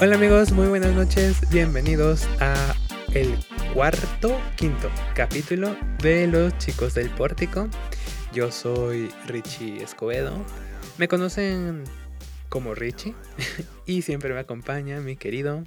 Hola 0.00 0.16
amigos, 0.16 0.52
muy 0.52 0.66
buenas 0.68 0.92
noches. 0.94 1.38
Bienvenidos 1.50 2.26
a 2.40 2.74
el 3.14 3.34
cuarto, 3.72 4.38
quinto 4.56 4.90
capítulo 5.14 5.76
de 6.02 6.26
Los 6.26 6.56
Chicos 6.58 6.94
del 6.94 7.10
Pórtico. 7.10 7.68
Yo 8.32 8.50
soy 8.50 9.10
Richie 9.26 9.82
Escobedo. 9.82 10.44
Me 10.98 11.08
conocen 11.08 11.84
como 12.48 12.74
Richie 12.74 13.14
y 13.86 14.02
siempre 14.02 14.32
me 14.34 14.40
acompaña 14.40 15.00
mi 15.00 15.16
querido 15.16 15.64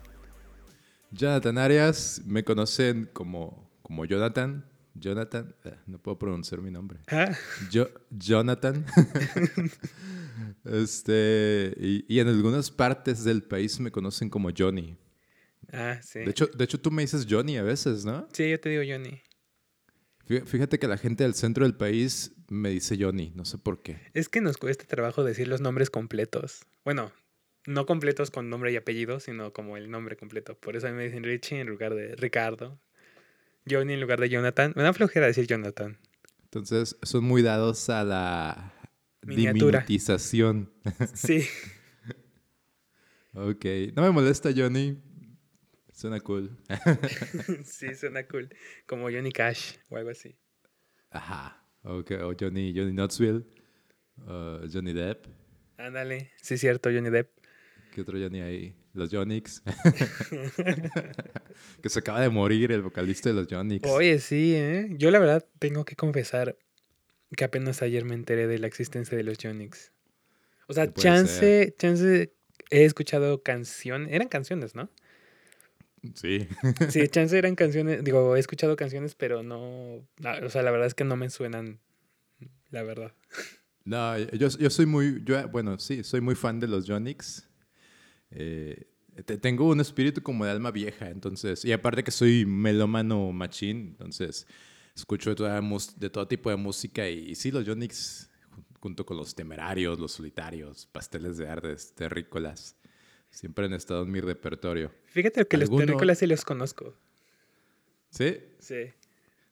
Jonathan 1.11 1.57
Arias. 1.57 2.21
Me 2.25 2.43
conocen 2.43 3.09
como, 3.13 3.69
como 3.81 4.05
Jonathan. 4.05 4.65
Jonathan, 4.93 5.53
eh, 5.63 5.75
no 5.85 5.99
puedo 5.99 6.17
pronunciar 6.17 6.59
mi 6.61 6.71
nombre. 6.71 6.99
Ah, 7.11 7.29
Yo, 7.69 7.87
Jonathan. 8.09 8.83
este, 10.71 11.73
y, 11.79 12.05
y 12.07 12.19
en 12.19 12.27
algunas 12.27 12.71
partes 12.71 13.23
del 13.23 13.43
país 13.43 13.79
me 13.79 13.91
conocen 13.91 14.29
como 14.29 14.49
Johnny. 14.57 14.97
ah, 15.71 15.99
sí. 16.03 16.19
De 16.19 16.29
hecho, 16.31 16.47
de 16.47 16.63
hecho, 16.63 16.79
tú 16.79 16.91
me 16.91 17.01
dices 17.03 17.25
Johnny 17.29 17.57
a 17.57 17.63
veces, 17.63 18.05
¿no? 18.05 18.27
Sí, 18.33 18.49
yo 18.49 18.59
te 18.59 18.69
digo 18.69 18.83
Johnny. 18.87 19.21
Fí- 20.27 20.45
Fíjate 20.45 20.79
que 20.79 20.87
la 20.87 20.97
gente 20.97 21.23
del 21.23 21.33
centro 21.33 21.63
del 21.65 21.75
país 21.75 22.33
me 22.49 22.69
dice 22.69 22.97
Johnny, 22.99 23.31
no 23.35 23.45
sé 23.45 23.57
por 23.57 23.81
qué. 23.81 23.97
Es 24.13 24.29
que 24.29 24.41
nos 24.41 24.57
cuesta 24.57 24.85
trabajo 24.85 25.23
decir 25.23 25.47
los 25.47 25.61
nombres 25.61 25.89
completos. 25.89 26.61
Bueno, 26.83 27.11
no 27.65 27.85
completos 27.85 28.31
con 28.31 28.49
nombre 28.49 28.71
y 28.71 28.75
apellido, 28.77 29.19
sino 29.19 29.51
como 29.53 29.77
el 29.77 29.89
nombre 29.91 30.15
completo. 30.17 30.55
Por 30.57 30.75
eso 30.75 30.87
a 30.87 30.91
mí 30.91 30.97
me 30.97 31.03
dicen 31.05 31.23
Richie 31.23 31.59
en 31.59 31.67
lugar 31.67 31.93
de 31.95 32.15
Ricardo. 32.15 32.79
Johnny 33.69 33.93
en 33.93 34.01
lugar 34.01 34.19
de 34.21 34.29
Jonathan. 34.29 34.71
Me 34.77 34.83
da 34.83 34.93
flojera 34.93 35.25
decir 35.27 35.45
Jonathan. 35.47 35.97
Entonces, 36.45 36.95
son 37.03 37.25
muy 37.25 37.41
dados 37.41 37.89
a 37.89 38.05
la 38.05 38.73
Miniatura. 39.23 39.79
diminutización. 39.79 40.71
Sí. 41.13 41.43
Ok, 43.33 43.65
no 43.95 44.01
me 44.01 44.09
molesta 44.09 44.49
Johnny. 44.55 44.97
Suena 45.93 46.19
cool. 46.21 46.57
sí, 47.63 47.93
suena 47.93 48.25
cool. 48.27 48.49
Como 48.87 49.11
Johnny 49.11 49.31
Cash 49.31 49.75
o 49.89 49.97
algo 49.97 50.09
así. 50.09 50.35
Ajá. 51.11 51.63
Ok, 51.83 52.13
o 52.23 52.33
Johnny, 52.39 52.73
Johnny 52.75 52.93
Knoxville. 52.93 53.45
uh, 54.25 54.67
Johnny 54.73 54.91
Depp. 54.91 55.27
Ándale. 55.77 56.31
Sí, 56.41 56.57
cierto, 56.57 56.89
Johnny 56.89 57.11
Depp. 57.11 57.29
¿Qué 57.93 58.01
otro 58.01 58.17
Johnny 58.19 58.41
hay? 58.41 58.75
Los 58.93 59.11
Jonix. 59.11 59.61
que 61.81 61.89
se 61.89 61.99
acaba 61.99 62.21
de 62.21 62.29
morir 62.29 62.71
el 62.71 62.81
vocalista 62.81 63.29
de 63.29 63.35
los 63.35 63.47
Jonix. 63.47 63.85
Oye, 63.87 64.19
sí, 64.19 64.53
¿eh? 64.55 64.87
Yo 64.97 65.11
la 65.11 65.19
verdad 65.19 65.45
tengo 65.59 65.85
que 65.85 65.95
confesar 65.95 66.57
que 67.35 67.43
apenas 67.43 67.81
ayer 67.81 68.05
me 68.05 68.15
enteré 68.15 68.47
de 68.47 68.59
la 68.59 68.67
existencia 68.67 69.17
de 69.17 69.23
los 69.23 69.37
Jonix. 69.41 69.91
O 70.67 70.73
sea, 70.73 70.91
chance, 70.93 71.73
chance 71.77 72.33
he 72.69 72.83
escuchado 72.85 73.41
canciones. 73.43 74.09
Eran 74.11 74.27
canciones, 74.27 74.75
¿no? 74.75 74.89
Sí. 76.13 76.47
Sí, 76.89 77.07
chance 77.09 77.37
eran 77.37 77.55
canciones. 77.55 78.03
Digo, 78.03 78.35
he 78.35 78.39
escuchado 78.39 78.75
canciones, 78.75 79.15
pero 79.15 79.43
no. 79.43 80.05
ah, 80.23 80.39
O 80.43 80.49
sea, 80.49 80.63
la 80.63 80.71
verdad 80.71 80.87
es 80.87 80.93
que 80.93 81.03
no 81.03 81.15
me 81.15 81.29
suenan. 81.29 81.79
La 82.71 82.83
verdad. 82.83 83.13
No, 83.85 84.17
yo, 84.19 84.49
yo 84.49 84.69
soy 84.69 84.85
muy, 84.85 85.23
yo, 85.23 85.47
bueno, 85.47 85.79
sí, 85.79 86.03
soy 86.03 86.19
muy 86.19 86.35
fan 86.35 86.59
de 86.59 86.67
los 86.67 86.85
Jonix. 86.85 87.47
Eh, 88.31 88.85
te- 89.23 89.37
tengo 89.37 89.69
un 89.69 89.79
espíritu 89.79 90.21
como 90.21 90.43
de 90.43 90.51
alma 90.51 90.71
vieja, 90.71 91.09
entonces, 91.09 91.63
y 91.63 91.71
aparte 91.71 92.03
que 92.03 92.11
soy 92.11 92.45
melómano 92.45 93.31
machín, 93.31 93.87
entonces 93.91 94.45
escucho 94.97 95.29
de, 95.29 95.35
toda 95.35 95.61
de 95.61 96.09
todo 96.09 96.27
tipo 96.27 96.49
de 96.49 96.55
música 96.55 97.07
y, 97.07 97.35
sí, 97.35 97.51
los 97.51 97.65
Jonix, 97.65 98.29
junto 98.79 99.05
con 99.05 99.17
los 99.17 99.35
temerarios, 99.35 99.99
los 99.99 100.11
solitarios, 100.11 100.87
pasteles 100.87 101.37
de 101.37 101.47
ardes, 101.47 101.93
terrícolas, 101.93 102.75
siempre 103.29 103.65
han 103.65 103.73
estado 103.73 104.03
en 104.03 104.11
mi 104.11 104.19
repertorio. 104.19 104.91
Fíjate 105.05 105.45
que 105.45 105.57
los 105.57 105.69
terrícolas 105.69 106.17
sí 106.17 106.25
los 106.27 106.43
conozco. 106.43 106.95
¿Sí? 108.09 108.39
Sí. 108.59 108.91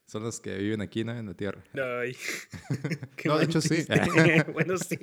Son 0.06 0.22
los 0.22 0.40
que 0.40 0.56
viven 0.56 0.80
aquí, 0.80 1.04
¿no? 1.04 1.16
En 1.16 1.26
la 1.26 1.34
tierra. 1.34 1.62
Ay. 1.74 2.16
Qué 3.16 3.28
No, 3.28 3.38
de 3.38 3.44
hecho, 3.44 3.60
sí. 3.60 3.86
bueno, 4.52 4.76
sí. 4.78 4.98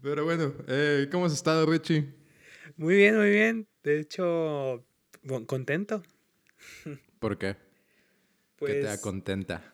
Pero 0.00 0.24
bueno, 0.24 0.54
eh, 0.66 1.08
¿cómo 1.10 1.26
has 1.26 1.32
estado, 1.32 1.66
Richie? 1.66 2.14
Muy 2.76 2.96
bien, 2.96 3.16
muy 3.16 3.30
bien. 3.30 3.68
De 3.82 4.00
hecho, 4.00 4.84
contento. 5.46 6.02
¿Por 7.18 7.38
qué? 7.38 7.56
Pues, 8.56 8.74
¿Qué 8.74 8.80
te 8.82 9.00
contenta? 9.00 9.72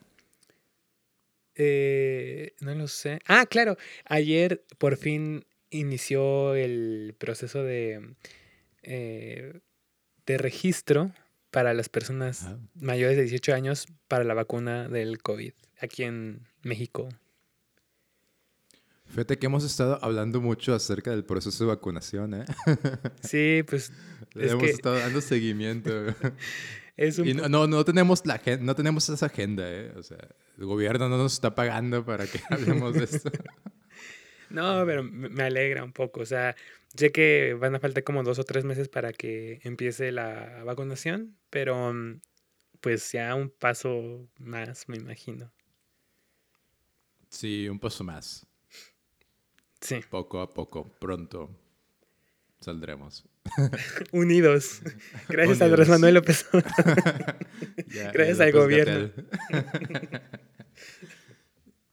eh, 1.61 2.55
no 2.61 2.75
lo 2.75 2.87
sé. 2.87 3.19
Ah, 3.27 3.47
claro. 3.47 3.77
Ayer 4.05 4.65
por 4.79 4.97
fin 4.97 5.45
inició 5.71 6.55
el 6.55 7.15
proceso 7.19 7.63
de, 7.63 8.15
eh, 8.83 9.61
de 10.25 10.39
registro 10.39 11.13
para 11.51 11.75
las 11.75 11.89
personas 11.89 12.49
mayores 12.75 13.17
de 13.17 13.23
18 13.23 13.55
años 13.55 13.87
para 14.07 14.25
la 14.25 14.35
vacuna 14.35 14.89
del 14.89 15.21
COVID 15.21 15.53
aquí 15.81 16.05
en 16.05 16.47
México. 16.63 17.09
Fíjate 19.09 19.39
que 19.39 19.47
hemos 19.47 19.65
estado 19.65 19.99
hablando 20.03 20.41
mucho 20.41 20.75
acerca 20.75 21.11
del 21.11 21.25
proceso 21.25 21.65
de 21.65 21.69
vacunación, 21.69 22.35
¿eh? 22.35 22.45
Sí, 23.23 23.63
pues 23.67 23.91
Le 24.35 24.47
Es 24.47 24.53
hemos 24.53 24.65
que- 24.65 24.71
estado 24.71 24.97
dando 24.99 25.21
seguimiento. 25.21 25.91
es 26.97 27.19
un 27.19 27.27
y 27.29 27.35
no, 27.35 27.49
no, 27.49 27.67
no 27.67 27.85
tenemos 27.85 28.25
la 28.27 28.41
no 28.61 28.75
tenemos 28.75 29.09
esa 29.09 29.27
agenda, 29.27 29.65
¿eh? 29.67 29.93
O 29.97 30.03
sea, 30.03 30.19
el 30.59 30.67
gobierno 30.67 31.09
no 31.09 31.17
nos 31.17 31.33
está 31.33 31.55
pagando 31.55 32.05
para 32.05 32.27
que 32.27 32.41
hablemos 32.51 32.95
de 32.95 33.05
esto. 33.05 33.31
No, 34.51 34.85
pero 34.87 35.03
me 35.03 35.29
me 35.29 35.43
alegra 35.43 35.85
un 35.85 35.93
poco. 35.93 36.21
O 36.21 36.27
sea, 36.27 36.55
sé 36.95 37.11
que 37.11 37.55
van 37.59 37.75
a 37.75 37.81
faltar 37.81 38.05
como 38.05 38.23
dos 38.23 38.39
o 38.39 38.45
tres 38.45 38.65
meses 38.65 38.89
para 38.89 39.13
que 39.13 39.61
empiece 39.63 40.13
la 40.13 40.63
vacunación, 40.65 41.37
pero 41.51 41.93
mm, 41.93 42.21
pues 42.81 43.11
ya 43.13 43.35
un 43.35 43.51
paso 43.51 44.29
más, 44.39 44.89
me 44.89 44.97
imagino. 44.99 45.51
Sí, 47.31 47.69
un 47.69 47.79
paso 47.79 48.05
más. 48.05 48.47
Sí, 49.81 50.01
Poco 50.11 50.41
a 50.41 50.53
poco, 50.53 50.89
pronto 50.99 51.51
saldremos. 52.61 53.25
unidos. 54.13 54.81
Gracias 55.29 55.61
a 55.63 55.67
Andrés. 55.67 55.89
Manuel 55.89 56.15
López 56.15 56.47
Obrador. 56.53 57.37
Ya- 57.89 58.11
Gracias 58.13 58.41
al 58.41 58.53
López 58.53 58.63
gobierno. 58.63 59.11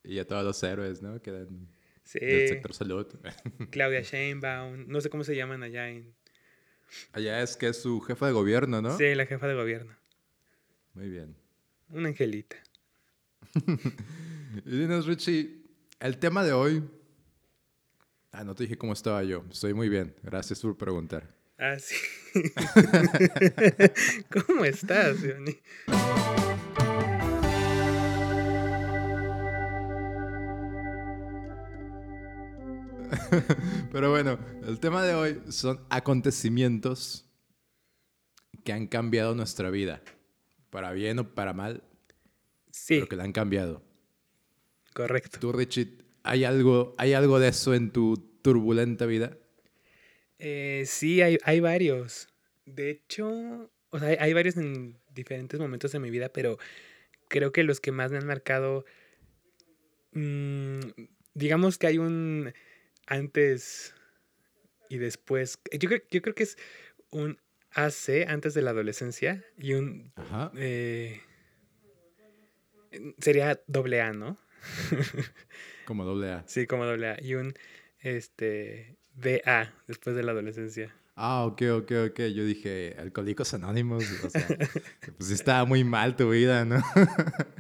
Y 0.04 0.20
a 0.20 0.28
todos 0.28 0.44
los 0.44 0.62
héroes, 0.64 1.02
¿no? 1.02 1.22
Que 1.22 1.32
dan 1.32 1.68
del 2.14 2.48
sector 2.48 2.74
salud. 2.74 3.08
Claudia 3.72 4.02
Sheinbaum, 4.02 4.86
no 4.88 5.02
sé 5.02 5.10
cómo 5.10 5.24
se 5.24 5.36
llaman 5.36 5.64
allá 5.64 5.90
en... 5.90 6.14
Allá 7.14 7.42
es 7.42 7.58
que 7.58 7.68
es 7.70 7.82
su 7.82 8.00
jefa 8.02 8.28
de 8.28 8.32
gobierno, 8.32 8.82
¿no? 8.82 8.96
Sí, 8.98 9.16
la 9.16 9.26
jefa 9.26 9.48
de 9.48 9.56
gobierno. 9.56 9.96
Muy 10.94 11.10
bien. 11.10 11.36
Una 11.90 12.10
angelita. 12.10 12.56
Y 14.66 14.70
dinos, 14.78 15.08
Richie, 15.08 15.64
el 16.00 16.18
tema 16.20 16.44
de 16.44 16.54
hoy. 16.54 16.84
Ah, 18.38 18.44
no 18.44 18.54
te 18.54 18.64
dije 18.64 18.78
cómo 18.78 18.92
estaba 18.92 19.24
yo. 19.24 19.46
Estoy 19.50 19.74
muy 19.74 19.88
bien. 19.88 20.14
Gracias 20.22 20.60
por 20.60 20.76
preguntar. 20.78 21.34
Ah, 21.58 21.78
sí. 21.80 21.96
¿Cómo 24.48 24.66
estás, 24.66 25.20
Johnny? 25.22 25.58
Pero 33.92 34.10
bueno, 34.10 34.40
el 34.66 34.80
tema 34.80 35.04
de 35.04 35.14
hoy 35.14 35.42
son 35.50 35.80
acontecimientos 35.90 37.26
que 38.64 38.74
han 38.74 38.88
cambiado 38.88 39.36
nuestra 39.36 39.70
vida. 39.70 40.02
Para 40.70 40.92
bien 40.92 41.20
o 41.20 41.34
para 41.34 41.54
mal, 41.54 41.84
Sí, 42.72 42.96
pero 42.96 43.08
que 43.08 43.16
la 43.16 43.24
han 43.24 43.32
cambiado. 43.32 43.82
correcto. 44.94 45.40
Tú, 45.40 45.54
Richie, 45.54 45.98
¿hay 46.26 46.44
algo, 46.44 46.96
¿hay 46.98 47.14
algo 47.14 47.40
de 47.40 47.50
eso 47.50 47.74
en 47.74 47.92
tu 47.92 48.18
turbulenta 48.42 49.06
vida? 49.06 49.38
Eh, 50.40 50.84
sí, 50.86 51.22
hay, 51.22 51.38
hay 51.44 51.60
varios. 51.60 52.28
De 52.66 52.90
hecho, 52.90 53.72
o 53.92 54.00
sea, 54.00 54.10
hay, 54.10 54.18
hay 54.20 54.34
varios 54.34 54.58
en 54.58 54.98
diferentes 55.14 55.60
momentos 55.60 55.92
de 55.92 56.00
mi 56.00 56.10
vida, 56.10 56.30
pero 56.30 56.58
creo 57.30 57.52
que 57.52 57.64
los 57.64 57.80
que 57.80 57.92
más 57.92 58.12
me 58.12 58.18
han 58.18 58.28
marcado, 58.28 58.86
mm, 60.12 60.80
digamos 61.34 61.78
que 61.78 61.88
hay 61.88 61.98
un 61.98 62.54
antes 63.08 63.94
y 64.90 64.98
después. 64.98 65.60
Yo 65.72 65.90
creo, 65.90 66.02
yo 66.10 66.22
creo 66.22 66.36
que 66.36 66.44
es 66.44 66.58
un 67.12 67.40
AC 67.72 68.26
antes 68.28 68.54
de 68.54 68.62
la 68.62 68.72
adolescencia 68.72 69.44
y 69.58 69.74
un 69.74 70.12
Ajá. 70.16 70.52
eh, 70.56 71.22
sería 73.20 73.62
doble 73.68 74.02
A, 74.02 74.14
¿no? 74.14 74.38
Como 75.86 76.04
doble 76.06 76.32
A. 76.32 76.44
Sí, 76.48 76.66
como 76.68 76.86
doble 76.86 77.10
A. 77.10 77.18
Y 77.22 77.36
un 77.36 77.54
este 78.00 78.98
DA 79.16 79.74
después 79.88 80.16
de 80.16 80.24
la 80.24 80.32
adolescencia. 80.32 80.94
Ah, 81.16 81.46
ok, 81.46 81.62
ok, 81.74 81.92
ok. 82.10 82.20
Yo 82.34 82.44
dije, 82.46 82.96
Alcohólicos 83.00 83.54
Anónimos. 83.54 84.04
O 84.24 84.30
sea, 84.30 84.48
pues 85.18 85.30
estaba 85.32 85.64
muy 85.66 85.84
mal 85.84 86.16
tu 86.16 86.30
vida, 86.32 86.66
¿no? 86.66 86.82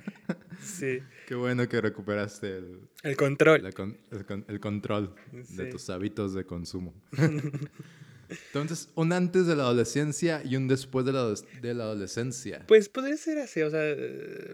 Sí. 0.62 1.00
Qué 1.28 1.36
bueno 1.36 1.69
que 1.69 1.80
recuperaste 1.80 2.57
el, 2.57 2.80
El 3.04 3.16
control. 3.18 3.62
la 3.62 3.72
con- 3.72 3.98
el, 4.12 4.25
con- 4.25 4.46
el 4.48 4.60
control 4.60 5.13
de 5.31 5.66
tus 5.68 5.90
hábitos 5.92 6.34
de 6.34 6.44
consumo. 6.46 6.94
Entonces, 8.30 8.90
un 8.96 9.13
antes 9.13 9.46
de 9.46 9.56
la 9.56 9.63
adolescencia 9.63 10.42
y 10.44 10.56
un 10.56 10.68
después 10.68 11.06
de 11.06 11.13
la, 11.13 11.34
de 11.62 11.74
la 11.75 11.84
adolescencia. 11.84 12.66
Pues 12.68 12.90
podría 12.90 13.16
ser 13.18 13.38
así, 13.38 13.62
o 13.62 13.69
sea, 13.69 13.84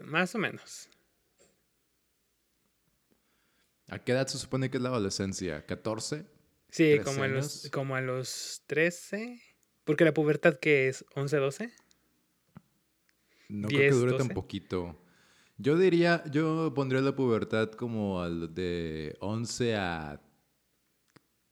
más 0.04 0.34
o 0.34 0.38
menos. 0.38 0.90
¿A 3.92 3.98
qué 3.98 4.12
edad 4.12 4.26
se 4.26 4.38
supone 4.38 4.70
que 4.70 4.78
es 4.78 4.82
la 4.82 4.88
adolescencia? 4.88 5.66
¿14? 5.66 6.24
Sí, 6.70 6.94
13 6.94 7.04
como 7.04 7.22
a, 7.24 7.28
los, 7.28 7.68
como 7.70 7.94
a 7.94 8.00
los 8.00 8.62
13. 8.66 9.38
Porque 9.84 10.06
la 10.06 10.14
pubertad, 10.14 10.58
que 10.58 10.88
es? 10.88 11.04
¿11, 11.14 11.38
12? 11.38 11.72
No 13.50 13.68
creo 13.68 13.80
10, 13.80 13.92
que 13.92 13.98
dure 13.98 14.12
12. 14.12 14.24
tan 14.24 14.34
poquito. 14.34 14.98
Yo 15.58 15.76
diría, 15.76 16.24
yo 16.30 16.72
pondría 16.74 17.02
la 17.02 17.14
pubertad 17.14 17.70
como 17.72 18.22
al 18.22 18.54
de 18.54 19.14
11 19.20 19.76
a 19.76 20.22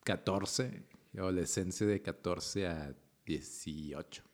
14, 0.04 0.82
y 1.12 1.18
adolescencia 1.18 1.86
de 1.86 2.00
14 2.00 2.68
a 2.68 2.96
18. 3.26 4.29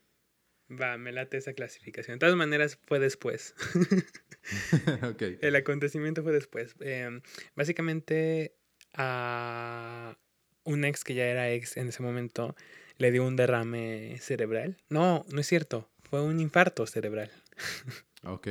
Va, 0.68 0.96
me 0.98 1.12
late 1.12 1.36
esa 1.36 1.52
clasificación. 1.52 2.16
De 2.16 2.20
todas 2.20 2.34
maneras, 2.36 2.78
fue 2.86 2.98
después. 2.98 3.54
ok. 5.02 5.22
El 5.40 5.56
acontecimiento 5.56 6.22
fue 6.22 6.32
después. 6.32 6.74
Em, 6.80 7.20
básicamente, 7.54 8.56
a 8.94 10.18
un 10.64 10.84
ex 10.84 11.04
que 11.04 11.14
ya 11.14 11.26
era 11.26 11.50
ex 11.52 11.76
en 11.76 11.88
ese 11.88 12.02
momento 12.02 12.56
le 12.98 13.10
dio 13.12 13.24
un 13.24 13.36
derrame 13.36 14.16
cerebral. 14.20 14.76
No, 14.88 15.24
no 15.30 15.40
es 15.40 15.46
cierto. 15.46 15.88
Fue 16.02 16.22
un 16.22 16.40
infarto 16.40 16.86
cerebral. 16.86 17.30
Ok. 18.24 18.48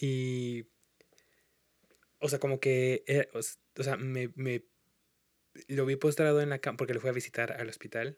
Y. 0.00 0.66
O 2.18 2.28
sea, 2.28 2.40
como 2.40 2.58
que. 2.58 3.04
era- 3.06 3.28
o 3.32 3.82
sea, 3.82 3.96
me, 3.96 4.30
me- 4.34 4.64
Lo 5.68 5.86
vi 5.86 5.94
postrado 5.94 6.40
en 6.40 6.48
la 6.50 6.58
cama 6.58 6.76
porque 6.76 6.92
lo 6.94 7.00
fui 7.00 7.10
a 7.10 7.12
visitar 7.12 7.52
al 7.52 7.68
hospital. 7.68 8.16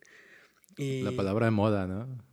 Y. 0.79 1.03
La 1.03 1.13
palabra 1.13 1.47
de 1.47 1.51
moda, 1.51 1.87
¿no? 1.87 2.25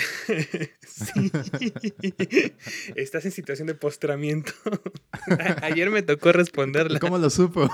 sí. 0.86 1.32
Estás 2.96 3.24
en 3.24 3.32
situación 3.32 3.66
de 3.68 3.74
postramiento. 3.74 4.52
Ayer 5.62 5.90
me 5.90 6.02
tocó 6.02 6.32
responderla. 6.32 6.98
¿Cómo 6.98 7.18
lo 7.18 7.30
supo? 7.30 7.68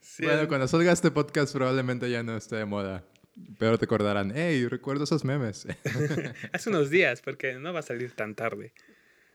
Sí, 0.00 0.24
bueno, 0.24 0.48
cuando 0.48 0.66
salga 0.68 0.92
este 0.92 1.10
podcast 1.10 1.52
probablemente 1.54 2.10
ya 2.10 2.22
no 2.22 2.36
esté 2.36 2.56
de 2.56 2.64
moda. 2.64 3.04
Pero 3.58 3.76
te 3.78 3.84
acordarán, 3.84 4.32
hey, 4.34 4.66
recuerdo 4.66 5.04
esos 5.04 5.24
memes. 5.24 5.66
Hace 6.52 6.70
unos 6.70 6.88
días, 6.88 7.20
porque 7.20 7.54
no 7.54 7.74
va 7.74 7.80
a 7.80 7.82
salir 7.82 8.12
tan 8.12 8.34
tarde. 8.34 8.72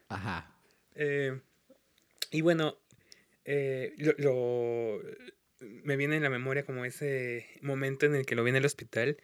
Ajá. 0.10 0.56
Eh, 0.96 1.40
y 2.32 2.42
bueno, 2.42 2.80
eh, 3.46 3.94
lo, 3.98 4.14
lo- 4.18 5.02
me 5.62 5.96
viene 5.96 6.18
en 6.18 6.24
la 6.24 6.30
memoria 6.30 6.66
como 6.66 6.86
ese 6.86 7.48
momento 7.62 8.06
en 8.06 8.16
el 8.16 8.26
que 8.26 8.36
lo 8.36 8.44
vi 8.44 8.50
en 8.50 8.58
el 8.58 8.66
hospital 8.66 9.18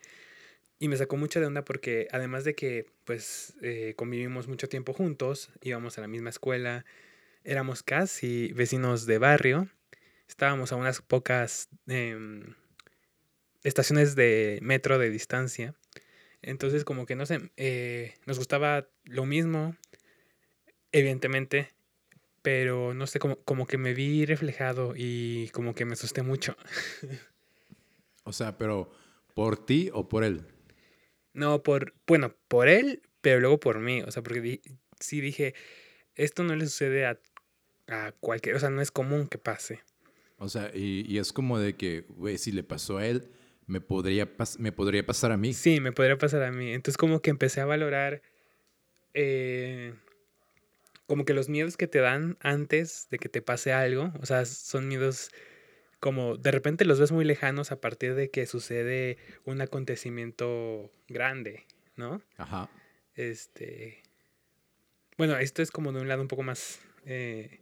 y 0.80 0.88
me 0.88 0.98
sacó 0.98 1.18
mucha 1.18 1.40
de 1.40 1.48
onda 1.48 1.64
porque 1.64 2.08
además 2.12 2.44
de 2.44 2.56
que 2.56 2.86
pues 3.04 3.56
eh, 3.62 3.94
convivimos 3.96 4.48
mucho 4.48 4.70
tiempo 4.70 4.94
juntos, 4.94 5.50
íbamos 5.62 5.98
a 5.98 6.02
la 6.02 6.08
misma 6.08 6.30
escuela, 6.30 6.86
éramos 7.44 7.84
casi 7.84 8.52
vecinos 8.54 9.06
de 9.06 9.18
barrio, 9.18 9.70
estábamos 10.28 10.72
a 10.72 10.76
unas 10.76 11.02
pocas 11.02 11.70
em, 11.88 12.54
estaciones 13.64 14.16
de 14.16 14.60
metro 14.62 15.00
de 15.00 15.10
distancia, 15.10 15.74
entonces 16.42 16.84
como 16.84 17.06
que 17.06 17.16
no 17.16 17.26
sé, 17.26 17.52
eh, 17.58 18.14
nos 18.26 18.38
gustaba 18.38 18.88
lo 19.06 19.26
mismo, 19.26 19.76
evidentemente, 20.92 21.70
pero 22.48 22.94
no 22.94 23.08
sé, 23.08 23.20
como, 23.20 23.36
como 23.44 23.68
que 23.68 23.78
me 23.78 23.94
vi 23.94 24.26
reflejado 24.26 24.94
y 24.96 25.50
como 25.50 25.76
que 25.76 25.84
me 25.84 25.92
asusté 25.96 26.24
mucho. 26.24 26.56
O 28.24 28.32
sea, 28.32 28.58
pero 28.58 28.90
¿por 29.36 29.66
ti 29.66 29.90
o 29.94 30.08
por 30.08 30.24
él? 30.24 30.46
No, 31.34 31.62
por, 31.62 31.94
bueno, 32.08 32.34
por 32.48 32.70
él, 32.70 33.02
pero 33.20 33.42
luego 33.42 33.60
por 33.60 33.80
mí, 33.80 34.02
o 34.02 34.12
sea, 34.12 34.24
porque 34.24 34.40
di- 34.40 34.62
sí 34.98 35.20
dije, 35.20 35.56
esto 36.16 36.46
no 36.46 36.56
le 36.56 36.66
sucede 36.68 37.06
a, 37.06 37.20
a 37.90 38.14
cualquier, 38.14 38.56
o 38.56 38.60
sea, 38.60 38.70
no 38.70 38.82
es 38.82 38.92
común 38.92 39.28
que 39.28 39.38
pase. 39.40 39.82
O 40.38 40.48
sea, 40.48 40.72
y, 40.74 41.06
y 41.06 41.18
es 41.20 41.34
como 41.34 41.60
de 41.60 41.76
que, 41.76 42.06
güey, 42.10 42.38
si 42.38 42.54
le 42.54 42.64
pasó 42.64 42.98
a 42.98 43.06
él, 43.08 43.30
me 43.66 43.82
podría, 43.82 44.38
pas- 44.38 44.58
me 44.58 44.72
podría 44.72 45.06
pasar 45.06 45.34
a 45.34 45.38
mí. 45.38 45.54
Sí, 45.54 45.82
me 45.82 45.92
podría 45.92 46.18
pasar 46.18 46.44
a 46.44 46.52
mí. 46.54 46.72
Entonces 46.72 46.98
como 46.98 47.22
que 47.22 47.30
empecé 47.30 47.60
a 47.60 47.66
valorar 47.66 48.22
eh, 49.14 49.94
como 51.08 51.26
que 51.26 51.34
los 51.34 51.50
miedos 51.50 51.78
que 51.78 51.88
te 51.88 52.00
dan 52.00 52.38
antes 52.42 53.08
de 53.10 53.18
que 53.18 53.30
te 53.30 53.42
pase 53.42 53.72
algo, 53.74 54.12
o 54.22 54.26
sea, 54.26 54.46
son 54.46 54.88
miedos 54.88 55.32
como 56.00 56.38
de 56.38 56.52
repente 56.52 56.86
los 56.86 57.00
ves 57.00 57.12
muy 57.12 57.26
lejanos 57.26 57.72
a 57.72 57.82
partir 57.82 58.14
de 58.14 58.30
que 58.30 58.46
sucede 58.46 59.18
un 59.46 59.62
acontecimiento 59.62 60.92
grande, 61.08 61.66
¿no? 61.96 62.22
Ajá. 62.38 62.70
Este. 63.16 64.04
Bueno, 65.18 65.38
esto 65.38 65.64
es 65.64 65.72
como 65.72 65.92
de 65.92 66.02
un 66.02 66.08
lado 66.08 66.22
un 66.22 66.28
poco 66.28 66.44
más 66.44 66.80
eh, 67.06 67.62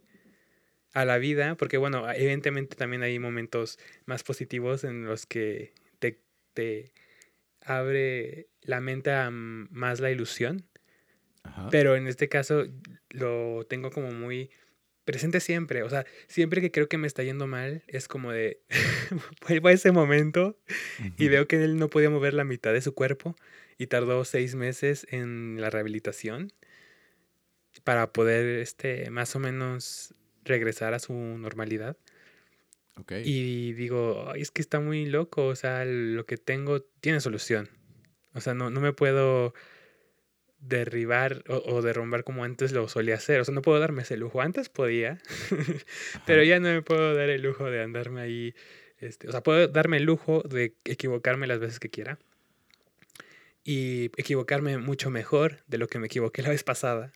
a 0.92 1.04
la 1.04 1.16
vida, 1.16 1.54
porque 1.56 1.78
bueno, 1.78 2.10
evidentemente 2.12 2.76
también 2.76 3.02
hay 3.02 3.18
momentos 3.18 3.78
más 4.04 4.22
positivos 4.22 4.84
en 4.84 5.04
los 5.06 5.24
que 5.24 5.72
te, 5.98 6.20
te 6.52 6.92
abre 7.62 8.48
la 8.60 8.80
mente 8.80 9.12
a 9.12 9.30
más 9.30 10.00
la 10.00 10.10
ilusión, 10.10 10.66
Ajá. 11.46 11.68
pero 11.70 11.96
en 11.96 12.06
este 12.06 12.28
caso 12.28 12.64
lo 13.10 13.64
tengo 13.68 13.90
como 13.90 14.12
muy 14.12 14.50
presente 15.04 15.40
siempre, 15.40 15.82
o 15.84 15.90
sea, 15.90 16.04
siempre 16.26 16.60
que 16.60 16.72
creo 16.72 16.88
que 16.88 16.98
me 16.98 17.06
está 17.06 17.22
yendo 17.22 17.46
mal, 17.46 17.84
es 17.86 18.08
como 18.08 18.32
de, 18.32 18.60
vuelvo 19.48 19.68
a 19.68 19.72
ese 19.72 19.92
momento 19.92 20.58
y 21.16 21.28
veo 21.28 21.46
que 21.46 21.62
él 21.62 21.78
no 21.78 21.88
podía 21.88 22.10
mover 22.10 22.34
la 22.34 22.44
mitad 22.44 22.72
de 22.72 22.80
su 22.82 22.94
cuerpo 22.94 23.36
y 23.78 23.86
tardó 23.86 24.24
seis 24.24 24.54
meses 24.56 25.06
en 25.10 25.60
la 25.60 25.70
rehabilitación 25.70 26.52
para 27.84 28.12
poder, 28.12 28.60
este, 28.60 29.10
más 29.10 29.36
o 29.36 29.38
menos 29.38 30.14
regresar 30.44 30.94
a 30.94 30.98
su 30.98 31.12
normalidad. 31.12 31.96
Ok. 32.96 33.12
Y 33.24 33.74
digo, 33.74 34.30
"Ay, 34.30 34.40
es 34.42 34.50
que 34.50 34.62
está 34.62 34.80
muy 34.80 35.06
loco, 35.06 35.46
o 35.46 35.54
sea, 35.56 35.84
lo 35.84 36.24
que 36.26 36.36
tengo 36.38 36.80
tiene 36.82 37.20
solución. 37.20 37.68
O 38.32 38.40
sea, 38.40 38.54
no, 38.54 38.70
no 38.70 38.80
me 38.80 38.92
puedo 38.92 39.54
derribar 40.68 41.44
o, 41.48 41.56
o 41.74 41.82
derrumbar 41.82 42.24
como 42.24 42.44
antes 42.44 42.72
lo 42.72 42.88
solía 42.88 43.14
hacer. 43.16 43.40
O 43.40 43.44
sea, 43.44 43.54
no 43.54 43.62
puedo 43.62 43.78
darme 43.80 44.02
ese 44.02 44.16
lujo. 44.16 44.40
Antes 44.40 44.68
podía, 44.68 45.18
pero 46.26 46.42
ya 46.42 46.58
no 46.60 46.68
me 46.68 46.82
puedo 46.82 47.14
dar 47.14 47.28
el 47.30 47.42
lujo 47.42 47.64
de 47.70 47.82
andarme 47.82 48.20
ahí. 48.20 48.54
Este, 48.98 49.28
o 49.28 49.32
sea, 49.32 49.42
puedo 49.42 49.68
darme 49.68 49.98
el 49.98 50.04
lujo 50.04 50.42
de 50.42 50.74
equivocarme 50.84 51.46
las 51.46 51.58
veces 51.60 51.78
que 51.80 51.90
quiera. 51.90 52.18
Y 53.64 54.06
equivocarme 54.16 54.78
mucho 54.78 55.10
mejor 55.10 55.58
de 55.66 55.78
lo 55.78 55.88
que 55.88 55.98
me 55.98 56.06
equivoqué 56.06 56.42
la 56.42 56.50
vez 56.50 56.62
pasada. 56.62 57.12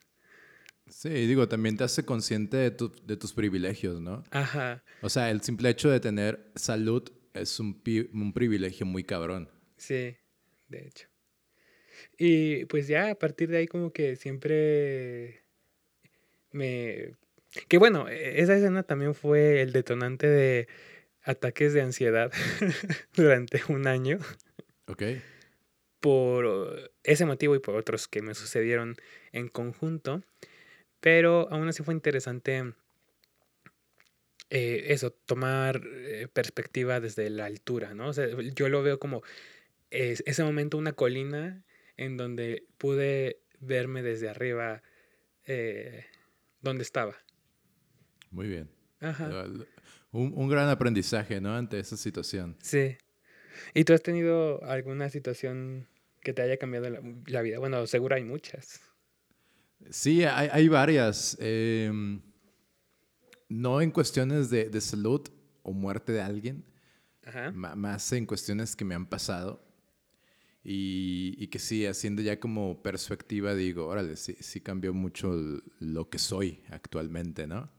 Sí, 0.88 1.09
digo, 1.09 1.49
también 1.49 1.76
te 1.76 1.85
hace 1.85 2.04
consciente 2.04 2.57
de, 2.57 2.71
tu- 2.73 2.92
de 3.04 3.16
tus 3.16 3.33
privilegios, 3.33 4.00
¿no? 4.00 4.25
Ajá, 4.33 4.83
O 5.00 5.09
sea, 5.09 5.30
el 5.30 5.40
simple 5.42 5.69
hecho 5.71 5.88
de 5.88 6.00
tener 6.00 6.50
salud 6.57 7.09
es 7.33 7.61
un, 7.61 7.80
un 8.12 8.33
privilegio 8.33 8.85
muy 8.87 9.04
cabrón. 9.04 9.49
sí, 9.76 10.16
de 10.69 10.87
hecho. 10.88 11.07
Y 12.19 12.64
pues 12.66 12.87
ya 12.88 13.11
a 13.11 13.14
partir 13.14 13.49
de 13.50 13.59
ahí 13.59 13.66
como 13.66 13.92
que 13.92 14.16
siempre 14.16 15.42
me... 16.52 17.14
Que 17.69 17.78
bueno, 17.78 18.09
e- 18.09 18.40
esa 18.40 18.54
escena 18.57 18.83
también 18.83 19.14
fue 19.14 19.61
el 19.62 19.73
detonante 19.73 20.26
de 20.28 20.69
ataques 21.23 21.73
de 21.73 21.83
ansiedad 21.83 22.33
durante 23.16 23.61
un 23.69 23.87
año. 23.87 24.19
Ok. 24.87 25.02
por 26.00 26.90
ese 27.04 27.26
motivo 27.26 27.54
y 27.54 27.59
por 27.61 27.76
otros 27.76 28.09
que 28.09 28.23
me 28.23 28.35
sucedieron 28.35 28.97
en 29.33 29.49
conjunto. 29.49 30.23
Pero 31.00 31.49
aún 31.50 31.69
así 31.69 31.83
fue 31.83 31.95
interesante 31.95 32.73
eh, 34.50 34.87
eso, 34.88 35.12
tomar 35.12 35.80
eh, 35.87 36.26
perspectiva 36.33 37.00
desde 37.00 37.30
la 37.30 37.45
altura, 37.47 37.95
¿no? 37.95 38.09
O 38.09 38.12
sea, 38.12 38.26
yo 38.54 38.69
lo 38.69 38.83
veo 38.83 38.99
como 38.99 39.23
es- 39.90 40.23
ese 40.26 40.42
momento 40.42 40.76
una 40.78 40.92
colina 40.92 41.64
en 42.00 42.16
donde 42.16 42.66
pude 42.78 43.42
verme 43.61 44.02
desde 44.02 44.30
arriba 44.30 44.83
eh, 45.45 46.07
donde 46.62 46.83
estaba. 46.83 47.14
Muy 48.30 48.49
bien. 48.49 48.71
Ajá. 49.00 49.28
Un, 50.11 50.33
un 50.35 50.49
gran 50.49 50.69
aprendizaje, 50.71 51.40
¿no? 51.40 51.54
Ante 51.54 51.78
esa 51.78 51.97
situación. 51.99 52.57
Sí. 52.62 52.97
¿Y 53.75 53.85
tú 53.85 53.92
has 53.92 54.02
tenido 54.02 54.64
alguna 54.64 55.11
situación 55.11 55.88
que 56.23 56.33
te 56.33 56.40
haya 56.42 56.57
cambiado 56.57 56.88
la, 56.88 57.00
la 57.26 57.42
vida? 57.42 57.59
Bueno, 57.59 57.87
seguro 57.87 58.16
hay 58.16 58.25
muchas. 58.25 58.80
Sí, 59.90 60.25
hay, 60.25 60.49
hay 60.50 60.69
varias. 60.69 61.37
em, 61.38 62.23
no 63.49 63.83
en 63.83 63.90
cuestiones 63.90 64.49
de, 64.49 64.71
de 64.71 64.80
salud 64.80 65.28
o 65.62 65.73
muerte 65.73 66.12
de 66.12 66.23
alguien, 66.23 66.64
Ajá. 67.25 67.50
más 67.52 68.12
en 68.12 68.25
cuestiones 68.25 68.75
que 68.75 68.85
me 68.87 68.95
han 68.95 69.07
pasado. 69.07 69.70
Y, 70.62 71.37
y, 71.38 71.47
que 71.47 71.59
sí, 71.59 71.87
haciendo 71.87 72.21
ya 72.21 72.38
como 72.38 72.83
perspectiva, 72.83 73.55
digo, 73.55 73.87
órale, 73.87 74.17
sí, 74.17 74.37
sí 74.40 74.61
cambió 74.61 74.93
mucho 74.93 75.35
lo 75.79 76.11
que 76.11 76.19
soy 76.19 76.62
actualmente, 76.69 77.47
¿no? 77.47 77.71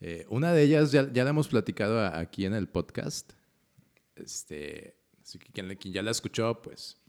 Eh, 0.00 0.26
una 0.28 0.52
de 0.52 0.62
ellas 0.62 0.92
ya, 0.92 1.10
ya, 1.10 1.24
la 1.24 1.30
hemos 1.30 1.48
platicado 1.48 2.04
aquí 2.06 2.44
en 2.44 2.52
el 2.52 2.68
podcast. 2.68 3.32
Este, 4.16 4.96
así 5.22 5.38
que 5.38 5.50
quien, 5.50 5.74
quien, 5.76 5.94
ya 5.94 6.02
la 6.02 6.10
escuchó, 6.10 6.60
pues, 6.60 7.00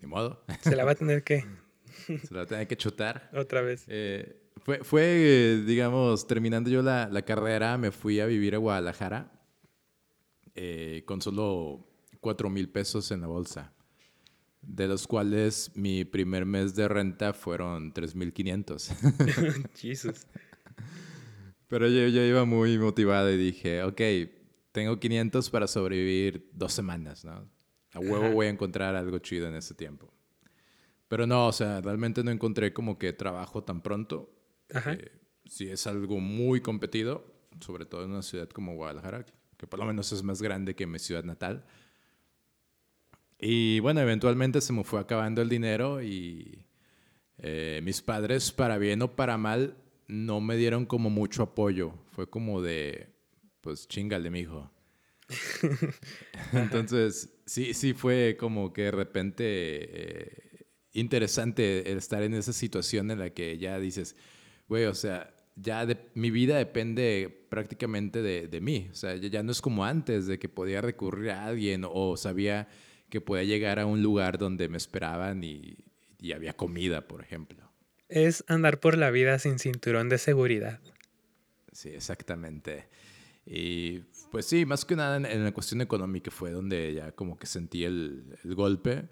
ni 0.00 0.08
modo. 0.08 0.42
Se 0.62 0.76
la 0.76 0.84
va 0.84 0.92
a 0.92 0.96
tener 0.96 1.22
que... 1.24 1.44
Se 2.06 2.32
la 2.32 2.38
va 2.38 2.42
a 2.44 2.46
tener 2.46 2.66
que 2.66 2.76
chutar. 2.76 3.28
Otra 3.34 3.60
vez. 3.60 3.84
Eh, 3.86 4.50
fue, 4.62 4.82
fue, 4.82 5.62
digamos, 5.66 6.26
terminando 6.26 6.70
yo 6.70 6.80
la, 6.80 7.06
la, 7.10 7.22
carrera, 7.22 7.76
me 7.76 7.90
fui 7.90 8.18
a 8.18 8.24
vivir 8.24 8.54
a 8.54 8.58
Guadalajara 8.58 9.30
eh, 10.54 11.02
con 11.04 11.20
solo 11.20 11.86
4 12.20 12.48
mil 12.48 12.70
pesos 12.70 13.10
en 13.10 13.20
la 13.20 13.26
bolsa 13.26 13.74
de 14.62 14.88
los 14.88 15.06
cuales 15.06 15.70
mi 15.74 16.04
primer 16.04 16.46
mes 16.46 16.74
de 16.74 16.88
renta 16.88 17.32
fueron 17.32 17.92
3.500. 17.92 19.68
Jesus. 19.76 20.26
Pero 21.68 21.88
yo, 21.88 22.08
yo, 22.08 22.22
iba 22.22 22.44
muy 22.44 22.78
motivado 22.78 23.30
y 23.30 23.36
dije, 23.36 23.82
ok, 23.82 24.00
tengo 24.72 24.98
500 24.98 25.50
para 25.50 25.66
sobrevivir 25.66 26.50
dos 26.52 26.72
semanas, 26.72 27.24
¿no? 27.24 27.48
A 27.92 27.98
huevo 27.98 28.30
voy 28.30 28.46
a 28.46 28.50
encontrar 28.50 28.94
algo 28.94 29.18
chido 29.18 29.48
en 29.48 29.54
ese 29.54 29.74
tiempo. 29.74 30.12
Pero 31.08 31.26
no, 31.26 31.46
o 31.46 31.52
sea, 31.52 31.80
realmente 31.82 32.24
no 32.24 32.30
encontré 32.30 32.72
como 32.72 32.98
que 32.98 33.12
trabajo 33.12 33.64
tan 33.64 33.82
pronto. 33.82 34.34
Ajá. 34.72 34.94
Eh, 34.94 35.12
si 35.46 35.68
es 35.68 35.86
algo 35.86 36.20
muy 36.20 36.62
competido, 36.62 37.26
sobre 37.60 37.84
todo 37.84 38.04
en 38.04 38.12
una 38.12 38.22
ciudad 38.22 38.48
como 38.48 38.74
Guadalajara, 38.74 39.26
que 39.58 39.66
por 39.66 39.78
lo 39.78 39.84
menos 39.84 40.10
es 40.12 40.22
más 40.22 40.40
grande 40.40 40.74
que 40.74 40.86
mi 40.86 40.98
ciudad 40.98 41.24
natal. 41.24 41.66
Y 43.44 43.80
bueno, 43.80 44.00
eventualmente 44.00 44.60
se 44.60 44.72
me 44.72 44.84
fue 44.84 45.00
acabando 45.00 45.42
el 45.42 45.48
dinero 45.48 46.00
y 46.00 46.64
eh, 47.38 47.80
mis 47.82 48.00
padres, 48.00 48.52
para 48.52 48.78
bien 48.78 49.02
o 49.02 49.16
para 49.16 49.36
mal, 49.36 49.76
no 50.06 50.40
me 50.40 50.56
dieron 50.56 50.86
como 50.86 51.10
mucho 51.10 51.42
apoyo. 51.42 51.92
Fue 52.12 52.30
como 52.30 52.62
de, 52.62 53.08
pues 53.60 53.88
chingale, 53.88 54.30
mijo. 54.30 54.70
Entonces, 56.52 57.30
sí, 57.44 57.74
sí 57.74 57.94
fue 57.94 58.36
como 58.38 58.72
que 58.72 58.82
de 58.82 58.90
repente 58.92 59.44
eh, 59.44 60.66
interesante 60.92 61.92
estar 61.92 62.22
en 62.22 62.34
esa 62.34 62.52
situación 62.52 63.10
en 63.10 63.18
la 63.18 63.30
que 63.30 63.58
ya 63.58 63.80
dices, 63.80 64.14
güey, 64.68 64.84
o 64.84 64.94
sea, 64.94 65.34
ya 65.56 65.84
de, 65.84 65.98
mi 66.14 66.30
vida 66.30 66.58
depende 66.58 67.44
prácticamente 67.48 68.22
de, 68.22 68.46
de, 68.46 68.60
mí. 68.60 68.88
O 68.92 68.94
sea, 68.94 69.16
ya 69.16 69.42
no 69.42 69.50
es 69.50 69.60
como 69.60 69.84
antes, 69.84 70.28
de 70.28 70.38
que 70.38 70.48
podía 70.48 70.80
recurrir 70.80 71.32
a 71.32 71.46
alguien 71.46 71.84
o 71.84 72.16
sabía 72.16 72.68
que 73.12 73.20
podía 73.20 73.44
llegar 73.44 73.78
a 73.78 73.84
un 73.84 74.02
lugar 74.02 74.38
donde 74.38 74.70
me 74.70 74.78
esperaban 74.78 75.44
y, 75.44 75.76
y 76.18 76.32
había 76.32 76.54
comida, 76.54 77.06
por 77.06 77.20
ejemplo. 77.20 77.70
Es 78.08 78.42
andar 78.48 78.80
por 78.80 78.96
la 78.96 79.10
vida 79.10 79.38
sin 79.38 79.58
cinturón 79.58 80.08
de 80.08 80.16
seguridad. 80.16 80.80
Sí, 81.72 81.90
exactamente. 81.90 82.88
Y 83.44 83.98
pues 84.30 84.46
sí, 84.46 84.64
más 84.64 84.86
que 84.86 84.96
nada 84.96 85.16
en, 85.30 85.44
la 85.44 85.52
cuestión 85.52 85.82
económica 85.82 86.30
fue 86.30 86.52
donde 86.52 86.94
ya 86.94 87.12
como 87.12 87.38
que 87.38 87.46
sentí 87.46 87.84
el, 87.84 88.38
el 88.44 88.54
golpe. 88.54 89.10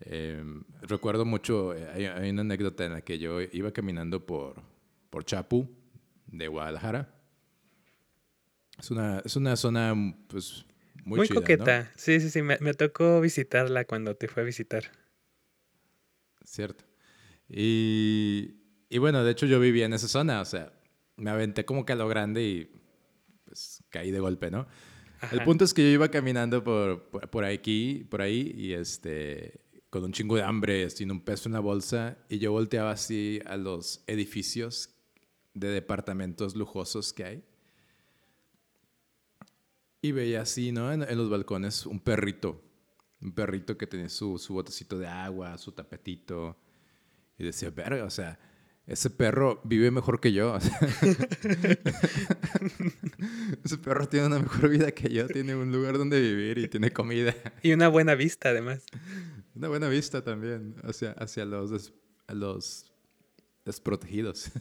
Eh, 0.00 0.42
recuerdo 0.80 1.24
mucho, 1.24 1.76
eh, 1.76 1.88
hay, 1.94 2.06
hay, 2.06 2.30
una 2.30 2.40
anécdota 2.40 2.84
en 2.84 2.94
la 2.94 3.02
que 3.02 3.20
yo 3.20 3.40
iba 3.40 3.70
caminando 3.70 4.26
por, 4.26 4.60
por 5.10 5.24
Chapu, 5.24 5.70
de 6.26 6.48
Guadalajara. 6.48 7.14
Es 8.80 8.90
una, 8.90 9.20
es 9.24 9.36
una 9.36 9.54
zona 9.54 9.94
pues, 10.26 10.66
muy, 11.04 11.18
muy 11.18 11.28
chida, 11.28 11.40
coqueta. 11.40 11.82
¿no? 11.82 11.88
Sí, 11.96 12.20
sí, 12.20 12.30
sí. 12.30 12.42
Me, 12.42 12.58
me, 12.60 12.74
tocó 12.74 13.20
visitarla 13.20 13.84
cuando 13.84 14.16
te 14.16 14.28
fue 14.28 14.42
a 14.42 14.46
visitar. 14.46 14.84
Cierto. 16.44 16.84
Y, 17.48 18.54
y, 18.88 18.98
bueno, 18.98 19.24
de 19.24 19.32
hecho 19.32 19.46
yo 19.46 19.60
vivía 19.60 19.86
en 19.86 19.92
esa 19.92 20.08
zona. 20.08 20.40
O 20.40 20.44
sea, 20.44 20.72
me 21.16 21.30
aventé 21.30 21.64
como 21.64 21.84
que 21.84 21.92
a 21.92 21.96
lo 21.96 22.08
grande 22.08 22.42
y 22.42 22.70
pues 23.44 23.82
caí 23.90 24.10
de 24.10 24.20
golpe, 24.20 24.50
¿no? 24.50 24.66
Ajá. 25.20 25.36
El 25.36 25.44
punto 25.44 25.64
es 25.64 25.72
que 25.74 25.82
yo 25.82 25.88
iba 25.88 26.08
caminando 26.08 26.64
por, 26.64 27.08
por, 27.10 27.30
por, 27.30 27.44
aquí, 27.44 28.06
por 28.10 28.22
ahí 28.22 28.52
y 28.56 28.72
este, 28.72 29.60
con 29.88 30.02
un 30.04 30.12
chingo 30.12 30.36
de 30.36 30.42
hambre, 30.42 30.90
sin 30.90 31.10
un 31.10 31.20
peso 31.20 31.48
en 31.48 31.52
la 31.52 31.60
bolsa. 31.60 32.16
Y 32.28 32.38
yo 32.38 32.52
volteaba 32.52 32.90
así 32.90 33.40
a 33.46 33.56
los 33.56 34.02
edificios 34.06 34.90
de 35.54 35.68
departamentos 35.68 36.56
lujosos 36.56 37.12
que 37.12 37.24
hay. 37.24 37.44
Y 40.02 40.12
veía 40.12 40.42
así, 40.42 40.72
¿no? 40.72 40.92
En, 40.92 41.02
en, 41.02 41.16
los 41.16 41.30
balcones 41.30 41.86
un 41.86 42.00
perrito. 42.00 42.60
Un 43.20 43.32
perrito 43.32 43.78
que 43.78 43.86
tenía 43.86 44.08
su, 44.08 44.36
su 44.36 44.52
botecito 44.52 44.98
de 44.98 45.06
agua, 45.06 45.56
su 45.56 45.70
tapetito. 45.70 46.58
Y 47.38 47.44
decía, 47.44 47.70
verga, 47.70 48.04
o 48.04 48.10
sea, 48.10 48.36
ese 48.84 49.10
perro 49.10 49.60
vive 49.62 49.92
mejor 49.92 50.18
que 50.18 50.32
yo. 50.32 50.56
ese 53.64 53.78
perro 53.78 54.08
tiene 54.08 54.26
una 54.26 54.40
mejor 54.40 54.68
vida 54.68 54.90
que 54.90 55.08
yo. 55.08 55.28
Tiene 55.28 55.54
un 55.54 55.70
lugar 55.70 55.98
donde 55.98 56.20
vivir 56.20 56.58
y 56.58 56.66
tiene 56.66 56.92
comida. 56.92 57.32
Y 57.62 57.72
una 57.72 57.86
buena 57.86 58.16
vista, 58.16 58.48
además. 58.48 58.84
Una 59.54 59.68
buena 59.68 59.88
vista 59.88 60.24
también 60.24 60.74
hacia, 60.82 61.12
hacia 61.12 61.44
los, 61.44 61.70
des, 61.70 61.92
los 62.26 62.92
desprotegidos. 63.64 64.50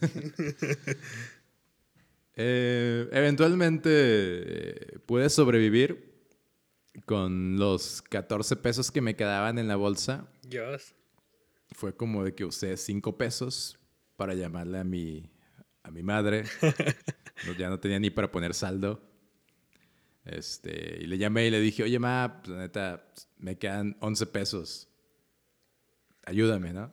Eh, 2.36 3.10
eventualmente 3.12 3.90
eh, 3.92 5.00
pude 5.06 5.30
sobrevivir 5.30 6.12
con 7.06 7.58
los 7.58 8.02
14 8.02 8.56
pesos 8.58 8.92
que 8.92 9.02
me 9.02 9.16
quedaban 9.16 9.60
en 9.60 9.68
la 9.68 9.76
bolsa. 9.76 10.28
Dios. 10.44 10.96
Fue 11.72 11.96
como 11.96 12.24
de 12.24 12.34
que 12.36 12.46
usé 12.46 12.78
5 12.78 13.18
pesos 13.18 13.80
para 14.16 14.34
llamarle 14.34 14.80
a 14.80 14.84
mi, 14.84 15.32
a 15.84 15.92
mi 15.92 16.04
madre. 16.04 16.44
no, 17.46 17.54
ya 17.54 17.70
no 17.70 17.80
tenía 17.80 18.00
ni 18.00 18.10
para 18.10 18.32
poner 18.32 18.54
saldo. 18.54 19.02
Este, 20.24 21.00
y 21.02 21.08
le 21.08 21.18
llamé 21.18 21.48
y 21.48 21.52
le 21.52 21.60
dije, 21.60 21.84
oye, 21.84 21.98
ma, 21.98 22.42
pues, 22.44 22.56
neta, 22.56 23.12
me 23.38 23.58
quedan 23.58 23.98
11 24.02 24.26
pesos. 24.28 24.90
Ayúdame, 26.26 26.74
¿no? 26.74 26.92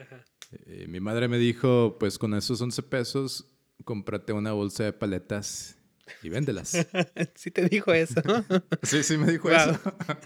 Ajá. 0.00 0.24
Eh, 0.52 0.86
mi 0.88 0.98
madre 1.00 1.28
me 1.28 1.38
dijo, 1.38 1.96
pues 1.98 2.18
con 2.18 2.34
esos 2.34 2.60
11 2.60 2.82
pesos 2.84 3.49
cómprate 3.84 4.32
una 4.32 4.52
bolsa 4.52 4.84
de 4.84 4.92
paletas 4.92 5.76
y 6.22 6.28
véndelas. 6.28 6.86
sí 7.34 7.50
te 7.50 7.68
dijo 7.68 7.92
eso. 7.92 8.20
sí, 8.82 9.02
sí 9.02 9.16
me 9.16 9.32
dijo 9.32 9.48
wow. 9.48 9.56
eso. 9.58 9.80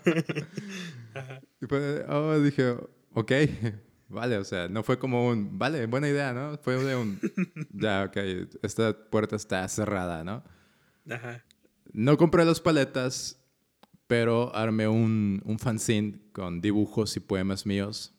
y 1.61 1.67
pues, 1.67 2.05
oh, 2.09 2.39
dije, 2.41 2.77
ok, 3.13 3.33
vale, 4.09 4.39
o 4.39 4.45
sea, 4.45 4.69
no 4.69 4.83
fue 4.83 4.99
como 4.99 5.29
un, 5.29 5.59
vale, 5.59 5.87
buena 5.87 6.09
idea, 6.09 6.33
¿no? 6.33 6.59
Fue 6.59 6.77
de 6.77 6.97
un, 6.97 7.21
ya, 7.71 8.05
ok, 8.05 8.17
esta 8.63 8.97
puerta 9.11 9.37
está 9.37 9.67
cerrada, 9.69 10.25
¿no? 10.25 10.45
Ajá. 11.11 11.45
No 11.93 12.17
compré 12.17 12.45
las 12.45 12.61
paletas, 12.61 13.41
pero 14.07 14.55
armé 14.55 14.89
un, 14.89 15.43
un 15.45 15.59
fanzine 15.59 16.21
con 16.33 16.61
dibujos 16.61 17.17
y 17.17 17.21
poemas 17.21 17.67
míos. 17.67 18.13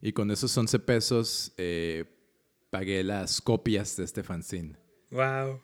Y 0.00 0.12
con 0.12 0.30
esos 0.30 0.56
11 0.56 0.78
pesos 0.80 1.52
eh, 1.56 2.17
pagué 2.70 3.02
las 3.02 3.40
copias 3.40 3.96
de 3.96 4.04
este 4.04 4.22
fanzine. 4.22 4.76
Wow. 5.10 5.60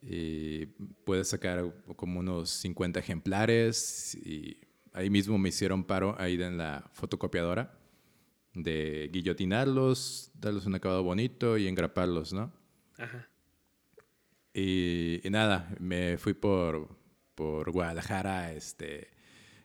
Y 0.00 0.66
pude 1.04 1.24
sacar 1.24 1.72
como 1.96 2.20
unos 2.20 2.50
50 2.50 3.00
ejemplares 3.00 4.14
y 4.14 4.60
ahí 4.92 5.10
mismo 5.10 5.38
me 5.38 5.48
hicieron 5.48 5.84
paro 5.84 6.14
ahí 6.18 6.40
en 6.40 6.58
la 6.58 6.90
fotocopiadora 6.92 7.78
de 8.54 9.08
guillotinarlos, 9.12 10.30
darles 10.34 10.66
un 10.66 10.74
acabado 10.74 11.02
bonito 11.02 11.56
y 11.56 11.68
engraparlos, 11.68 12.32
¿no? 12.32 12.52
Ajá. 12.98 13.28
Y, 14.54 15.20
y 15.24 15.30
nada, 15.30 15.74
me 15.80 16.18
fui 16.18 16.34
por, 16.34 16.94
por 17.34 17.70
Guadalajara, 17.70 18.52
este, 18.52 19.08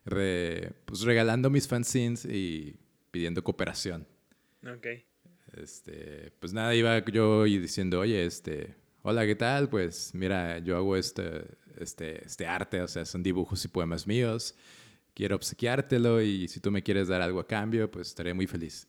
re, 0.06 0.72
pues 0.86 1.02
regalando 1.02 1.50
mis 1.50 1.68
fanzines 1.68 2.24
y 2.26 2.80
pidiendo 3.12 3.44
cooperación. 3.44 4.08
Ok. 4.64 4.88
Este, 5.56 6.32
pues 6.40 6.54
nada, 6.54 6.76
iba 6.76 7.00
yo 7.06 7.46
y 7.46 7.58
diciendo, 7.58 8.00
oye, 8.00 8.26
este, 8.26 8.76
hola, 9.02 9.26
¿qué 9.26 9.36
tal? 9.36 9.70
Pues 9.70 10.12
mira, 10.14 10.60
yo 10.60 10.78
hago 10.78 10.96
este, 10.96 11.46
este, 11.78 12.26
este 12.26 12.46
arte, 12.46 12.82
o 12.82 12.88
sea, 12.88 13.06
son 13.06 13.24
dibujos 13.24 13.64
y 13.66 13.68
poemas 13.68 14.06
míos. 14.08 14.56
Quiero 15.14 15.36
obsequiártelo 15.36 16.22
y 16.22 16.48
si 16.48 16.60
tú 16.60 16.72
me 16.72 16.84
quieres 16.84 17.08
dar 17.08 17.22
algo 17.22 17.40
a 17.40 17.48
cambio, 17.48 17.90
pues 17.90 18.10
estaré 18.10 18.34
muy 18.34 18.48
feliz. 18.48 18.88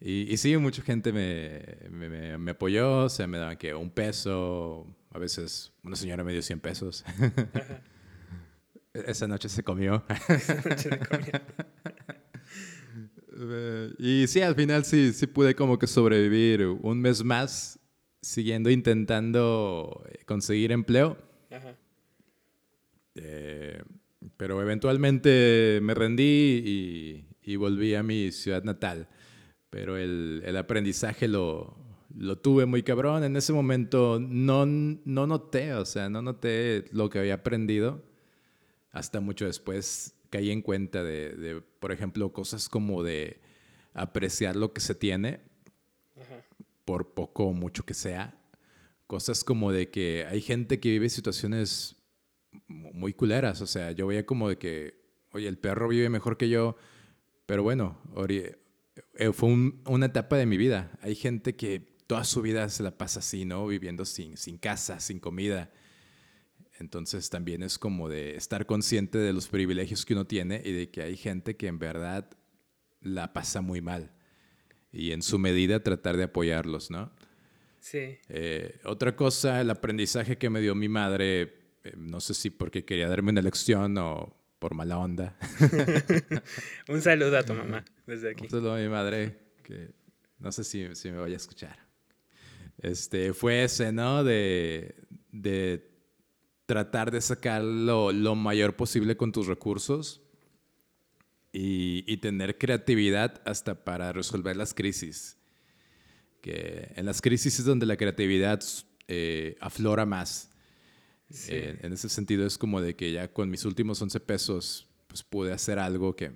Y, 0.00 0.32
y 0.32 0.36
sí, 0.36 0.56
mucha 0.56 0.82
gente 0.82 1.12
me, 1.12 1.88
me, 1.90 2.38
me, 2.38 2.50
apoyó, 2.52 3.04
o 3.04 3.08
sea, 3.08 3.26
me 3.26 3.38
daban 3.38 3.56
que 3.56 3.74
un 3.74 3.90
peso, 3.90 4.86
a 5.10 5.18
veces 5.18 5.72
una 5.82 5.96
señora 5.96 6.22
me 6.22 6.32
dio 6.32 6.40
100 6.40 6.60
pesos. 6.60 7.04
Esa 8.94 9.26
noche 9.26 9.48
se 9.48 9.62
comió. 9.62 10.04
Esa 10.28 10.54
noche 10.54 10.90
se 10.90 10.98
comió. 11.00 11.32
Y 13.98 14.26
sí, 14.26 14.40
al 14.40 14.54
final 14.54 14.84
sí, 14.84 15.12
sí 15.12 15.26
pude 15.26 15.54
como 15.54 15.78
que 15.78 15.86
sobrevivir 15.86 16.66
un 16.66 17.00
mes 17.00 17.22
más 17.22 17.78
siguiendo 18.20 18.70
intentando 18.70 20.04
conseguir 20.26 20.72
empleo. 20.72 21.16
Ajá. 21.50 21.76
Eh, 23.14 23.82
pero 24.36 24.60
eventualmente 24.60 25.80
me 25.82 25.94
rendí 25.94 26.62
y, 26.64 27.52
y, 27.52 27.56
volví 27.56 27.94
a 27.94 28.02
mi 28.02 28.32
ciudad 28.32 28.62
natal. 28.64 29.08
Pero 29.70 29.96
el, 29.96 30.42
el 30.44 30.56
aprendizaje 30.56 31.28
lo, 31.28 31.76
lo, 32.16 32.38
tuve 32.38 32.66
muy 32.66 32.82
cabrón. 32.82 33.24
En 33.24 33.36
ese 33.36 33.52
momento 33.52 34.18
no, 34.20 34.66
no 34.66 35.26
noté, 35.26 35.74
o 35.74 35.84
sea, 35.84 36.08
no 36.08 36.22
noté 36.22 36.86
lo 36.92 37.08
que 37.10 37.18
había 37.20 37.34
aprendido. 37.34 38.02
Hasta 38.90 39.20
mucho 39.20 39.44
después 39.46 40.17
caí 40.30 40.50
en 40.50 40.62
cuenta 40.62 41.02
de, 41.02 41.30
de 41.30 41.60
por 41.60 41.92
ejemplo, 41.92 42.32
cosas 42.32 42.68
como 42.68 43.02
de 43.02 43.40
apreciar 43.94 44.56
lo 44.56 44.72
que 44.72 44.80
se 44.80 44.94
tiene, 44.94 45.40
por 46.84 47.12
poco 47.12 47.44
o 47.46 47.52
mucho 47.52 47.84
que 47.84 47.94
sea. 47.94 48.34
Cosas 49.06 49.44
como 49.44 49.72
de 49.72 49.90
que 49.90 50.26
hay 50.28 50.40
gente 50.40 50.80
que 50.80 50.90
vive 50.90 51.08
situaciones 51.08 51.96
muy 52.66 53.12
culeras. 53.12 53.60
O 53.60 53.66
sea, 53.66 53.92
yo 53.92 54.06
veía 54.06 54.24
como 54.24 54.48
de 54.48 54.58
que, 54.58 55.00
oye, 55.32 55.48
el 55.48 55.58
perro 55.58 55.88
vive 55.88 56.08
mejor 56.08 56.36
que 56.36 56.48
yo, 56.48 56.76
pero 57.46 57.62
bueno, 57.62 57.98
eh, 58.28 59.32
fue 59.32 59.72
una 59.86 60.06
etapa 60.06 60.36
de 60.36 60.46
mi 60.46 60.56
vida. 60.56 60.90
Hay 61.02 61.14
gente 61.14 61.56
que 61.56 61.80
toda 62.06 62.24
su 62.24 62.42
vida 62.42 62.68
se 62.68 62.82
la 62.82 62.96
pasa 62.96 63.20
así, 63.20 63.44
¿no? 63.44 63.66
Viviendo 63.66 64.04
sin, 64.04 64.36
sin 64.36 64.58
casa, 64.58 65.00
sin 65.00 65.20
comida. 65.20 65.70
Entonces 66.78 67.28
también 67.30 67.62
es 67.62 67.78
como 67.78 68.08
de 68.08 68.36
estar 68.36 68.66
consciente 68.66 69.18
de 69.18 69.32
los 69.32 69.48
privilegios 69.48 70.04
que 70.04 70.14
uno 70.14 70.26
tiene 70.26 70.62
y 70.64 70.72
de 70.72 70.90
que 70.90 71.02
hay 71.02 71.16
gente 71.16 71.56
que 71.56 71.66
en 71.66 71.78
verdad 71.78 72.30
la 73.00 73.32
pasa 73.32 73.60
muy 73.60 73.80
mal. 73.80 74.12
Y 74.92 75.12
en 75.12 75.22
su 75.22 75.38
medida 75.38 75.82
tratar 75.82 76.16
de 76.16 76.24
apoyarlos, 76.24 76.90
¿no? 76.90 77.12
Sí. 77.80 78.18
Eh, 78.28 78.80
otra 78.84 79.14
cosa, 79.16 79.60
el 79.60 79.70
aprendizaje 79.70 80.38
que 80.38 80.50
me 80.50 80.60
dio 80.60 80.74
mi 80.74 80.88
madre 80.88 81.58
eh, 81.88 81.94
no 81.96 82.20
sé 82.20 82.34
si 82.34 82.50
porque 82.50 82.84
quería 82.84 83.08
darme 83.08 83.30
una 83.30 83.42
lección 83.42 83.96
o 83.98 84.34
por 84.58 84.74
mala 84.74 84.98
onda. 84.98 85.36
Un 86.88 87.00
saludo 87.00 87.38
a 87.38 87.42
tu 87.42 87.54
mamá 87.54 87.84
desde 88.06 88.30
aquí. 88.30 88.44
Un 88.44 88.50
saludo 88.50 88.74
a 88.74 88.78
mi 88.78 88.88
madre, 88.88 89.38
que 89.62 89.90
no 90.38 90.50
sé 90.50 90.64
si, 90.64 90.94
si 90.94 91.10
me 91.10 91.18
vaya 91.18 91.34
a 91.34 91.36
escuchar. 91.36 91.78
Este, 92.78 93.32
fue 93.32 93.64
ese, 93.64 93.92
¿no? 93.92 94.24
De, 94.24 94.96
de 95.30 95.87
tratar 96.68 97.10
de 97.10 97.22
sacar 97.22 97.64
lo, 97.64 98.12
lo, 98.12 98.34
mayor 98.34 98.76
posible 98.76 99.16
con 99.16 99.32
tus 99.32 99.46
recursos 99.46 100.20
y, 101.50 102.04
y, 102.06 102.18
tener 102.18 102.58
creatividad 102.58 103.40
hasta 103.46 103.84
para 103.84 104.12
resolver 104.12 104.54
las 104.54 104.74
crisis. 104.74 105.38
Que 106.42 106.92
en 106.94 107.06
las 107.06 107.22
crisis 107.22 107.58
es 107.58 107.64
donde 107.64 107.86
la 107.86 107.96
creatividad 107.96 108.62
eh, 109.08 109.56
aflora 109.60 110.04
más. 110.04 110.50
Eh, 111.48 111.78
en 111.80 111.94
ese 111.94 112.10
sentido 112.10 112.46
es 112.46 112.58
como 112.58 112.82
de 112.82 112.94
que 112.96 113.12
ya 113.12 113.32
con 113.32 113.48
mis 113.48 113.64
últimos 113.64 114.02
11 114.02 114.20
pesos 114.20 114.88
pues 115.06 115.22
pude 115.22 115.54
hacer 115.54 115.78
algo 115.78 116.14
que 116.16 116.32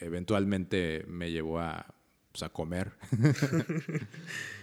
eventualmente 0.00 1.04
me 1.06 1.30
llevó 1.30 1.60
a, 1.60 1.94
pues, 2.32 2.42
a 2.42 2.48
comer. 2.48 2.94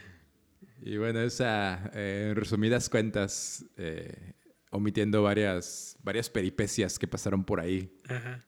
y 0.81 0.97
bueno, 0.97 1.21
esa, 1.21 1.89
eh, 1.93 2.27
en 2.31 2.35
resumidas 2.35 2.89
cuentas, 2.89 3.63
eh, 3.77 4.33
omitiendo 4.71 5.23
varias, 5.23 5.97
varias 6.03 6.29
peripecias 6.29 6.99
que 6.99 7.07
pasaron 7.07 7.45
por 7.45 7.59
ahí, 7.59 7.91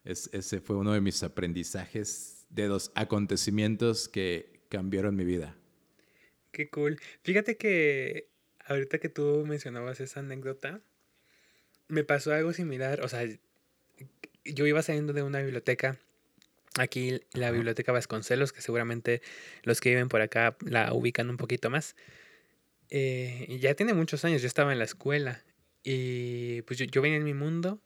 ese 0.04 0.60
fue 0.62 0.76
uno 0.76 0.94
de 0.94 1.02
mis 1.02 1.24
aprendizajes 1.24 2.46
de 2.50 2.68
los 2.68 2.92
acontecimientos 2.96 4.08
que 4.10 4.62
cambiaron 4.70 5.16
mi 5.16 5.24
vida. 5.24 5.56
Qué 6.52 6.70
cool. 6.70 7.00
Fíjate 7.24 7.58
que 7.58 8.30
ahorita 8.66 9.00
que 9.00 9.10
tú 9.10 9.46
mencionabas 9.48 10.00
esa 10.00 10.20
anécdota, 10.20 10.82
me 11.88 12.04
pasó 12.04 12.34
algo 12.34 12.54
similar. 12.54 13.02
O 13.02 13.08
sea, 13.08 13.26
yo 14.44 14.66
iba 14.66 14.82
saliendo 14.82 15.14
de 15.14 15.24
una 15.24 15.42
biblioteca. 15.42 15.98
Aquí 16.78 17.22
la 17.34 17.52
biblioteca 17.52 17.92
Vasconcelos, 17.92 18.54
que 18.54 18.62
seguramente 18.62 19.22
los 19.64 19.82
que 19.82 19.90
viven 19.90 20.10
por 20.10 20.22
acá 20.22 20.58
la 20.62 20.94
ubican 20.94 21.30
un 21.30 21.38
poquito 21.38 21.70
más. 21.70 21.96
Eh, 22.90 23.58
ya 23.62 23.74
tiene 23.74 23.94
muchos 23.94 24.24
años, 24.26 24.42
yo 24.42 24.48
estaba 24.48 24.72
en 24.72 24.80
la 24.80 24.86
escuela 24.86 25.44
y 25.90 26.64
pues 26.64 26.80
yo, 26.80 27.02
venía 27.02 27.18
en 27.18 27.24
mi 27.24 27.34
mundo 27.34 27.80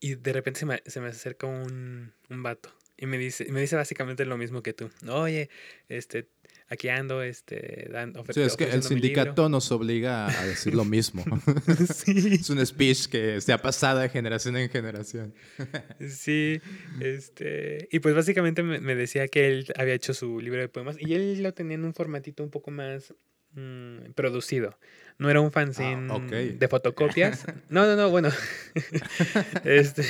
y 0.00 0.16
de 0.16 0.32
repente 0.32 0.58
se 0.58 0.66
me, 0.66 0.82
se 0.84 1.00
me 1.00 1.06
acerca 1.06 1.46
un, 1.46 2.12
un 2.28 2.42
vato 2.42 2.74
y 2.98 3.06
me 3.06 3.18
dice, 3.18 3.46
me 3.52 3.60
dice 3.60 3.76
básicamente 3.76 4.24
lo 4.24 4.36
mismo 4.36 4.62
que 4.64 4.72
tú. 4.72 4.90
Oye, 5.08 5.48
este, 5.88 6.28
aquí 6.66 6.88
ando 6.88 7.22
este, 7.22 7.88
dando 7.92 8.24
Sí, 8.32 8.40
es 8.40 8.56
que 8.56 8.64
el 8.64 8.82
sindicato 8.82 9.48
nos 9.48 9.70
obliga 9.70 10.26
a 10.26 10.44
decir 10.44 10.74
lo 10.74 10.84
mismo. 10.84 11.24
sí. 11.94 12.38
Es 12.40 12.50
un 12.50 12.66
speech 12.66 13.06
que 13.06 13.40
se 13.40 13.52
ha 13.52 13.62
pasado 13.62 14.00
de 14.00 14.08
generación 14.08 14.56
en 14.56 14.68
generación. 14.68 15.34
sí, 16.08 16.60
este, 17.00 17.88
y 17.92 18.00
pues 18.00 18.14
básicamente 18.14 18.64
me, 18.64 18.94
decía 18.96 19.28
que 19.28 19.46
él 19.46 19.72
había 19.76 19.94
hecho 19.94 20.14
su 20.14 20.40
libro 20.40 20.60
de 20.60 20.68
poemas 20.68 20.96
y 20.98 21.14
él 21.14 21.42
lo 21.44 21.54
tenía 21.54 21.76
en 21.76 21.84
un 21.84 21.94
formatito 21.94 22.42
un 22.42 22.50
poco 22.50 22.72
más 22.72 23.14
mm, 23.52 24.12
producido. 24.16 24.76
No 25.18 25.30
era 25.30 25.40
un 25.40 25.50
fanzine 25.50 26.08
ah, 26.10 26.18
de 26.18 26.68
fotocopias. 26.68 27.46
No, 27.70 27.86
no, 27.86 27.96
no, 27.96 28.10
bueno. 28.10 28.30
este 29.64 30.04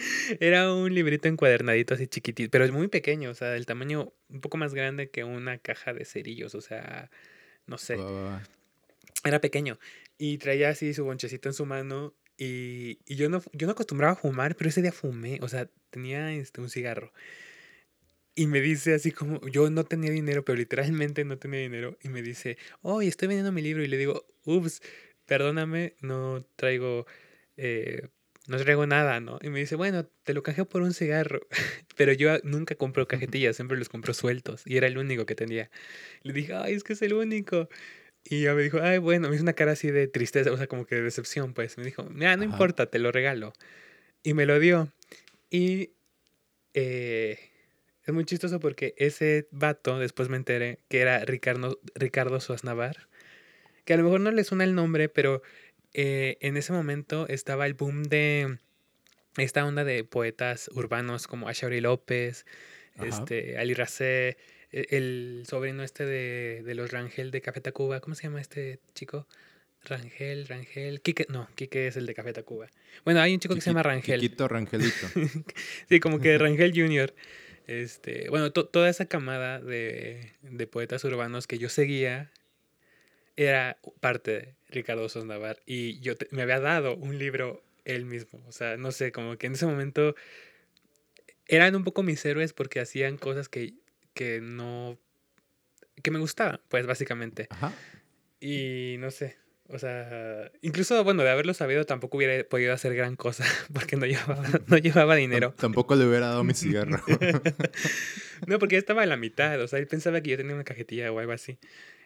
Era 0.40 0.72
un 0.72 0.94
librito 0.94 1.28
encuadernadito 1.28 1.94
así 1.94 2.06
chiquitito, 2.06 2.50
pero 2.50 2.64
es 2.64 2.70
muy 2.70 2.88
pequeño, 2.88 3.30
o 3.30 3.34
sea, 3.34 3.56
el 3.56 3.66
tamaño 3.66 4.12
un 4.28 4.40
poco 4.40 4.56
más 4.56 4.74
grande 4.74 5.10
que 5.10 5.24
una 5.24 5.58
caja 5.58 5.92
de 5.92 6.04
cerillos, 6.04 6.54
o 6.54 6.60
sea, 6.60 7.10
no 7.66 7.78
sé. 7.78 7.98
Era 9.24 9.40
pequeño 9.40 9.78
y 10.16 10.38
traía 10.38 10.70
así 10.70 10.94
su 10.94 11.04
bonchecito 11.04 11.48
en 11.48 11.54
su 11.54 11.66
mano 11.66 12.14
y, 12.38 12.98
y, 13.06 13.16
yo, 13.16 13.28
no, 13.28 13.42
yo 13.52 13.66
no 13.66 13.72
acostumbraba 13.72 14.14
a 14.14 14.16
fumar, 14.16 14.56
pero 14.56 14.70
ese 14.70 14.80
día 14.80 14.92
fumé, 14.92 15.38
o 15.42 15.48
sea, 15.48 15.68
tenía 15.90 16.32
este, 16.32 16.62
un 16.62 16.70
cigarro. 16.70 17.12
Y 18.40 18.46
me 18.46 18.62
dice 18.62 18.94
así 18.94 19.12
como, 19.12 19.46
yo 19.48 19.68
no 19.68 19.84
tenía 19.84 20.10
dinero, 20.10 20.46
pero 20.46 20.56
literalmente 20.56 21.26
no 21.26 21.36
tenía 21.36 21.60
dinero. 21.60 21.98
Y 22.02 22.08
me 22.08 22.22
dice, 22.22 22.56
oh, 22.80 23.02
estoy 23.02 23.28
vendiendo 23.28 23.52
mi 23.52 23.60
libro. 23.60 23.84
Y 23.84 23.86
le 23.86 23.98
digo, 23.98 24.24
ups, 24.46 24.80
perdóname, 25.26 25.94
no 26.00 26.42
traigo 26.56 27.04
eh, 27.58 28.08
no 28.46 28.56
traigo 28.56 28.86
nada, 28.86 29.20
¿no? 29.20 29.38
Y 29.42 29.50
me 29.50 29.58
dice, 29.58 29.76
bueno, 29.76 30.06
te 30.22 30.32
lo 30.32 30.42
canjeo 30.42 30.64
por 30.66 30.80
un 30.80 30.94
cigarro. 30.94 31.46
Pero 31.98 32.14
yo 32.14 32.38
nunca 32.42 32.76
compro 32.76 33.06
cajetillas, 33.06 33.56
siempre 33.56 33.76
los 33.76 33.90
compro 33.90 34.14
sueltos. 34.14 34.62
Y 34.64 34.78
era 34.78 34.86
el 34.86 34.96
único 34.96 35.26
que 35.26 35.34
tenía. 35.34 35.70
Le 36.22 36.32
dije, 36.32 36.54
ay, 36.54 36.72
es 36.72 36.82
que 36.82 36.94
es 36.94 37.02
el 37.02 37.12
único. 37.12 37.68
Y 38.24 38.44
ya 38.44 38.54
me 38.54 38.62
dijo, 38.62 38.78
ay, 38.80 38.96
bueno, 38.96 39.28
me 39.28 39.34
hizo 39.34 39.42
una 39.42 39.52
cara 39.52 39.72
así 39.72 39.90
de 39.90 40.08
tristeza, 40.08 40.50
o 40.50 40.56
sea, 40.56 40.66
como 40.66 40.86
que 40.86 40.94
de 40.94 41.02
decepción, 41.02 41.52
pues. 41.52 41.76
Me 41.76 41.84
dijo, 41.84 42.04
mira, 42.04 42.38
no 42.38 42.44
importa, 42.44 42.86
te 42.86 42.98
lo 42.98 43.12
regalo. 43.12 43.52
Y 44.22 44.32
me 44.32 44.46
lo 44.46 44.58
dio. 44.58 44.90
Y 45.50 45.90
eh, 46.72 47.49
es 48.04 48.14
muy 48.14 48.24
chistoso 48.24 48.60
porque 48.60 48.94
ese 48.96 49.48
vato, 49.50 49.98
después 49.98 50.28
me 50.28 50.36
enteré 50.36 50.78
que 50.88 51.00
era 51.00 51.24
Ricardo, 51.24 51.78
Ricardo 51.94 52.40
Suaznavar. 52.40 53.08
Que 53.84 53.94
a 53.94 53.96
lo 53.96 54.04
mejor 54.04 54.20
no 54.20 54.30
le 54.30 54.44
suena 54.44 54.64
el 54.64 54.74
nombre, 54.74 55.08
pero 55.08 55.42
eh, 55.92 56.36
en 56.40 56.56
ese 56.56 56.72
momento 56.72 57.26
estaba 57.28 57.66
el 57.66 57.74
boom 57.74 58.04
de 58.04 58.58
esta 59.36 59.64
onda 59.64 59.84
de 59.84 60.04
poetas 60.04 60.70
urbanos 60.74 61.26
como 61.26 61.48
Ashauri 61.48 61.80
López, 61.80 62.46
este, 63.02 63.58
Ali 63.58 63.74
Racé, 63.74 64.36
e, 64.72 64.86
el 64.90 65.44
sobrino 65.48 65.82
este 65.82 66.04
de, 66.04 66.62
de, 66.64 66.74
los 66.74 66.90
Rangel 66.90 67.30
de 67.30 67.40
Café 67.40 67.60
Tacuba, 67.60 68.00
¿cómo 68.00 68.14
se 68.14 68.24
llama 68.24 68.40
este 68.40 68.80
chico? 68.94 69.26
Rangel, 69.84 70.46
Rangel, 70.46 71.00
Quique, 71.00 71.26
no, 71.28 71.48
Quique 71.54 71.86
es 71.86 71.96
el 71.96 72.06
de 72.06 72.14
Café 72.14 72.32
Tacuba. 72.32 72.68
Bueno, 73.04 73.20
hay 73.20 73.32
un 73.32 73.40
chico 73.40 73.54
que 73.54 73.60
se 73.60 73.70
llama 73.70 73.82
Rangel. 73.82 74.20
Quiquito 74.20 74.46
Rangelito. 74.46 75.06
sí, 75.88 76.00
como 76.00 76.18
que 76.18 76.36
Rangel 76.36 76.72
Jr. 76.74 77.14
Este, 77.70 78.28
bueno, 78.30 78.50
toda 78.50 78.88
esa 78.88 79.06
camada 79.06 79.60
de, 79.60 80.32
de 80.42 80.66
poetas 80.66 81.04
urbanos 81.04 81.46
que 81.46 81.56
yo 81.56 81.68
seguía 81.68 82.32
era 83.36 83.78
parte 84.00 84.30
de 84.32 84.54
Ricardo 84.70 85.08
Sondavar 85.08 85.62
y 85.66 86.00
yo 86.00 86.14
me 86.32 86.42
había 86.42 86.58
dado 86.58 86.96
un 86.96 87.16
libro 87.16 87.62
él 87.84 88.06
mismo. 88.06 88.42
O 88.48 88.50
sea, 88.50 88.76
no 88.76 88.90
sé, 88.90 89.12
como 89.12 89.36
que 89.38 89.46
en 89.46 89.52
ese 89.52 89.66
momento 89.66 90.16
eran 91.46 91.76
un 91.76 91.84
poco 91.84 92.02
mis 92.02 92.24
héroes 92.24 92.52
porque 92.52 92.80
hacían 92.80 93.16
cosas 93.18 93.48
que, 93.48 93.74
que 94.14 94.40
no... 94.40 94.98
que 96.02 96.10
me 96.10 96.18
gustaban, 96.18 96.60
pues 96.68 96.88
básicamente. 96.88 97.46
Ajá. 97.50 97.72
Y 98.40 98.96
no 98.98 99.12
sé, 99.12 99.36
o 99.72 99.78
sea, 99.78 100.50
incluso, 100.62 101.02
bueno, 101.04 101.22
de 101.22 101.30
haberlo 101.30 101.54
sabido 101.54 101.84
tampoco 101.84 102.16
hubiera 102.16 102.42
podido 102.48 102.72
hacer 102.72 102.94
gran 102.94 103.16
cosa 103.16 103.44
porque 103.72 103.96
no 103.96 104.06
llevaba, 104.06 104.42
no 104.66 104.78
llevaba 104.78 105.16
dinero. 105.16 105.54
tampoco 105.56 105.94
le 105.94 106.06
hubiera 106.06 106.28
dado 106.28 106.44
mi 106.44 106.54
cigarro. 106.54 107.02
no, 108.46 108.58
porque 108.58 108.76
estaba 108.76 109.02
a 109.02 109.06
la 109.06 109.16
mitad, 109.16 109.60
o 109.60 109.68
sea, 109.68 109.78
él 109.78 109.86
pensaba 109.86 110.20
que 110.20 110.30
yo 110.30 110.36
tenía 110.36 110.54
una 110.54 110.64
cajetilla 110.64 111.12
o 111.12 111.18
algo 111.18 111.32
así. 111.32 111.58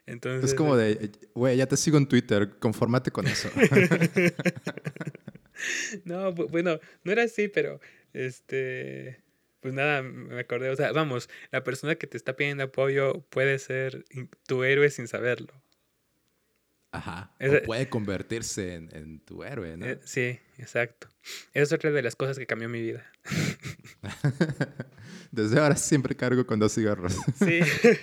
Entonces, 0.07 0.51
es 0.51 0.55
como 0.55 0.77
de, 0.77 1.13
güey, 1.35 1.57
ya 1.57 1.67
te 1.67 1.79
sigo 1.79 1.97
en 1.97 2.07
Twitter, 2.07 2.51
confórmate 2.59 3.11
con 3.11 3.27
eso. 3.27 3.49
no, 6.05 6.33
bueno, 6.33 6.79
no 7.05 7.13
era 7.13 7.23
así, 7.23 7.49
pero 7.49 7.81
este, 8.13 9.23
pues 9.61 9.73
nada, 9.73 10.03
me 10.03 10.39
acordé, 10.39 10.69
o 10.69 10.77
sea, 10.77 10.93
vamos, 10.93 11.31
la 11.51 11.65
persona 11.65 11.95
que 11.95 12.07
te 12.07 12.19
está 12.19 12.37
pidiendo 12.37 12.65
apoyo 12.65 13.25
puede 13.31 13.59
ser 13.59 14.05
tu 14.47 14.63
héroe 14.63 14.91
sin 14.91 15.09
saberlo. 15.09 15.64
Ajá. 16.95 17.33
o 17.41 17.63
puede 17.65 17.89
convertirse 17.89 18.75
en, 18.75 19.21
tu 19.21 19.43
héroe, 19.43 19.77
¿no? 19.77 19.87
Eh, 19.87 19.99
sí, 20.05 20.39
exacto. 20.59 21.09
Esa 21.53 21.63
es 21.63 21.73
otra 21.73 21.91
de 21.91 22.03
las 22.03 22.15
cosas 22.15 22.39
que 22.39 22.47
cambió 22.47 22.69
mi 22.69 22.81
vida. 22.81 23.05
Desde 25.33 25.59
ahora 25.59 25.75
siempre 25.75 26.15
cargo 26.15 26.47
con 26.47 26.61
dos 26.61 26.73
cigarros. 26.73 27.17
Sí, 27.37 27.61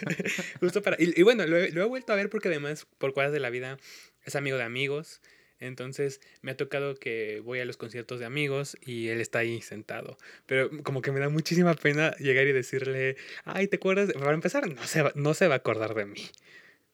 justo 0.59 0.81
para... 0.81 0.97
Y, 0.99 1.21
bueno, 1.23 1.47
lo, 1.47 1.57
he 1.57 1.85
vuelto 1.85 2.11
a 2.11 2.17
ver 2.17 2.29
porque 2.29 2.49
además, 2.49 2.85
por 2.97 3.13
cosas 3.13 3.31
de 3.31 3.39
la 3.39 3.49
vida, 3.49 3.77
es 4.25 4.35
amigo 4.35 4.57
de 4.57 4.63
amigos. 4.63 5.21
Entonces 5.59 6.19
me 6.41 6.51
ha 6.51 6.57
tocado 6.57 6.95
que 6.95 7.39
voy 7.45 7.59
a 7.59 7.65
los 7.65 7.77
conciertos 7.77 8.19
de 8.19 8.25
amigos 8.25 8.75
y 8.81 9.07
él 9.07 9.21
está 9.21 9.39
ahí 9.39 9.61
sentado. 9.61 10.17
Pero 10.47 10.69
como 10.83 11.01
que 11.01 11.13
me 11.13 11.21
da 11.21 11.29
muchísima 11.29 11.75
pena 11.75 12.13
llegar 12.17 12.45
y 12.47 12.51
decirle, 12.51 13.15
ay, 13.45 13.67
¿te 13.67 13.77
acuerdas? 13.77 14.11
Para 14.11 14.33
empezar, 14.33 14.67
no 14.67 14.83
se, 14.83 15.03
va, 15.03 15.13
no 15.15 15.33
se 15.33 15.47
va 15.47 15.53
a 15.53 15.57
acordar 15.57 15.93
de 15.93 16.05
mí. 16.05 16.29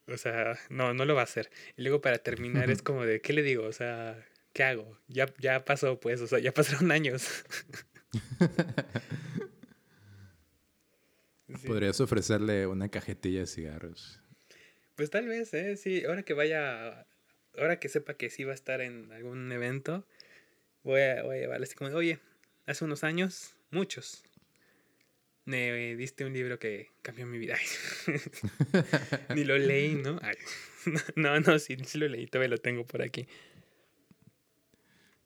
O 0.08 0.16
sea, 0.16 0.58
no, 0.70 0.94
no 0.94 1.04
lo 1.04 1.14
va 1.14 1.22
a 1.22 1.24
hacer. 1.24 1.50
Y 1.76 1.82
luego 1.82 2.00
para 2.00 2.18
terminar 2.18 2.70
es 2.70 2.82
como 2.82 3.04
de, 3.04 3.20
¿qué 3.20 3.32
le 3.32 3.42
digo? 3.42 3.64
O 3.64 3.72
sea, 3.72 4.24
¿qué 4.52 4.64
hago? 4.64 4.98
Ya, 5.08 5.32
ya 5.38 5.64
pasó, 5.64 6.00
pues, 6.00 6.20
o 6.20 6.26
sea, 6.26 6.38
ya 6.38 6.52
pasaron 6.54 6.90
años. 6.90 7.44
Podrías 11.66 12.00
ofrecerle 12.00 12.66
una 12.66 12.90
cajetilla 12.90 13.40
de 13.40 13.46
cigarros. 13.46 14.20
Pues 14.96 15.10
tal 15.10 15.28
vez, 15.28 15.54
¿eh? 15.54 15.76
Sí, 15.76 16.04
ahora 16.04 16.22
que 16.22 16.34
vaya, 16.34 17.06
ahora 17.56 17.78
que 17.78 17.88
sepa 17.88 18.14
que 18.14 18.30
sí 18.30 18.44
va 18.44 18.52
a 18.52 18.54
estar 18.54 18.80
en 18.80 19.12
algún 19.12 19.50
evento, 19.52 20.06
voy 20.82 21.02
a, 21.02 21.22
voy 21.22 21.36
a 21.36 21.40
llevarle 21.40 21.64
así 21.64 21.74
como, 21.74 21.90
oye, 21.90 22.18
hace 22.66 22.84
unos 22.84 23.04
años, 23.04 23.54
muchos, 23.70 24.24
me 25.48 25.96
diste 25.96 26.26
un 26.26 26.34
libro 26.34 26.58
que 26.58 26.90
cambió 27.00 27.26
mi 27.26 27.38
vida. 27.38 27.56
Ni 29.34 29.44
lo 29.44 29.56
leí, 29.56 29.94
¿no? 29.94 30.20
no, 31.16 31.40
no, 31.40 31.58
sí, 31.58 31.76
sí 31.86 31.98
lo 31.98 32.06
leí, 32.06 32.26
todavía 32.26 32.50
lo 32.50 32.58
tengo 32.58 32.86
por 32.86 33.00
aquí. 33.00 33.26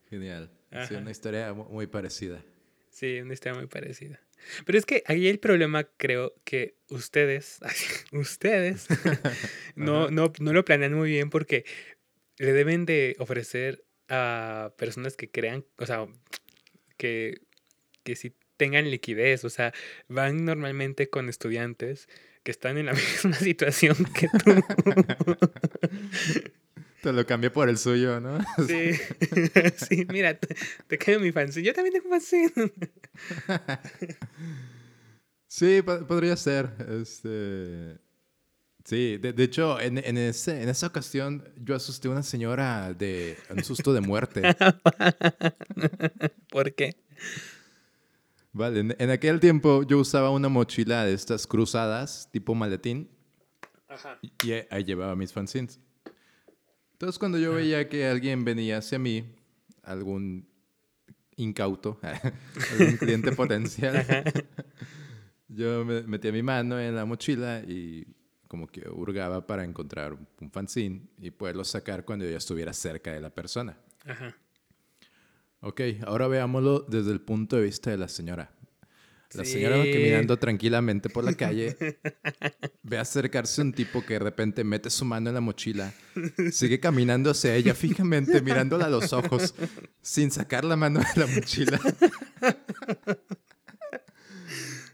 Genial. 0.09 0.49
Sí, 0.89 0.95
una 0.95 1.11
historia 1.11 1.53
muy 1.53 1.89
parecida. 1.89 2.43
Sí, 2.91 3.21
una 3.21 3.35
historia 3.35 3.59
muy 3.59 3.67
parecida. 3.67 4.21
Pero 4.65 4.79
es 4.79 4.87
que 4.87 5.03
ahí 5.07 5.27
el 5.27 5.41
problema, 5.41 5.85
creo 5.97 6.35
que 6.45 6.77
ustedes, 6.89 7.59
ustedes, 8.13 8.87
no, 9.75 10.09
no, 10.11 10.33
no 10.39 10.53
lo 10.53 10.65
planean 10.65 10.95
muy 10.95 11.11
bien 11.11 11.31
porque 11.31 11.65
le 12.39 12.53
deben 12.53 12.87
de 12.87 13.17
ofrecer 13.19 13.85
a 14.09 14.73
personas 14.79 15.17
que 15.17 15.31
crean, 15.31 15.65
o 15.79 15.87
sea, 15.87 16.07
que, 16.97 17.41
que 18.05 18.15
si 18.15 18.37
tengan 18.63 18.89
liquidez, 18.89 19.45
o 19.45 19.51
sea, 19.51 19.75
van 20.07 20.45
normalmente 20.45 21.11
con 21.11 21.29
estudiantes 21.29 22.09
que 22.45 22.53
están 22.53 22.79
en 22.79 22.87
la 22.87 22.93
misma 23.25 23.35
situación 23.35 23.97
que 24.15 24.29
tú. 24.39 24.55
Te 27.03 27.13
lo 27.13 27.27
cambié 27.27 27.51
por 27.51 27.69
el 27.69 27.77
suyo, 27.77 28.21
¿no? 28.21 28.39
Sí, 28.69 28.93
sí, 29.77 30.07
mira, 30.09 30.39
te, 30.39 30.55
te 30.97 31.19
mi 31.19 31.33
fanzine. 31.33 31.67
Yo 31.67 31.75
también 31.75 31.95
tengo 31.95 32.09
fanzine. 32.09 32.53
Sí, 35.49 35.83
podría 35.83 36.37
ser. 36.37 36.71
Este... 37.03 37.99
Sí, 38.85 39.17
de, 39.17 39.43
hecho, 39.43 39.81
en, 39.81 39.99
en, 39.99 40.17
ese, 40.19 40.63
en 40.63 40.69
esa 40.69 40.87
ocasión 40.87 41.53
yo 41.57 41.75
asusté 41.75 42.07
a 42.07 42.13
una 42.13 42.23
señora 42.23 42.95
de 42.95 43.37
un 43.51 43.65
susto 43.65 43.93
de 43.93 44.01
muerte. 44.01 44.43
¿Por 46.49 46.73
qué? 46.75 46.95
Vale, 48.53 48.81
en, 48.81 48.97
en, 48.99 49.11
aquel 49.11 49.41
tiempo 49.41 49.83
yo 49.83 49.99
usaba 49.99 50.31
una 50.31 50.49
mochila 50.49 51.05
de 51.05 51.15
estas 51.15 51.47
cruzadas, 51.47 52.29
tipo 52.31 52.55
maletín. 52.55 53.09
Ajá. 53.89 54.19
Y 54.23 54.53
ahí 54.71 54.85
llevaba 54.85 55.17
mis 55.17 55.33
fanzines. 55.33 55.81
Entonces, 56.93 57.19
cuando 57.19 57.39
yo 57.39 57.53
veía 57.53 57.89
que 57.89 58.07
alguien 58.07 58.45
venía 58.45 58.79
hacia 58.79 58.99
mí, 58.99 59.35
algún 59.83 60.47
incauto, 61.37 61.99
algún 62.73 62.97
cliente 62.97 63.33
potencial, 63.37 64.07
yo 65.49 65.85
me 65.85 66.03
metía 66.03 66.31
mi 66.31 66.43
mano 66.43 66.79
en 66.79 66.95
la 66.95 67.05
mochila 67.05 67.61
y 67.67 68.07
como 68.49 68.67
que 68.67 68.89
hurgaba 68.89 69.47
para 69.47 69.65
encontrar 69.65 70.17
un 70.41 70.51
fanzine 70.51 71.09
y 71.19 71.31
poderlo 71.31 71.65
sacar 71.65 72.05
cuando 72.05 72.25
ya 72.25 72.37
estuviera 72.37 72.73
cerca 72.73 73.13
de 73.13 73.21
la 73.21 73.31
persona. 73.31 73.77
Ajá. 74.05 74.37
Ok, 75.65 75.81
ahora 76.07 76.27
veámoslo 76.27 76.81
desde 76.89 77.13
el 77.13 77.21
punto 77.21 77.55
de 77.55 77.63
vista 77.63 77.91
de 77.91 77.97
la 77.97 78.09
señora. 78.09 78.51
La 79.33 79.45
señora 79.45 79.79
va 79.79 79.85
caminando 79.85 80.37
tranquilamente 80.37 81.09
por 81.09 81.23
la 81.23 81.35
calle, 81.35 81.77
ve 82.83 82.99
acercarse 82.99 83.63
un 83.63 83.73
tipo 83.73 84.05
que 84.05 84.15
de 84.15 84.19
repente 84.19 84.65
mete 84.65 84.91
su 84.91 85.05
mano 85.05 85.31
en 85.31 85.35
la 85.35 85.41
mochila, 85.41 85.95
sigue 86.51 86.81
caminando 86.81 87.31
hacia 87.31 87.55
ella 87.55 87.75
fijamente, 87.75 88.43
mirándola 88.43 88.87
a 88.87 88.91
los 88.91 89.13
ojos, 89.13 89.55
sin 90.03 90.33
sacar 90.33 90.65
la 90.65 90.77
mano 90.77 91.01
de 91.01 91.21
la 91.21 91.27
mochila. 91.29 91.81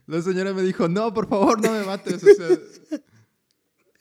La 0.06 0.22
señora 0.22 0.52
me 0.52 0.62
dijo, 0.62 0.88
no, 0.88 1.12
por 1.12 1.28
favor, 1.28 1.60
no 1.60 1.72
me 1.72 1.84
mates. 1.84 2.22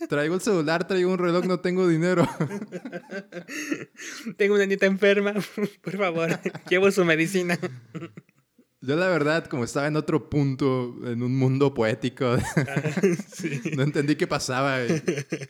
Traigo 0.05 0.35
el 0.35 0.41
celular, 0.41 0.87
traigo 0.87 1.11
un 1.11 1.17
reloj, 1.17 1.45
no 1.45 1.59
tengo 1.59 1.87
dinero. 1.87 2.27
Tengo 4.37 4.55
una 4.55 4.65
nieta 4.65 4.85
enferma, 4.85 5.33
por 5.81 5.97
favor, 5.97 6.39
llevo 6.69 6.91
su 6.91 7.03
medicina. 7.03 7.57
Yo 8.81 8.95
la 8.95 9.07
verdad, 9.07 9.47
como 9.47 9.63
estaba 9.63 9.87
en 9.87 9.95
otro 9.95 10.29
punto, 10.29 10.95
en 11.05 11.23
un 11.23 11.35
mundo 11.35 11.73
poético, 11.73 12.25
no 13.75 13.83
entendí 13.83 14.15
qué 14.15 14.27
pasaba. 14.27 14.79
Desde 14.79 15.49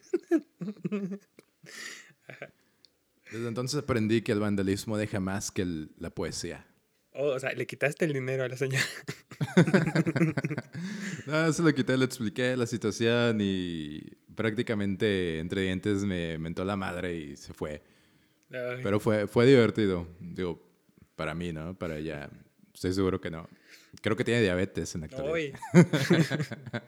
entonces 3.32 3.80
aprendí 3.80 4.22
que 4.22 4.32
el 4.32 4.40
vandalismo 4.40 4.98
deja 4.98 5.20
más 5.20 5.52
que 5.52 5.66
la 5.98 6.10
poesía. 6.10 6.66
Oh, 7.12 7.34
o 7.34 7.40
sea, 7.40 7.52
le 7.52 7.68
quitaste 7.68 8.06
el 8.06 8.14
dinero 8.14 8.44
a 8.44 8.48
la 8.48 8.56
señora. 8.56 8.86
no, 11.26 11.52
se 11.52 11.64
lo 11.64 11.74
quité, 11.74 11.98
le 11.98 12.06
expliqué 12.06 12.56
la 12.56 12.68
situación 12.68 13.40
y 13.42 14.18
prácticamente 14.38 15.40
entre 15.40 15.64
dientes 15.64 16.06
me 16.06 16.38
mentó 16.38 16.64
la 16.64 16.78
madre 16.78 17.18
y 17.18 17.36
se 17.36 17.54
fue. 17.54 17.84
Pero 18.48 19.02
fue, 19.02 19.28
fue 19.28 19.46
divertido. 19.46 20.08
Digo, 20.22 20.66
para 21.18 21.36
mí, 21.36 21.52
¿no? 21.52 21.78
Para 21.78 21.98
ella 21.98 22.30
Estoy 22.78 22.94
seguro 22.94 23.20
que 23.20 23.32
no. 23.32 23.50
Creo 24.04 24.16
que 24.16 24.24
tiene 24.24 24.40
diabetes 24.40 24.94
en 24.94 25.02
la 25.02 25.08
actualidad. 25.08 25.60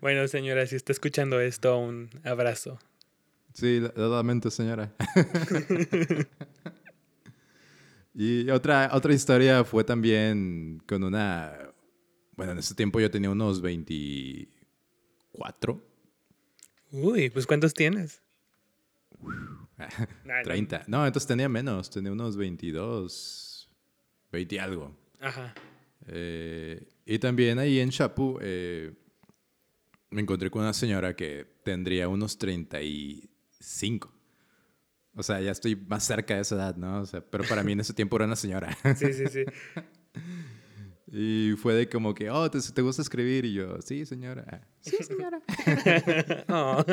bueno, 0.00 0.26
señora, 0.26 0.66
si 0.66 0.74
está 0.74 0.90
escuchando 0.90 1.40
esto, 1.40 1.78
un 1.78 2.10
abrazo. 2.24 2.80
Sí, 3.54 3.80
lo 3.94 4.16
lamento, 4.16 4.50
señora. 4.50 4.92
y 8.14 8.50
otra, 8.50 8.90
otra 8.92 9.14
historia 9.14 9.62
fue 9.62 9.84
también 9.84 10.82
con 10.88 11.04
una... 11.04 11.56
Bueno, 12.32 12.50
en 12.50 12.58
ese 12.58 12.74
tiempo 12.74 12.98
yo 12.98 13.08
tenía 13.08 13.30
unos 13.30 13.62
24. 13.62 15.80
Uy, 16.92 17.30
pues 17.30 17.46
¿cuántos 17.46 17.72
tienes? 17.74 18.22
30. 20.44 20.84
No, 20.86 21.06
entonces 21.06 21.26
tenía 21.26 21.48
menos, 21.48 21.90
tenía 21.90 22.12
unos 22.12 22.36
22, 22.36 23.68
20 24.30 24.54
y 24.54 24.58
algo. 24.58 24.96
Ajá. 25.20 25.54
Eh, 26.06 26.86
y 27.06 27.18
también 27.18 27.58
ahí 27.58 27.80
en 27.80 27.90
Chapu 27.90 28.38
eh, 28.42 28.92
me 30.10 30.20
encontré 30.20 30.50
con 30.50 30.62
una 30.62 30.74
señora 30.74 31.16
que 31.16 31.46
tendría 31.64 32.08
unos 32.08 32.36
35. 32.38 34.12
O 35.14 35.22
sea, 35.22 35.40
ya 35.40 35.50
estoy 35.50 35.76
más 35.76 36.04
cerca 36.04 36.34
de 36.34 36.42
esa 36.42 36.56
edad, 36.56 36.76
¿no? 36.76 37.00
O 37.00 37.06
sea, 37.06 37.22
pero 37.22 37.44
para 37.44 37.62
mí 37.62 37.72
en 37.72 37.80
ese 37.80 37.94
tiempo 37.94 38.16
era 38.16 38.26
una 38.26 38.36
señora. 38.36 38.76
Sí, 38.96 39.12
sí, 39.12 39.26
sí. 39.28 39.44
Y 41.12 41.52
fue 41.58 41.74
de 41.74 41.88
como 41.88 42.14
que, 42.14 42.30
oh, 42.30 42.50
¿te, 42.50 42.58
te 42.60 42.82
gusta 42.82 43.02
escribir? 43.02 43.44
Y 43.44 43.52
yo, 43.52 43.80
sí, 43.82 44.06
señora. 44.06 44.66
Sí, 44.80 44.96
señora. 45.04 45.40
oh 46.48 46.84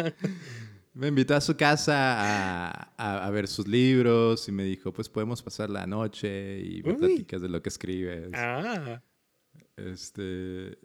me 0.99 1.07
invitó 1.07 1.33
a 1.33 1.41
su 1.41 1.55
casa 1.55 2.71
a, 2.97 3.29
ver 3.31 3.47
sus 3.47 3.67
libros 3.67 4.49
y 4.49 4.51
me 4.51 4.63
dijo, 4.63 4.91
pues 4.91 5.07
podemos 5.07 5.41
pasar 5.41 5.69
la 5.69 5.87
noche 5.87 6.59
y 6.59 6.83
me 6.83 6.95
platicas 6.95 7.41
de 7.41 7.47
lo 7.47 7.61
que 7.61 7.69
escribes. 7.69 8.31
Ah. 8.33 9.01
Este... 9.77 10.77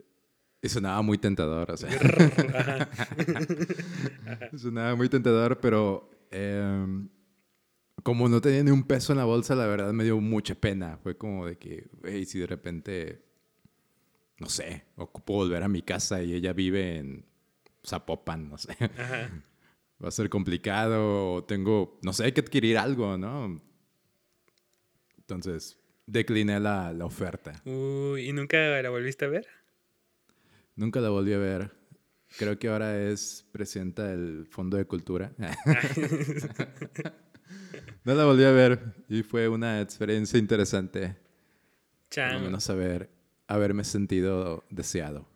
Y 0.61 0.69
sonaba 0.69 1.01
muy 1.03 1.19
tentador, 1.19 1.69
o 1.69 1.77
sea. 1.77 1.91
sonaba 4.57 4.95
muy 4.95 5.09
tentador, 5.09 5.59
pero 5.59 6.09
em, 6.31 7.07
como 8.05 8.29
no 8.29 8.39
tenía 8.39 8.63
ni 8.63 8.69
un 8.69 8.83
peso 8.83 9.13
en 9.13 9.17
la 9.17 9.25
bolsa, 9.25 9.55
la 9.55 9.65
verdad 9.65 9.91
me 9.91 10.03
dio 10.03 10.21
mucha 10.21 10.53
pena. 10.53 10.99
Fue 11.01 11.17
como 11.17 11.47
de 11.47 11.57
que, 11.57 11.87
hey, 12.03 12.23
si 12.25 12.37
de 12.37 12.45
repente, 12.45 13.25
no 14.37 14.47
sé, 14.47 14.85
ocupo 14.95 15.33
volver 15.33 15.63
a 15.63 15.67
mi 15.67 15.81
casa 15.81 16.21
y 16.21 16.35
ella 16.35 16.53
vive 16.53 16.97
en 16.97 17.25
Zapopan, 17.83 18.47
no 18.47 18.59
sé. 18.59 18.77
Ajá 18.79 19.31
va 20.03 20.09
a 20.09 20.11
ser 20.11 20.29
complicado 20.29 21.33
o 21.33 21.43
tengo, 21.43 21.99
no 22.03 22.13
sé, 22.13 22.25
hay 22.25 22.31
que 22.31 22.41
adquirir 22.41 22.77
algo, 22.77 23.17
¿no? 23.17 23.61
Entonces, 25.17 25.79
decliné 26.05 26.59
la, 26.59 26.93
la 26.93 27.05
oferta. 27.05 27.61
Uy, 27.65 28.29
¿y 28.29 28.33
nunca 28.33 28.57
la 28.81 28.89
volviste 28.89 29.25
a 29.25 29.29
ver? 29.29 29.47
Nunca 30.75 30.99
la 30.99 31.09
volví 31.09 31.33
a 31.33 31.37
ver. 31.37 31.71
Creo 32.37 32.59
que 32.59 32.67
ahora 32.67 33.01
es 33.01 33.47
presidenta 33.51 34.03
del 34.03 34.45
Fondo 34.47 34.77
de 34.77 34.85
Cultura. 34.85 35.33
No 38.03 38.13
la 38.15 38.25
volví 38.25 38.43
a 38.43 38.51
ver 38.51 38.79
y 39.09 39.23
fue 39.23 39.47
una 39.47 39.81
experiencia 39.81 40.37
interesante. 40.39 41.07
Por 41.07 41.15
lo 41.15 42.09
Chan. 42.09 42.43
menos 42.43 42.69
haber, 42.69 43.09
haberme 43.47 43.83
sentido 43.83 44.63
deseado. 44.69 45.27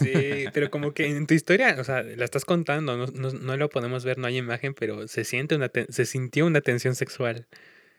Sí, 0.00 0.44
pero 0.52 0.70
como 0.70 0.92
que 0.92 1.06
en 1.06 1.26
tu 1.26 1.34
historia, 1.34 1.76
o 1.78 1.84
sea, 1.84 2.02
la 2.02 2.24
estás 2.24 2.44
contando, 2.44 2.96
no, 2.96 3.06
no, 3.06 3.30
no 3.32 3.56
lo 3.56 3.68
podemos 3.68 4.04
ver, 4.04 4.18
no 4.18 4.26
hay 4.26 4.36
imagen, 4.36 4.74
pero 4.74 5.06
se 5.08 5.24
siente 5.24 5.54
una 5.54 5.70
se 5.88 6.04
sintió 6.04 6.46
una 6.46 6.60
tensión 6.60 6.94
sexual. 6.94 7.46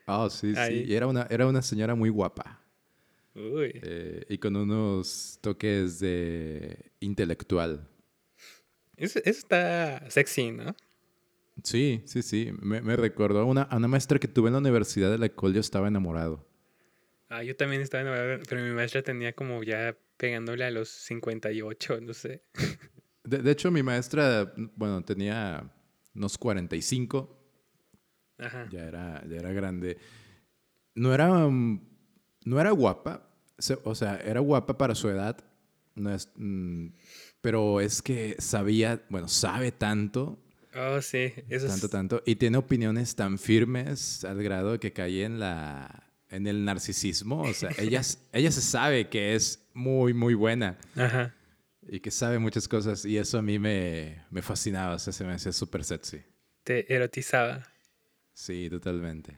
Ah, 0.06 0.28
sí, 0.30 0.54
Ahí. 0.58 0.84
sí. 0.84 0.92
Y 0.92 0.96
era 0.96 1.08
una, 1.08 1.26
era 1.30 1.48
una 1.48 1.62
señora 1.62 1.96
muy 1.96 2.10
guapa. 2.10 2.62
Uy. 3.36 3.72
eh, 3.82 4.26
y 4.28 4.38
con 4.40 4.56
unos 4.56 5.38
toques 5.42 6.00
de 6.00 6.92
intelectual. 7.00 7.88
Eso, 8.98 9.20
eso 9.20 9.40
está 9.40 10.10
sexy, 10.10 10.52
¿no? 10.52 10.76
Sí, 11.64 12.02
sí, 12.06 12.22
sí. 12.22 12.52
Me, 12.62 12.82
me 12.82 12.96
recordó 12.96 13.40
a 13.40 13.46
una, 13.46 13.64
a 13.64 13.78
una 13.78 13.88
maestra 13.88 14.20
que 14.20 14.28
tuve 14.28 14.48
en 14.48 14.54
la 14.54 14.60
universidad 14.60 15.12
de 15.12 15.18
la 15.18 15.30
cual 15.30 15.54
yo 15.54 15.60
estaba 15.60 15.88
enamorado. 15.88 16.48
Ah, 17.30 17.44
yo 17.44 17.56
también 17.56 17.82
estaba 17.82 18.02
enamorado, 18.02 18.40
pero 18.50 18.64
mi 18.64 18.72
maestra 18.72 19.04
tenía 19.04 19.34
como 19.34 19.62
ya 19.64 19.96
pegándole 20.18 20.66
a 20.66 20.72
los 20.72 20.90
58, 20.90 22.02
no 22.02 22.14
sé. 22.14 22.44
De, 23.24 23.40
de 23.40 23.52
hecho, 23.52 23.70
mi 23.70 23.84
maestra, 23.84 24.54
bueno, 24.76 25.04
tenía 25.04 25.72
unos 26.16 26.38
45. 26.38 27.38
Ajá. 28.40 28.68
Ya 28.72 28.86
era, 28.86 29.24
ya 29.28 29.38
era 29.38 29.52
grande. 29.52 29.98
No 30.96 31.14
era, 31.14 31.48
mm, 31.48 31.80
no 32.46 32.60
era 32.60 32.72
guapa. 32.72 33.30
O 33.84 33.94
sea, 33.94 34.18
era 34.18 34.40
guapa 34.40 34.78
para 34.78 34.96
su 34.96 35.10
edad. 35.10 35.38
No 35.96 36.12
es, 36.12 36.32
mm, 36.36 36.88
pero 37.42 37.82
es 37.82 38.02
que 38.02 38.36
sabía, 38.40 39.06
bueno, 39.10 39.28
sabe 39.28 39.72
tanto, 39.72 40.40
Oh, 40.76 41.02
sí, 41.02 41.34
eso 41.50 41.68
tanto, 41.68 41.86
es... 41.86 41.92
tanto. 41.92 42.24
Y 42.26 42.36
tiene 42.36 42.58
opiniones 42.58 43.16
tan 43.16 43.40
firmes 43.40 44.24
al 44.24 44.42
grado 44.44 44.74
de 44.74 44.80
que 44.80 44.94
cae 44.94 45.24
en 45.24 45.40
la 45.40 46.10
en 46.30 46.48
el 46.48 46.64
narcisismo. 46.66 47.42
O 47.42 47.54
sea, 47.54 47.72
ella, 47.78 48.02
ella 48.32 48.52
se 48.52 48.62
sabe 48.62 49.10
que 49.10 49.36
es 49.36 49.68
muy, 49.74 50.14
muy 50.14 50.34
buena 50.34 50.78
Ajá. 50.96 51.36
y 51.88 52.00
que 52.00 52.12
sabe 52.12 52.40
muchas 52.40 52.68
cosas. 52.68 53.06
Y 53.06 53.18
eso 53.18 53.38
a 53.38 53.42
mí 53.42 53.60
me, 53.60 54.24
me 54.30 54.42
fascinaba. 54.42 54.96
O 54.96 55.00
sea, 55.00 55.14
se 55.14 55.24
me 55.24 55.34
hacía 55.34 55.52
súper 55.52 55.84
sexy. 55.84 56.22
Te 56.64 56.94
erotizaba. 56.94 57.68
Sí, 58.34 58.70
totalmente. 58.70 59.38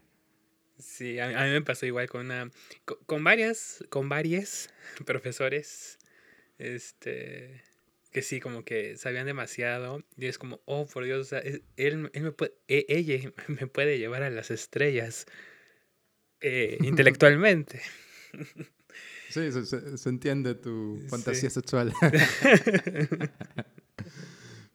Sí, 0.78 1.20
a, 1.20 1.42
a 1.42 1.46
mí 1.46 1.52
me 1.52 1.62
pasó 1.62 1.86
igual 1.86 2.10
con 2.10 2.26
una... 2.26 2.52
Con, 2.86 2.98
con 3.06 3.24
varias, 3.24 3.84
con 3.90 4.10
varias 4.10 4.70
profesores, 5.06 6.00
este... 6.58 7.64
Que 8.12 8.22
sí, 8.22 8.40
como 8.42 8.64
que 8.66 8.98
sabían 8.98 9.26
demasiado. 9.26 10.04
Y 10.18 10.26
es 10.26 10.38
como, 10.38 10.62
oh, 10.66 10.86
por 10.86 11.06
Dios, 11.06 11.20
o 11.20 11.24
sea, 11.30 11.40
es- 11.40 11.62
él, 11.78 12.10
él 12.14 12.24
me 12.24 12.32
puede, 12.32 12.54
e- 12.68 12.86
ella 12.90 13.32
me 13.48 13.68
puede 13.68 13.98
llevar 13.98 14.24
a 14.24 14.30
las 14.30 14.52
estrellas 14.52 15.26
eh, 16.42 16.78
intelectualmente. 16.82 17.82
Sí, 19.30 19.50
se, 19.54 19.66
se- 19.66 19.98
se 19.98 20.10
entiende 20.10 20.56
tu 20.56 20.98
Sí. 21.04 21.08
fantasía 21.08 21.50
sexual. 21.50 21.94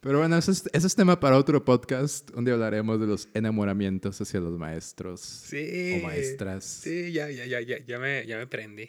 Pero 0.00 0.18
bueno, 0.18 0.38
eso 0.38 0.50
es, 0.50 0.64
eso 0.72 0.86
es 0.86 0.94
tema 0.94 1.20
para 1.20 1.36
otro 1.36 1.62
podcast. 1.62 2.30
Día 2.34 2.54
hablaremos 2.54 2.98
de 2.98 3.06
los 3.06 3.28
enamoramientos 3.34 4.18
hacia 4.18 4.40
los 4.40 4.58
maestros 4.58 5.20
Sí. 5.20 5.98
o 6.00 6.06
maestras. 6.06 6.64
Sí, 6.64 7.12
ya, 7.12 7.30
ya, 7.30 7.44
ya, 7.44 7.60
ya, 7.60 7.78
ya 7.84 7.98
me, 7.98 8.24
ya 8.26 8.38
me 8.38 8.46
prendí. 8.46 8.88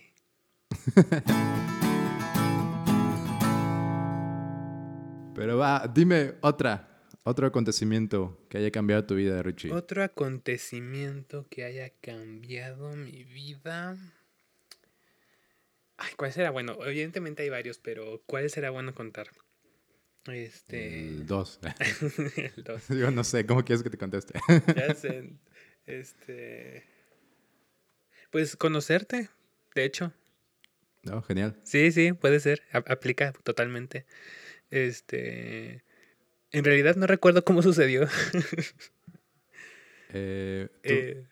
Pero 5.37 5.55
va, 5.59 5.87
dime 5.93 6.33
otra, 6.41 7.03
otro 7.23 7.45
acontecimiento 7.45 8.43
que 8.49 8.57
haya 8.57 8.71
cambiado 8.71 9.05
tu 9.05 9.13
vida, 9.13 9.43
Richie. 9.43 9.71
Otro 9.71 10.03
acontecimiento 10.03 11.45
que 11.47 11.63
haya 11.63 11.91
cambiado 12.01 12.95
mi 12.95 13.23
vida. 13.23 13.95
Ay, 15.97 16.09
¿cuál 16.17 16.33
será 16.33 16.49
bueno? 16.49 16.75
Evidentemente 16.83 17.43
hay 17.43 17.49
varios, 17.49 17.77
pero 17.77 18.23
¿cuál 18.25 18.49
será 18.49 18.71
bueno 18.71 18.95
contar? 18.95 19.27
Este. 20.25 21.07
El 21.07 21.27
dos. 21.27 21.59
el 22.37 22.63
dos. 22.63 22.87
Digo, 22.87 23.11
no 23.11 23.23
sé, 23.23 23.45
¿cómo 23.45 23.63
quieres 23.63 23.83
que 23.83 23.91
te 23.91 23.97
conteste? 23.99 24.39
Ya 24.75 24.95
sé. 24.95 25.29
Este. 25.85 26.83
Pues 28.31 28.55
conocerte, 28.55 29.29
de 29.75 29.85
hecho. 29.85 30.13
no, 31.03 31.21
genial. 31.21 31.59
Sí, 31.63 31.91
sí, 31.91 32.13
puede 32.13 32.39
ser. 32.39 32.63
a- 32.73 32.79
aplica 32.91 33.33
totalmente. 33.43 34.05
Este. 34.69 35.83
En 36.51 36.63
realidad 36.63 36.95
no 36.95 37.07
recuerdo 37.07 37.43
cómo 37.43 37.61
sucedió. 37.63 38.07
Eh, 40.13 40.67
tú- 40.71 40.79
Eh, 40.83 41.25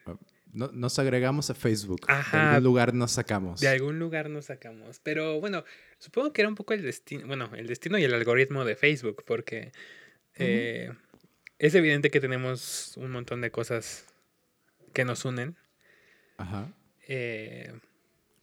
no- 0.54 0.72
nos 0.72 1.00
agregamos 1.00 1.50
a 1.50 1.54
Facebook. 1.56 2.06
De 2.08 2.14
Ajá. 2.14 2.56
algún 2.56 2.64
lugar 2.64 2.94
nos 2.94 3.12
sacamos. 3.14 3.60
De 3.62 3.68
algún 3.68 4.00
lugar 4.00 4.30
nos 4.30 4.46
sacamos. 4.46 5.00
Pero 5.02 5.40
bueno, 5.40 5.64
supongo 6.00 6.34
que 6.34 6.42
era 6.42 6.50
un 6.50 6.56
poco 6.56 6.74
el 6.74 6.82
destino, 6.82 7.28
bueno, 7.28 7.50
el 7.56 7.68
destino 7.68 7.98
y 7.98 8.04
el 8.04 8.14
algoritmo 8.14 8.64
de 8.66 8.76
Facebook, 8.76 9.24
porque 9.26 9.72
eh, 10.36 10.92
es 11.60 11.76
evidente 11.76 12.10
que 12.12 12.20
tenemos 12.20 12.96
un 12.98 13.12
montón 13.12 13.42
de 13.42 13.52
cosas 13.52 14.06
que 14.94 15.06
nos 15.06 15.26
unen. 15.26 15.56
Ajá. 16.38 16.72
eh, 17.08 17.72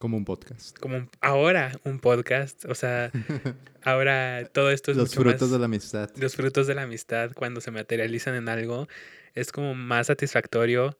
Como 0.03 0.17
un 0.17 0.25
podcast. 0.25 0.77
como 0.79 0.97
un- 0.97 1.09
ahora 1.21 1.71
un 1.85 1.97
podcast, 2.01 2.65
o 2.65 2.75
sea, 2.75 3.09
ahora 3.83 4.43
todo 4.51 4.69
esto 4.69 4.91
es 4.91 4.97
Los 4.97 5.11
mucho 5.11 5.21
frutos 5.21 5.41
más- 5.43 5.51
de 5.51 5.59
la 5.59 5.65
amistad. 5.65 6.09
los 6.17 6.35
frutos 6.35 6.67
de 6.67 6.75
la 6.75 6.81
amistad 6.81 7.31
cuando 7.33 7.61
se 7.61 7.71
materializan 7.71 8.35
en 8.35 8.49
algo 8.49 8.89
es 9.33 9.53
como 9.53 9.75
más 9.75 10.07
satisfactorio. 10.07 10.97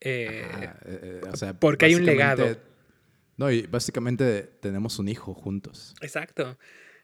eh, 0.00 0.44
Ajá, 0.52 0.78
eh, 0.84 1.00
eh, 1.02 1.20
o 1.32 1.36
sea, 1.38 1.58
porque 1.58 1.86
hay 1.86 1.94
un 1.94 2.04
legado. 2.04 2.54
No, 3.38 3.50
y 3.50 3.62
básicamente 3.66 4.42
tenemos 4.60 4.98
un 4.98 5.08
hijo 5.08 5.32
juntos. 5.32 5.94
Exacto, 6.02 6.58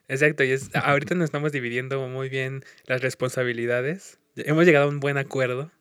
exacto. 0.09 0.45
Y 0.45 0.51
es, 0.51 0.69
ahorita 0.75 1.15
nos 1.15 1.25
estamos 1.25 1.53
dividiendo 1.53 2.07
muy 2.07 2.29
bien 2.29 2.63
las 2.85 3.01
responsabilidades. 3.01 4.19
Hemos 4.37 4.67
llegado 4.67 4.85
a 4.85 4.89
un 4.89 5.01
buen 5.01 5.17
acuerdo 5.17 5.73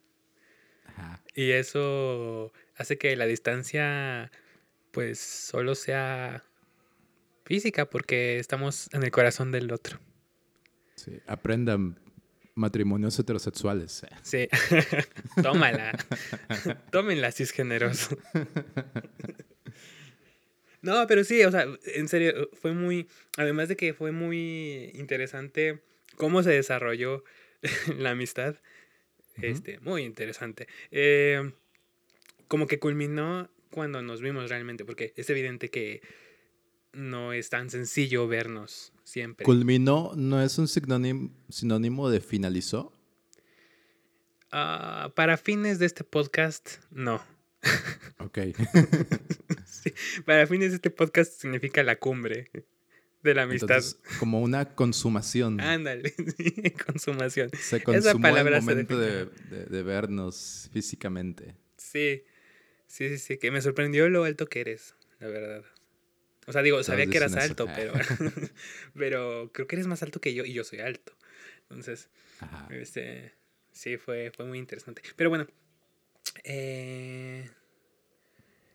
Ajá. 0.85 1.21
y 1.35 1.51
eso 1.51 2.53
hace 2.77 2.97
que 2.97 3.13
la 3.17 3.25
distancia 3.25 4.31
pues 4.97 5.19
solo 5.19 5.75
sea 5.75 6.43
física 7.45 7.88
porque 7.88 8.39
estamos 8.39 8.89
en 8.93 9.03
el 9.03 9.12
corazón 9.12 9.51
del 9.51 9.71
otro. 9.71 9.99
Sí. 10.95 11.21
Aprendan 11.27 11.99
matrimonios 12.55 13.19
heterosexuales. 13.19 14.03
Sí, 14.23 14.49
tómala. 15.43 15.95
Tómenla, 16.91 17.31
cisgéneros. 17.31 18.10
No, 20.81 21.05
pero 21.05 21.23
sí, 21.23 21.43
o 21.43 21.51
sea, 21.51 21.65
en 21.95 22.07
serio, 22.07 22.49
fue 22.53 22.71
muy, 22.71 23.07
además 23.36 23.67
de 23.67 23.75
que 23.75 23.93
fue 23.93 24.12
muy 24.12 24.91
interesante 24.93 25.81
cómo 26.15 26.43
se 26.43 26.51
desarrolló 26.51 27.23
la 27.97 28.12
amistad, 28.12 28.55
este, 29.41 29.79
muy 29.79 30.03
interesante. 30.03 30.67
Eh, 30.91 31.51
como 32.47 32.67
que 32.67 32.79
culminó 32.79 33.49
cuando 33.71 34.01
nos 34.01 34.21
vimos 34.21 34.49
realmente, 34.49 34.86
porque 34.86 35.13
es 35.15 35.30
evidente 35.30 35.69
que 35.69 36.01
no 36.93 37.34
es 37.34 37.49
tan 37.49 37.69
sencillo 37.69 38.27
vernos 38.27 38.93
siempre. 39.03 39.45
Culminó 39.45 40.13
no 40.15 40.41
es 40.41 40.58
un 40.58 40.67
sinónimo, 40.67 41.32
sinónimo 41.49 42.10
de 42.10 42.19
finalizó. 42.21 42.93
Ah, 44.51 45.12
para 45.15 45.38
fines 45.38 45.80
de 45.80 45.86
este 45.86 46.03
podcast, 46.03 46.77
no. 46.91 47.21
Ok. 48.19 48.39
Sí, 49.65 49.93
para 50.25 50.47
fines 50.47 50.69
de 50.71 50.75
este 50.77 50.89
podcast 50.89 51.39
significa 51.39 51.84
la 51.84 51.97
cumbre 51.97 52.49
de 53.21 53.34
la 53.36 53.43
amistad. 53.43 53.77
Entonces, 53.77 53.99
como 54.19 54.41
una 54.41 54.73
consumación. 54.73 55.60
Ándale, 55.60 56.13
sí, 56.38 56.71
consumación. 56.86 57.49
Se 57.53 57.84
consumó 57.84 58.15
el 58.15 58.21
palabra 58.21 58.60
se 58.62 58.65
momento 58.65 58.97
de- 58.97 59.25
de 59.69 59.84
vernos 59.84 60.69
físicamente. 60.73 61.56
Sí, 61.77 62.23
sí, 62.88 63.10
sí, 63.10 63.17
sí, 63.17 63.38
que 63.38 63.52
me 63.52 63.62
sorprendió 63.62 64.10
lo 64.10 64.23
alto 64.23 64.47
que 64.47 64.62
eres, 64.62 64.95
la 65.19 65.28
verdad. 65.28 65.63
O 66.47 66.54
sea, 66.54 66.62
digo, 66.62 66.82
sabía 66.84 67.08
que 67.08 67.17
eras 67.17 67.36
alto, 67.36 67.69
pero, 67.76 67.93
pero 68.95 69.52
creo 69.54 69.67
que 69.67 69.76
eres 69.76 69.88
más 69.88 70.02
alto 70.02 70.21
que 70.21 70.34
yo 70.34 70.45
y 70.45 70.54
yo 70.54 70.63
soy 70.63 70.80
alto. 70.80 71.13
Entonces, 71.63 72.10
Ajá. 72.39 72.67
este, 72.73 73.34
sí, 73.71 73.97
fue, 73.97 74.32
fue 74.32 74.45
muy 74.45 74.58
interesante. 74.58 75.02
Pero 75.15 75.30
bueno, 75.30 75.47
eh, 76.43 77.50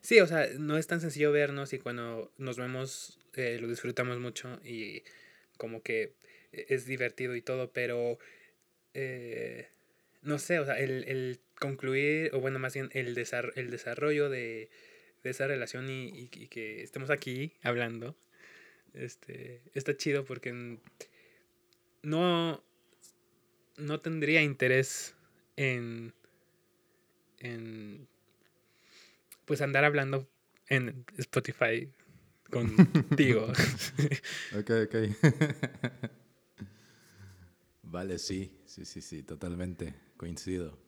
sí, 0.03 0.21
o 0.21 0.27
sea, 0.27 0.49
no 0.59 0.77
es 0.77 0.87
tan 0.87 1.01
sencillo 1.01 1.33
vernos 1.33 1.73
y 1.73 1.79
cuando 1.79 2.31
nos 2.37 2.59
vemos 2.59 3.19
eh, 3.35 3.59
lo 3.61 3.69
disfrutamos 3.69 4.19
mucho 4.19 4.61
y 4.65 5.03
como 5.57 5.83
que 5.83 6.13
es 6.53 6.85
divertido 6.85 7.35
y 7.35 7.41
todo, 7.41 7.73
pero 7.73 8.19
eh, 8.93 9.69
no 10.23 10.39
sé, 10.39 10.59
o 10.59 10.65
sea, 10.65 10.79
el, 10.79 11.05
el 11.05 11.41
concluir, 11.59 12.31
o 12.35 12.41
bueno, 12.41 12.59
más 12.59 12.75
bien 12.75 12.91
el, 12.93 13.15
desar- 13.15 13.53
el 13.57 13.71
desarrollo 13.71 14.31
de, 14.31 14.71
esa 15.23 15.47
relación 15.47 15.89
y, 15.91 16.29
que 16.29 16.83
estemos 16.83 17.11
aquí 17.11 17.53
hablando, 17.63 18.17
este, 18.95 19.63
está 19.75 19.97
chido 19.97 20.25
porque 20.25 20.79
no, 22.03 22.65
no 23.77 24.01
tendría 24.01 24.43
interés 24.43 25.15
en, 25.57 26.13
en 27.39 28.09
pues 29.45 29.61
andar 29.61 29.85
hablando 29.85 30.29
en 30.69 31.05
Spotify 31.19 31.89
contigo. 32.51 33.47
ok, 34.59 34.71
ok. 34.87 34.95
vale, 37.83 38.19
sí, 38.19 38.59
sí, 38.67 38.85
sí, 38.85 39.01
sí, 39.01 39.23
totalmente, 39.23 39.95
coincido. 40.23 40.79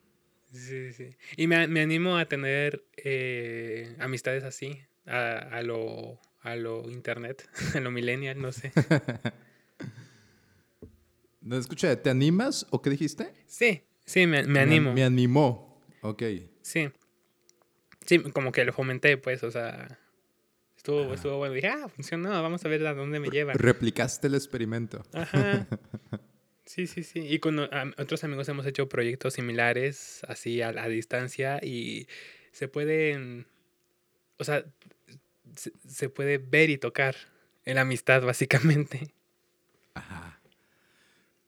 Sí, 0.53 0.93
sí. 0.93 1.09
Y 1.35 1.47
me, 1.47 1.67
me 1.67 1.81
animo 1.81 2.17
a 2.17 2.25
tener 2.25 2.85
eh, 2.95 3.93
amistades 3.99 4.45
así, 4.45 4.79
a, 5.05 5.39
a, 5.39 5.61
lo, 5.61 6.21
a 6.39 6.55
lo 6.55 6.89
internet, 6.89 7.45
a 7.75 7.81
lo 7.81 7.91
millennial, 7.91 8.41
no 8.41 8.53
sé. 8.53 8.71
No 11.41 11.57
escucha, 11.57 12.01
¿te 12.01 12.09
animas 12.09 12.65
o 12.71 12.81
qué 12.81 12.89
dijiste? 12.89 13.31
Sí, 13.45 13.83
sí, 14.03 14.25
me, 14.25 14.41
me 14.47 14.61
animo. 14.61 14.89
Me, 14.89 14.95
me, 14.95 15.03
animó, 15.03 15.79
ok. 16.01 16.23
Sí. 16.63 16.89
Sí, 18.03 18.17
como 18.31 18.51
que 18.51 18.65
lo 18.65 18.73
fomenté, 18.73 19.17
pues, 19.17 19.43
o 19.43 19.51
sea, 19.51 19.99
estuvo, 20.75 21.01
ah. 21.01 21.13
estuvo 21.13 21.37
bueno. 21.37 21.53
Dije, 21.53 21.67
ah, 21.67 21.87
funcionó, 21.87 22.29
vamos 22.41 22.65
a 22.65 22.67
ver 22.67 22.87
a 22.87 22.95
dónde 22.95 23.19
me 23.19 23.29
lleva. 23.29 23.53
Replicaste 23.53 24.25
el 24.25 24.33
experimento. 24.33 25.03
Ajá. 25.13 25.67
Sí, 26.65 26.87
sí, 26.87 27.03
sí. 27.03 27.19
Y 27.19 27.39
con 27.39 27.59
otros 27.59 28.23
amigos 28.23 28.49
hemos 28.49 28.65
hecho 28.65 28.89
proyectos 28.89 29.35
similares, 29.35 30.21
así 30.27 30.61
a, 30.61 30.69
a 30.69 30.87
distancia, 30.87 31.59
y 31.63 32.07
se 32.51 32.67
pueden, 32.67 33.45
o 34.37 34.43
sea, 34.43 34.65
se, 35.55 35.71
se, 35.87 36.09
puede 36.09 36.39
ver 36.39 36.69
y 36.69 36.77
tocar 36.77 37.15
en 37.65 37.75
la 37.75 37.81
amistad, 37.81 38.23
básicamente. 38.23 39.13
Ajá. 39.93 40.41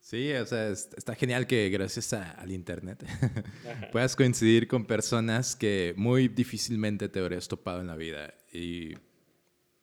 Sí, 0.07 0.31
o 0.31 0.45
sea, 0.45 0.69
está 0.69 1.15
genial 1.15 1.47
que 1.47 1.67
gracias 1.69 2.13
a, 2.13 2.31
al 2.31 2.53
Internet 2.53 3.03
puedas 3.91 4.15
coincidir 4.15 4.69
con 4.69 4.85
personas 4.85 5.57
que 5.57 5.93
muy 5.97 6.29
difícilmente 6.29 7.09
te 7.09 7.19
habrías 7.19 7.49
topado 7.49 7.81
en 7.81 7.87
la 7.87 7.97
vida. 7.97 8.33
Y, 8.53 8.93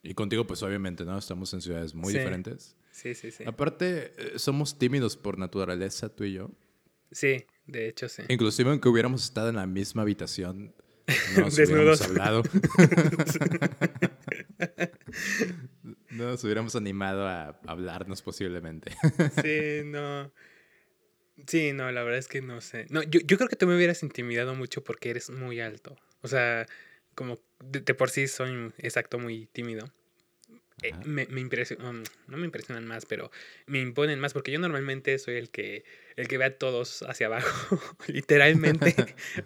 y 0.02 0.14
contigo, 0.14 0.46
pues 0.46 0.62
obviamente, 0.62 1.04
¿no? 1.04 1.18
Estamos 1.18 1.52
en 1.52 1.60
ciudades 1.60 1.94
muy 1.94 2.12
sí. 2.12 2.18
diferentes. 2.18 2.74
Sí, 2.94 3.12
sí, 3.14 3.32
sí. 3.32 3.42
Aparte, 3.44 4.12
eh, 4.16 4.38
somos 4.38 4.78
tímidos 4.78 5.16
por 5.16 5.36
naturaleza, 5.36 6.14
tú 6.14 6.22
y 6.22 6.34
yo. 6.34 6.52
Sí, 7.10 7.44
de 7.66 7.88
hecho, 7.88 8.08
sí. 8.08 8.22
Inclusive 8.28 8.70
aunque 8.70 8.88
hubiéramos 8.88 9.24
estado 9.24 9.48
en 9.48 9.56
la 9.56 9.66
misma 9.66 10.02
habitación, 10.02 10.72
no 11.34 11.40
nos 11.40 11.58
hubiéramos 11.58 12.00
hablado. 12.02 12.42
no 16.10 16.24
nos 16.30 16.44
hubiéramos 16.44 16.76
animado 16.76 17.26
a 17.26 17.60
hablarnos 17.66 18.22
posiblemente. 18.22 18.92
sí, 19.42 19.82
no. 19.84 20.32
Sí, 21.48 21.72
no, 21.72 21.90
la 21.90 22.04
verdad 22.04 22.20
es 22.20 22.28
que 22.28 22.42
no 22.42 22.60
sé. 22.60 22.86
No, 22.90 23.02
yo, 23.02 23.18
yo 23.24 23.36
creo 23.38 23.48
que 23.48 23.56
tú 23.56 23.66
me 23.66 23.74
hubieras 23.74 24.04
intimidado 24.04 24.54
mucho 24.54 24.84
porque 24.84 25.10
eres 25.10 25.30
muy 25.30 25.58
alto. 25.58 25.96
O 26.22 26.28
sea, 26.28 26.64
como 27.16 27.40
de, 27.58 27.80
de 27.80 27.94
por 27.94 28.10
sí 28.10 28.28
soy 28.28 28.72
exacto 28.78 29.18
muy 29.18 29.46
tímido. 29.46 29.92
Eh, 30.84 30.92
me, 31.04 31.26
me 31.26 31.40
impresionan, 31.40 31.96
um, 31.96 32.02
no 32.26 32.36
me 32.36 32.44
impresionan 32.44 32.86
más, 32.86 33.06
pero 33.06 33.30
me 33.66 33.80
imponen 33.80 34.20
más 34.20 34.34
porque 34.34 34.52
yo 34.52 34.58
normalmente 34.58 35.18
soy 35.18 35.36
el 35.36 35.48
que 35.48 35.84
el 36.16 36.28
que 36.28 36.36
ve 36.36 36.44
a 36.44 36.58
todos 36.58 37.02
hacia 37.08 37.26
abajo, 37.26 37.80
literalmente, 38.06 38.94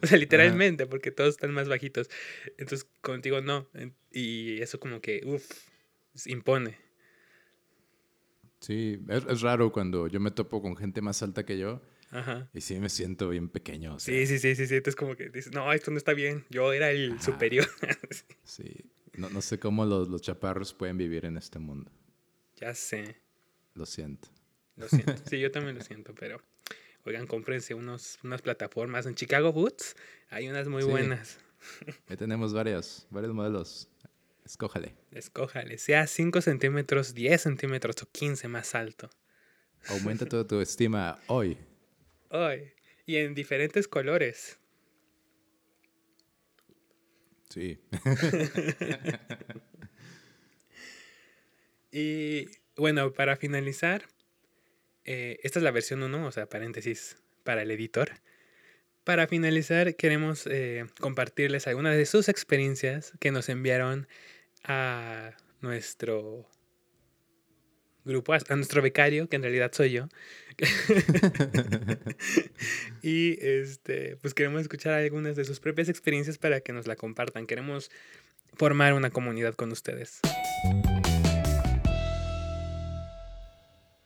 o 0.02 0.06
sea, 0.06 0.18
literalmente, 0.18 0.82
Ajá. 0.82 0.90
porque 0.90 1.12
todos 1.12 1.30
están 1.30 1.52
más 1.52 1.68
bajitos. 1.68 2.10
Entonces, 2.58 2.88
contigo 3.00 3.40
no, 3.40 3.68
y 4.10 4.60
eso 4.60 4.80
como 4.80 5.00
que, 5.00 5.22
uff, 5.24 5.48
impone. 6.26 6.76
Sí, 8.58 8.98
es, 9.08 9.24
es, 9.24 9.40
raro 9.40 9.70
cuando 9.70 10.08
yo 10.08 10.18
me 10.18 10.32
topo 10.32 10.60
con 10.60 10.76
gente 10.76 11.00
más 11.00 11.22
alta 11.22 11.46
que 11.46 11.56
yo. 11.56 11.80
Ajá. 12.10 12.48
Y 12.52 12.60
sí 12.62 12.80
me 12.80 12.88
siento 12.88 13.28
bien 13.28 13.48
pequeño. 13.48 13.94
O 13.94 13.98
sea. 14.00 14.12
Sí, 14.12 14.26
sí, 14.26 14.38
sí, 14.38 14.56
sí, 14.56 14.66
sí. 14.66 14.74
Entonces 14.74 14.96
como 14.96 15.14
que 15.14 15.28
dices, 15.28 15.52
no, 15.52 15.72
esto 15.72 15.92
no 15.92 15.98
está 15.98 16.14
bien. 16.14 16.44
Yo 16.50 16.72
era 16.72 16.90
el 16.90 17.12
Ajá. 17.12 17.22
superior. 17.22 17.66
sí. 18.42 18.84
No, 19.18 19.28
no, 19.30 19.42
sé 19.42 19.58
cómo 19.58 19.84
los, 19.84 20.08
los 20.08 20.22
chaparros 20.22 20.72
pueden 20.72 20.96
vivir 20.96 21.24
en 21.24 21.36
este 21.36 21.58
mundo. 21.58 21.90
Ya 22.56 22.74
sé. 22.74 23.20
Lo 23.74 23.84
siento. 23.84 24.28
Lo 24.76 24.88
siento. 24.88 25.14
Sí, 25.28 25.40
yo 25.40 25.50
también 25.50 25.76
lo 25.76 25.82
siento, 25.82 26.14
pero 26.14 26.40
oigan, 27.04 27.26
cómprense 27.26 27.74
unos, 27.74 28.18
unas 28.22 28.42
plataformas. 28.42 29.06
En 29.06 29.14
Chicago 29.14 29.52
Boots 29.52 29.96
hay 30.30 30.48
unas 30.48 30.68
muy 30.68 30.82
sí. 30.82 30.88
buenas. 30.88 31.38
Ahí 32.08 32.16
tenemos 32.16 32.52
varios, 32.52 33.06
varios 33.10 33.34
modelos. 33.34 33.88
Escójale. 34.44 34.94
Escójale. 35.10 35.78
Sea 35.78 36.06
5 36.06 36.40
centímetros, 36.40 37.14
10 37.14 37.42
centímetros 37.42 37.96
o 38.02 38.06
15 38.10 38.48
más 38.48 38.74
alto. 38.74 39.10
Aumenta 39.88 40.26
toda 40.26 40.46
tu 40.46 40.60
estima 40.60 41.18
hoy. 41.26 41.58
Hoy. 42.30 42.72
Y 43.04 43.16
en 43.16 43.34
diferentes 43.34 43.88
colores. 43.88 44.57
Sí. 47.48 47.78
y 51.92 52.46
bueno, 52.76 53.12
para 53.12 53.36
finalizar, 53.36 54.08
eh, 55.04 55.38
esta 55.42 55.58
es 55.58 55.62
la 55.62 55.70
versión 55.70 56.02
1, 56.02 56.26
o 56.26 56.32
sea, 56.32 56.46
paréntesis 56.46 57.16
para 57.44 57.62
el 57.62 57.70
editor. 57.70 58.10
Para 59.04 59.26
finalizar, 59.26 59.96
queremos 59.96 60.46
eh, 60.46 60.84
compartirles 61.00 61.66
algunas 61.66 61.96
de 61.96 62.04
sus 62.04 62.28
experiencias 62.28 63.12
que 63.20 63.30
nos 63.30 63.48
enviaron 63.48 64.06
a 64.64 65.34
nuestro 65.62 66.46
grupo, 68.08 68.32
a 68.32 68.56
nuestro 68.56 68.82
becario, 68.82 69.28
que 69.28 69.36
en 69.36 69.42
realidad 69.42 69.70
soy 69.72 69.92
yo. 69.92 70.08
y 73.02 73.38
este, 73.40 74.16
pues 74.16 74.34
queremos 74.34 74.62
escuchar 74.62 74.94
algunas 74.94 75.36
de 75.36 75.44
sus 75.44 75.60
propias 75.60 75.88
experiencias 75.88 76.38
para 76.38 76.60
que 76.60 76.72
nos 76.72 76.88
la 76.88 76.96
compartan. 76.96 77.46
Queremos 77.46 77.92
formar 78.54 78.94
una 78.94 79.10
comunidad 79.10 79.54
con 79.54 79.70
ustedes. 79.70 80.20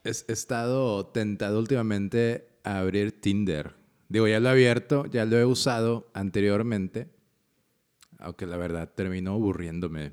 He 0.04 0.10
estado 0.10 1.06
tentado 1.06 1.58
últimamente 1.58 2.46
a 2.64 2.80
abrir 2.80 3.18
Tinder. 3.20 3.72
Digo, 4.08 4.28
ya 4.28 4.40
lo 4.40 4.48
he 4.48 4.52
abierto, 4.52 5.06
ya 5.06 5.24
lo 5.24 5.38
he 5.38 5.46
usado 5.46 6.10
anteriormente, 6.12 7.08
aunque 8.18 8.44
la 8.44 8.58
verdad 8.58 8.92
terminó 8.94 9.32
aburriéndome. 9.32 10.12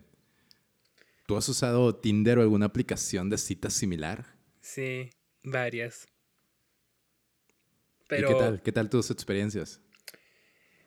¿Tú 1.30 1.38
has 1.38 1.48
usado 1.48 1.96
Tinder 1.96 2.40
o 2.40 2.42
alguna 2.42 2.66
aplicación 2.66 3.30
de 3.30 3.38
citas 3.38 3.74
similar? 3.74 4.26
Sí, 4.62 5.12
varias. 5.44 6.08
Pero 8.08 8.32
¿Y 8.32 8.34
qué 8.34 8.40
tal? 8.40 8.62
¿Qué 8.64 8.72
tal 8.72 8.90
tus 8.90 9.12
experiencias? 9.12 9.80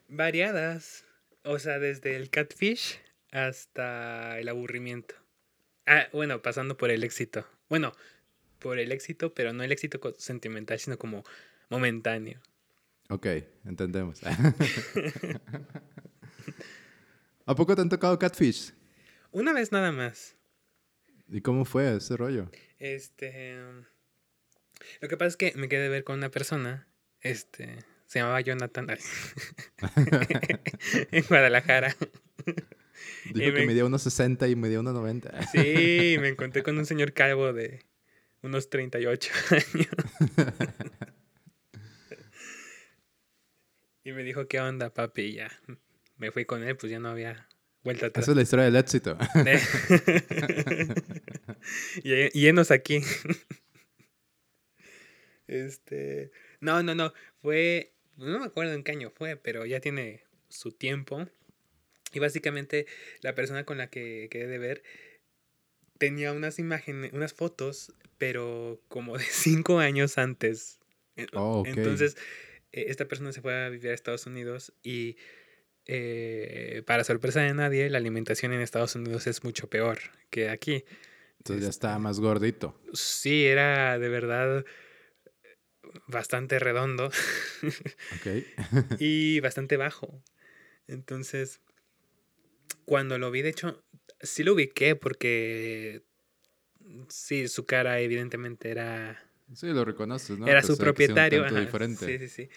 Variadas. 0.09 1.05
O 1.45 1.61
sea, 1.61 1.79
desde 1.79 2.17
el 2.17 2.29
catfish 2.29 2.99
hasta 3.31 4.41
el 4.41 4.49
aburrimiento. 4.49 5.15
Ah, 5.87 6.09
bueno, 6.13 6.43
pasando 6.43 6.77
por 6.77 6.91
el 6.91 7.05
éxito. 7.05 7.47
Bueno, 7.69 7.93
por 8.59 8.81
el 8.81 8.91
éxito, 8.91 9.33
pero 9.35 9.53
no 9.53 9.63
el 9.63 9.71
éxito 9.71 10.01
sentimental, 10.19 10.81
sino 10.81 10.99
como 10.99 11.23
momentáneo. 11.69 12.41
Ok, 13.11 13.29
entendemos. 13.65 14.23
¿A 17.47 17.55
poco 17.55 17.77
te 17.77 17.83
han 17.83 17.89
tocado 17.89 18.19
catfish? 18.19 18.73
Una 19.33 19.53
vez 19.55 19.73
nada 19.73 19.93
más. 19.93 20.37
¿Y 21.29 21.41
cómo 21.41 21.65
fue 21.65 21.97
ese 21.97 22.17
rollo? 22.19 22.51
Este. 22.79 23.57
Lo 25.01 25.09
que 25.09 25.17
pasa 25.17 25.29
es 25.29 25.37
que 25.37 25.53
me 25.57 25.69
quedé 25.69 25.85
de 25.85 25.89
ver 25.89 26.05
con 26.05 26.19
una 26.19 26.31
persona. 26.31 26.87
Este. 27.21 27.79
Se 28.05 28.19
llamaba 28.19 28.43
Jonathan. 28.43 28.89
en 31.11 31.25
Guadalajara. 31.25 31.97
Dijo 33.33 33.53
que 33.55 33.61
me... 33.61 33.67
medía 33.67 33.87
unos 33.87 34.03
60 34.03 34.49
y 34.49 34.57
medía 34.57 34.81
unos 34.81 34.93
90. 34.93 35.47
sí, 35.47 36.17
me 36.21 36.29
encontré 36.29 36.63
con 36.63 36.77
un 36.77 36.85
señor 36.85 37.15
calvo 37.15 37.55
de 37.55 37.87
unos 38.43 38.69
38 38.69 39.33
años. 39.51 39.89
y 44.05 44.13
me 44.13 44.25
dijo, 44.25 44.47
¿qué 44.47 44.61
onda, 44.61 44.93
papi? 44.93 45.23
Y 45.23 45.33
ya 45.37 45.51
me 46.19 46.31
fui 46.33 46.45
con 46.45 46.63
él, 46.63 46.77
pues 46.77 46.93
ya 46.93 46.99
no 46.99 47.09
había 47.09 47.49
vuelta 47.85 48.07
atrás. 48.07 48.25
Esa 48.25 48.33
es 48.33 48.37
la 48.37 48.43
historia 48.43 48.65
del 48.65 48.77
éxito. 48.77 49.19
y, 52.05 52.39
y 52.39 52.47
enos 52.47 52.71
aquí. 52.71 53.01
este. 55.47 56.31
No, 56.61 56.83
no, 56.83 56.95
no. 56.95 57.13
Fue. 57.41 57.93
No 58.17 58.39
me 58.39 58.47
acuerdo 58.47 58.75
en 58.75 58.85
qué 58.85 58.93
año 58.93 59.11
fue, 59.11 59.37
pero 59.37 59.67
ya 59.67 59.81
tiene 59.81 60.25
su 60.49 60.73
tiempo. 60.73 61.27
Y 62.13 62.19
básicamente 62.19 62.87
la 63.23 63.35
persona 63.35 63.65
con 63.65 63.79
la 63.79 63.89
que 63.89 64.29
quedé 64.31 64.47
de 64.47 64.59
ver 64.59 64.83
tenía 66.03 66.33
unas 66.33 66.59
imágenes, 66.59 67.13
unas 67.13 67.33
fotos, 67.33 67.93
pero 68.19 68.83
como 68.89 69.17
de 69.17 69.25
cinco 69.31 69.79
años 69.79 70.19
antes. 70.19 70.81
Oh, 71.33 71.61
okay. 71.61 71.75
Entonces, 71.75 72.17
eh, 72.73 72.87
esta 72.89 73.07
persona 73.07 73.33
se 73.33 73.41
fue 73.41 73.55
a 73.55 73.69
vivir 73.69 73.91
a 73.91 73.95
Estados 73.95 74.27
Unidos 74.27 74.73
y 74.83 75.17
eh, 75.87 76.83
para 76.87 77.05
sorpresa 77.05 77.41
de 77.41 77.55
nadie, 77.55 77.91
la 77.91 77.99
alimentación 77.99 78.53
en 78.53 78.61
Estados 78.61 78.95
Unidos 78.95 79.27
es 79.27 79.45
mucho 79.45 79.69
peor 79.69 79.99
que 80.31 80.49
aquí. 80.49 80.85
Entonces 81.39 81.65
ya 81.65 81.71
estaba 81.71 81.99
más 81.99 82.21
gordito. 82.21 82.81
Sí, 82.93 83.47
era 83.47 83.99
de 83.99 84.09
verdad 84.09 84.65
bastante 86.07 86.59
redondo. 86.59 87.11
Y 88.99 89.41
bastante 89.41 89.77
bajo. 89.77 90.23
Entonces, 90.87 91.61
cuando 92.85 93.19
lo 93.19 93.31
vi, 93.31 93.43
de 93.43 93.51
hecho, 93.51 93.85
sí 94.21 94.43
lo 94.43 94.55
ubiqué 94.55 94.97
porque 94.97 96.03
sí, 97.09 97.49
su 97.49 97.67
cara 97.67 98.01
evidentemente 98.01 98.71
era... 98.71 99.23
Sí, 99.55 99.67
lo 99.69 99.85
reconoces, 99.85 100.39
¿no? 100.39 100.47
Era 100.47 100.63
su 100.63 100.77
propietario. 100.77 101.43
tanto 101.43 101.57
ajá, 101.57 101.65
diferente. 101.65 102.07
Sí, 102.07 102.19
sí, 102.19 102.29
sí. 102.29 102.51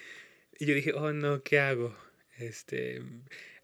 Y 0.59 0.65
yo 0.65 0.73
dije, 0.73 0.93
oh 0.93 1.13
no, 1.13 1.43
¿qué 1.43 1.59
hago? 1.59 1.95
Este, 2.37 3.01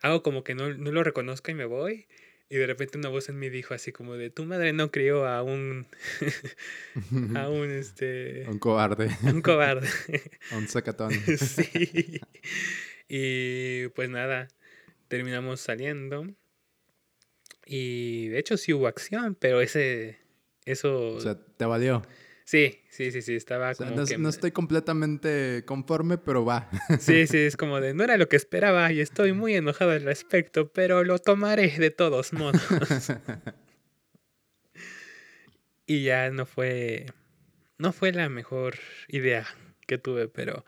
hago 0.01 0.24
como 0.24 0.43
que 0.43 0.55
no, 0.55 0.74
no 0.74 0.91
lo 0.91 1.03
reconozco 1.03 1.51
y 1.51 1.55
me 1.55 1.65
voy. 1.65 2.07
Y 2.51 2.57
de 2.57 2.67
repente 2.67 2.97
una 2.97 3.07
voz 3.07 3.30
en 3.30 3.39
mí 3.39 3.49
dijo 3.49 3.74
así 3.74 3.93
como 3.93 4.15
de, 4.15 4.30
tu 4.30 4.43
madre 4.43 4.74
no 4.74 4.91
crió 4.91 5.26
a 5.26 5.41
un, 5.41 5.88
a 7.38 7.47
un, 7.47 7.72
este, 7.72 8.45
Un 8.49 8.59
cobarde, 8.59 9.09
un 9.24 9.41
cobarde. 9.41 9.88
un 10.51 10.67
sacatón. 10.67 11.11
sí. 11.38 12.19
Y 13.07 13.88
pues 13.89 14.09
nada, 14.09 14.49
terminamos 15.07 15.61
saliendo. 15.61 16.28
Y 17.65 18.28
de 18.28 18.39
hecho 18.39 18.57
sí 18.57 18.74
hubo 18.74 18.88
acción, 18.88 19.36
pero 19.39 19.61
ese, 19.61 20.19
eso, 20.65 21.13
O 21.13 21.22
sea, 21.22 21.36
te 21.36 21.63
valió. 21.63 22.01
Sí, 22.46 22.80
sí, 22.89 23.12
sí, 23.12 23.22
sí, 23.22 23.36
estaba 23.36 23.72
O 23.72 23.74
sea, 23.74 23.88
como 23.88 24.02
no, 24.02 24.06
que... 24.06 24.18
no 24.18 24.30
estoy 24.30 24.52
completamente 24.52 25.64
conforme, 25.66 26.18
pero 26.18 26.46
va. 26.46 26.70
Sí, 27.00 27.28
sí, 27.28 27.38
es 27.38 27.58
como 27.58 27.80
de, 27.80 27.94
no 27.94 28.04
era 28.04 28.18
lo 28.18 28.28
que 28.30 28.36
esperaba 28.36 28.92
y 28.92 29.02
estoy 29.02 29.34
muy 29.34 29.56
enojado 29.56 29.92
al 29.92 30.04
respecto, 30.04 30.72
pero 30.72 31.04
lo 31.04 31.20
tomaré 31.20 31.70
de 31.78 31.92
todos 31.92 32.34
modos. 32.34 32.62
y 35.86 36.04
ya 36.04 36.30
no 36.30 36.46
fue, 36.46 37.06
no 37.78 37.92
fue 37.92 38.12
la 38.12 38.30
mejor 38.30 38.76
idea 39.08 39.48
que 39.88 39.98
tuve, 39.98 40.28
pero, 40.28 40.66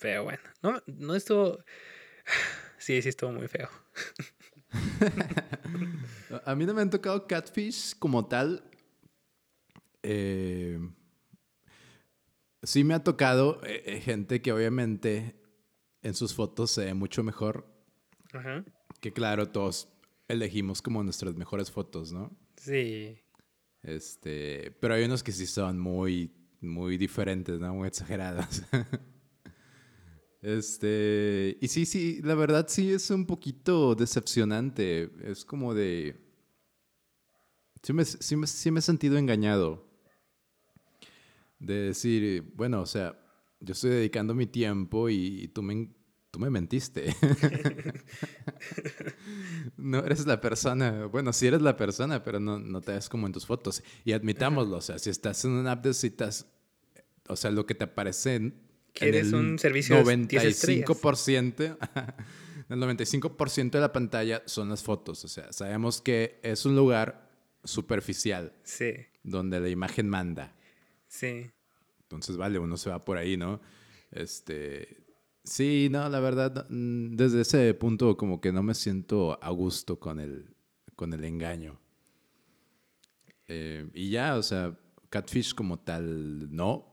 pero 0.00 0.24
bueno, 0.24 0.42
no, 0.62 0.82
no 0.86 1.14
estuvo, 1.14 1.58
sí, 2.78 3.02
sí 3.02 3.08
estuvo 3.08 3.32
muy 3.32 3.48
feo. 3.48 3.68
A 6.46 6.54
mí 6.54 6.64
no 6.64 6.74
me 6.74 6.82
han 6.82 6.90
tocado 6.90 7.26
catfish 7.26 7.94
como 7.98 8.26
tal. 8.26 8.64
Eh, 10.02 10.78
sí 12.62 12.84
me 12.84 12.94
ha 12.94 13.04
tocado 13.04 13.60
eh, 13.64 13.82
eh, 13.86 14.00
gente 14.00 14.42
que 14.42 14.52
obviamente 14.52 15.36
en 16.02 16.14
sus 16.14 16.34
fotos 16.34 16.70
se 16.70 16.84
ve 16.86 16.94
mucho 16.94 17.22
mejor. 17.22 17.66
Ajá. 18.32 18.64
Que 19.00 19.12
claro, 19.12 19.48
todos 19.48 19.88
elegimos 20.28 20.82
como 20.82 21.02
nuestras 21.02 21.34
mejores 21.34 21.70
fotos, 21.70 22.12
¿no? 22.12 22.36
Sí, 22.56 23.18
Este, 23.82 24.70
pero 24.80 24.94
hay 24.94 25.04
unos 25.04 25.22
que 25.22 25.32
sí 25.32 25.46
son 25.46 25.78
muy, 25.78 26.30
muy 26.60 26.96
diferentes, 26.96 27.58
¿no? 27.58 27.74
Muy 27.74 27.88
exagerados. 27.88 28.62
Este, 30.42 31.56
y 31.60 31.68
sí, 31.68 31.86
sí, 31.86 32.20
la 32.20 32.34
verdad 32.34 32.66
sí 32.68 32.90
es 32.92 33.10
un 33.10 33.26
poquito 33.26 33.94
decepcionante. 33.94 35.08
Es 35.22 35.44
como 35.44 35.72
de... 35.72 36.20
Sí 37.84 37.92
me, 37.92 38.04
sí 38.04 38.34
me, 38.36 38.46
sí 38.48 38.70
me 38.72 38.80
he 38.80 38.82
sentido 38.82 39.18
engañado. 39.18 39.88
De 41.62 41.74
decir, 41.74 42.42
bueno, 42.54 42.80
o 42.80 42.86
sea, 42.86 43.18
yo 43.60 43.72
estoy 43.72 43.90
dedicando 43.90 44.34
mi 44.34 44.46
tiempo 44.46 45.08
y, 45.08 45.42
y 45.42 45.48
tú, 45.48 45.62
me, 45.62 45.88
tú 46.30 46.40
me 46.40 46.50
mentiste. 46.50 47.14
no 49.76 50.04
eres 50.04 50.26
la 50.26 50.40
persona. 50.40 51.06
Bueno, 51.06 51.32
sí 51.32 51.46
eres 51.46 51.62
la 51.62 51.76
persona, 51.76 52.24
pero 52.24 52.40
no, 52.40 52.58
no 52.58 52.80
te 52.80 52.92
ves 52.92 53.08
como 53.08 53.26
en 53.26 53.32
tus 53.32 53.46
fotos. 53.46 53.82
Y 54.04 54.12
admitámoslo, 54.12 54.78
o 54.78 54.80
sea, 54.80 54.98
si 54.98 55.10
estás 55.10 55.44
en 55.44 55.52
una 55.52 55.72
app 55.72 55.84
de 55.84 55.94
citas, 55.94 56.48
o 57.28 57.36
sea, 57.36 57.50
lo 57.50 57.64
que 57.64 57.74
te 57.74 57.84
aparece 57.84 58.34
en, 58.34 58.62
¿Quieres 58.92 59.32
un 59.32 59.58
servicio 59.58 60.04
de 60.04 60.16
10 60.16 60.44
estrellas? 60.44 60.88
95%, 60.88 61.78
el 62.68 62.78
95% 62.78 63.70
de 63.70 63.80
la 63.80 63.92
pantalla 63.92 64.42
son 64.46 64.68
las 64.68 64.82
fotos. 64.82 65.24
O 65.24 65.28
sea, 65.28 65.52
sabemos 65.52 66.00
que 66.00 66.38
es 66.42 66.66
un 66.66 66.76
lugar 66.76 67.30
superficial 67.64 68.52
sí, 68.64 68.92
donde 69.22 69.60
la 69.60 69.68
imagen 69.68 70.08
manda. 70.08 70.54
Sí. 71.12 71.50
Entonces, 72.02 72.36
vale, 72.36 72.58
uno 72.58 72.76
se 72.76 72.90
va 72.90 73.04
por 73.04 73.18
ahí, 73.18 73.36
¿no? 73.36 73.60
Este. 74.10 74.98
Sí, 75.44 75.88
no, 75.90 76.08
la 76.08 76.20
verdad, 76.20 76.66
mm, 76.70 77.16
desde 77.16 77.40
ese 77.40 77.74
punto 77.74 78.16
como 78.16 78.40
que 78.40 78.52
no 78.52 78.62
me 78.62 78.74
siento 78.74 79.42
a 79.42 79.50
gusto 79.50 79.98
con 79.98 80.20
el, 80.20 80.54
con 80.94 81.12
el 81.12 81.24
engaño. 81.24 81.80
Eh, 83.48 83.90
y 83.92 84.10
ya, 84.10 84.36
o 84.36 84.42
sea, 84.42 84.78
catfish 85.10 85.54
como 85.54 85.80
tal, 85.80 86.54
no, 86.54 86.86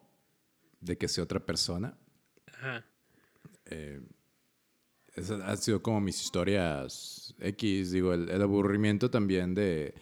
de 0.82 0.98
que 0.98 1.08
sea 1.08 1.24
otra 1.24 1.46
persona. 1.46 1.96
Ajá. 2.48 2.86
Eh, 3.66 4.02
esas 5.16 5.42
han 5.42 5.58
sido 5.58 5.82
como 5.84 6.02
mis 6.02 6.20
historias 6.22 7.36
X, 7.40 7.92
digo, 7.92 8.14
el, 8.14 8.30
el 8.30 8.42
aburrimiento 8.42 9.12
también 9.12 9.54
de, 9.54 9.94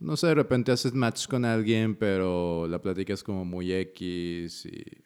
no 0.00 0.16
sé, 0.16 0.28
de 0.28 0.34
repente 0.34 0.72
haces 0.72 0.94
match 0.94 1.26
con 1.28 1.44
alguien, 1.44 1.94
pero 1.94 2.66
la 2.66 2.80
plática 2.80 3.12
es 3.12 3.22
como 3.22 3.44
muy 3.44 3.72
X 3.72 4.66
y 4.66 5.04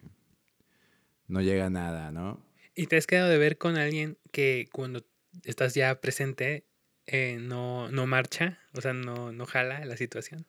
no 1.27 1.41
llega 1.41 1.65
a 1.65 1.69
nada, 1.69 2.11
¿no? 2.11 2.45
¿Y 2.75 2.87
te 2.87 2.97
has 2.97 3.05
quedado 3.05 3.29
de 3.29 3.37
ver 3.37 3.57
con 3.57 3.77
alguien 3.77 4.17
que 4.31 4.67
cuando 4.71 5.05
estás 5.43 5.75
ya 5.75 5.99
presente 5.99 6.65
eh, 7.07 7.37
no, 7.39 7.89
no 7.89 8.07
marcha? 8.07 8.59
O 8.73 8.81
sea, 8.81 8.93
no, 8.93 9.31
no 9.33 9.45
jala 9.45 9.83
la 9.85 9.97
situación. 9.97 10.45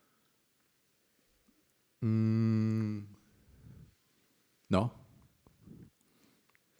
Mm, 2.01 3.01
no, 4.69 4.95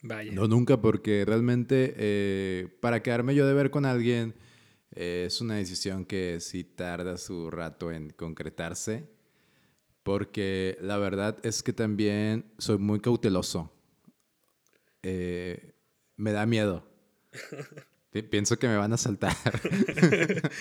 Vaya. 0.03 0.31
no 0.31 0.47
nunca, 0.47 0.79
porque 0.79 1.25
realmente 1.25 1.93
eh, 1.97 2.67
para 2.81 3.03
quedarme 3.03 3.35
yo 3.35 3.45
de 3.45 3.53
ver 3.53 3.71
con 3.71 3.85
alguien 3.85 4.35
eh, 4.97 5.25
es 5.27 5.39
una 5.41 5.55
decisión 5.55 6.05
que 6.05 6.39
sí 6.39 6.63
tarda 6.63 7.17
su 7.17 7.49
rato 7.51 7.91
en 7.91 8.09
concretarse, 8.09 9.07
porque 10.03 10.77
la 10.81 10.97
verdad 10.97 11.37
es 11.43 11.63
que 11.63 11.73
también 11.73 12.45
soy 12.57 12.77
muy 12.77 12.99
cauteloso. 12.99 13.71
Eh, 15.03 15.73
me 16.15 16.31
da 16.31 16.45
miedo. 16.45 16.87
Pi- 18.11 18.23
Pienso 18.23 18.57
que 18.57 18.67
me 18.67 18.77
van 18.77 18.93
a 18.93 18.97
saltar. 18.97 19.35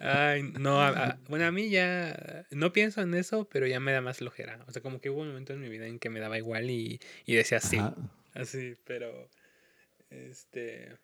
Ay, 0.00 0.42
no, 0.58 0.80
a- 0.80 0.88
a- 0.88 1.18
bueno, 1.28 1.44
a 1.46 1.52
mí 1.52 1.68
ya 1.68 2.46
no 2.50 2.72
pienso 2.72 3.02
en 3.02 3.14
eso, 3.14 3.46
pero 3.48 3.66
ya 3.66 3.78
me 3.80 3.92
da 3.92 4.00
más 4.00 4.18
flojera. 4.18 4.64
O 4.66 4.72
sea, 4.72 4.82
como 4.82 5.00
que 5.00 5.10
hubo 5.10 5.20
un 5.20 5.28
momento 5.28 5.52
en 5.52 5.60
mi 5.60 5.68
vida 5.68 5.86
en 5.86 5.98
que 5.98 6.10
me 6.10 6.20
daba 6.20 6.38
igual 6.38 6.70
y, 6.70 6.98
y 7.26 7.34
decía 7.34 7.60
sí, 7.60 7.78
así, 8.32 8.74
pero 8.84 9.28
este 10.10 10.96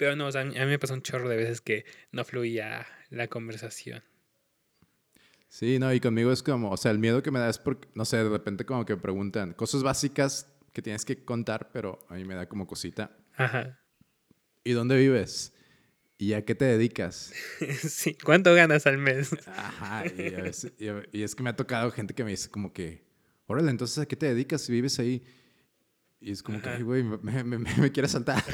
pero 0.00 0.16
no, 0.16 0.28
o 0.28 0.32
sea, 0.32 0.40
a 0.40 0.44
mí 0.46 0.54
me 0.54 0.78
pasó 0.78 0.94
un 0.94 1.02
chorro 1.02 1.28
de 1.28 1.36
veces 1.36 1.60
que 1.60 1.84
no 2.10 2.24
fluía 2.24 2.86
la 3.10 3.28
conversación. 3.28 4.02
Sí, 5.48 5.78
no, 5.78 5.92
y 5.92 6.00
conmigo 6.00 6.32
es 6.32 6.42
como, 6.42 6.70
o 6.70 6.76
sea, 6.78 6.90
el 6.90 6.98
miedo 6.98 7.22
que 7.22 7.30
me 7.30 7.38
da 7.38 7.50
es 7.50 7.58
porque, 7.58 7.86
no 7.94 8.06
sé, 8.06 8.16
de 8.16 8.30
repente 8.30 8.64
como 8.64 8.86
que 8.86 8.96
preguntan 8.96 9.52
cosas 9.52 9.82
básicas 9.82 10.50
que 10.72 10.80
tienes 10.80 11.04
que 11.04 11.22
contar, 11.22 11.68
pero 11.70 11.98
a 12.08 12.14
mí 12.14 12.24
me 12.24 12.34
da 12.34 12.48
como 12.48 12.66
cosita. 12.66 13.14
Ajá. 13.36 13.78
¿Y 14.64 14.72
dónde 14.72 14.96
vives? 14.96 15.52
¿Y 16.16 16.32
a 16.32 16.46
qué 16.46 16.54
te 16.54 16.64
dedicas? 16.64 17.34
Sí, 17.82 18.16
¿cuánto 18.24 18.54
ganas 18.54 18.86
al 18.86 18.96
mes? 18.96 19.36
Ajá, 19.46 20.04
y, 20.06 20.32
a 20.34 20.40
veces- 20.42 20.72
y 20.78 20.88
a- 20.88 21.02
y 21.12 21.22
es 21.24 21.34
que 21.34 21.42
me 21.42 21.50
ha 21.50 21.56
tocado 21.56 21.90
gente 21.90 22.14
que 22.14 22.24
me 22.24 22.30
dice 22.30 22.48
como 22.48 22.72
que, 22.72 23.04
órale, 23.46 23.70
entonces 23.70 23.98
¿a 23.98 24.06
qué 24.06 24.16
te 24.16 24.24
dedicas 24.32 24.62
si 24.62 24.72
vives 24.72 24.98
ahí? 24.98 25.22
Y 26.20 26.32
es 26.32 26.42
como 26.42 26.60
que, 26.60 26.68
Ajá. 26.68 26.76
ay, 26.76 26.82
güey, 26.82 27.02
me, 27.02 27.16
me, 27.18 27.44
me, 27.44 27.58
me 27.58 27.92
quiere 27.92 28.08
saltar. 28.08 28.42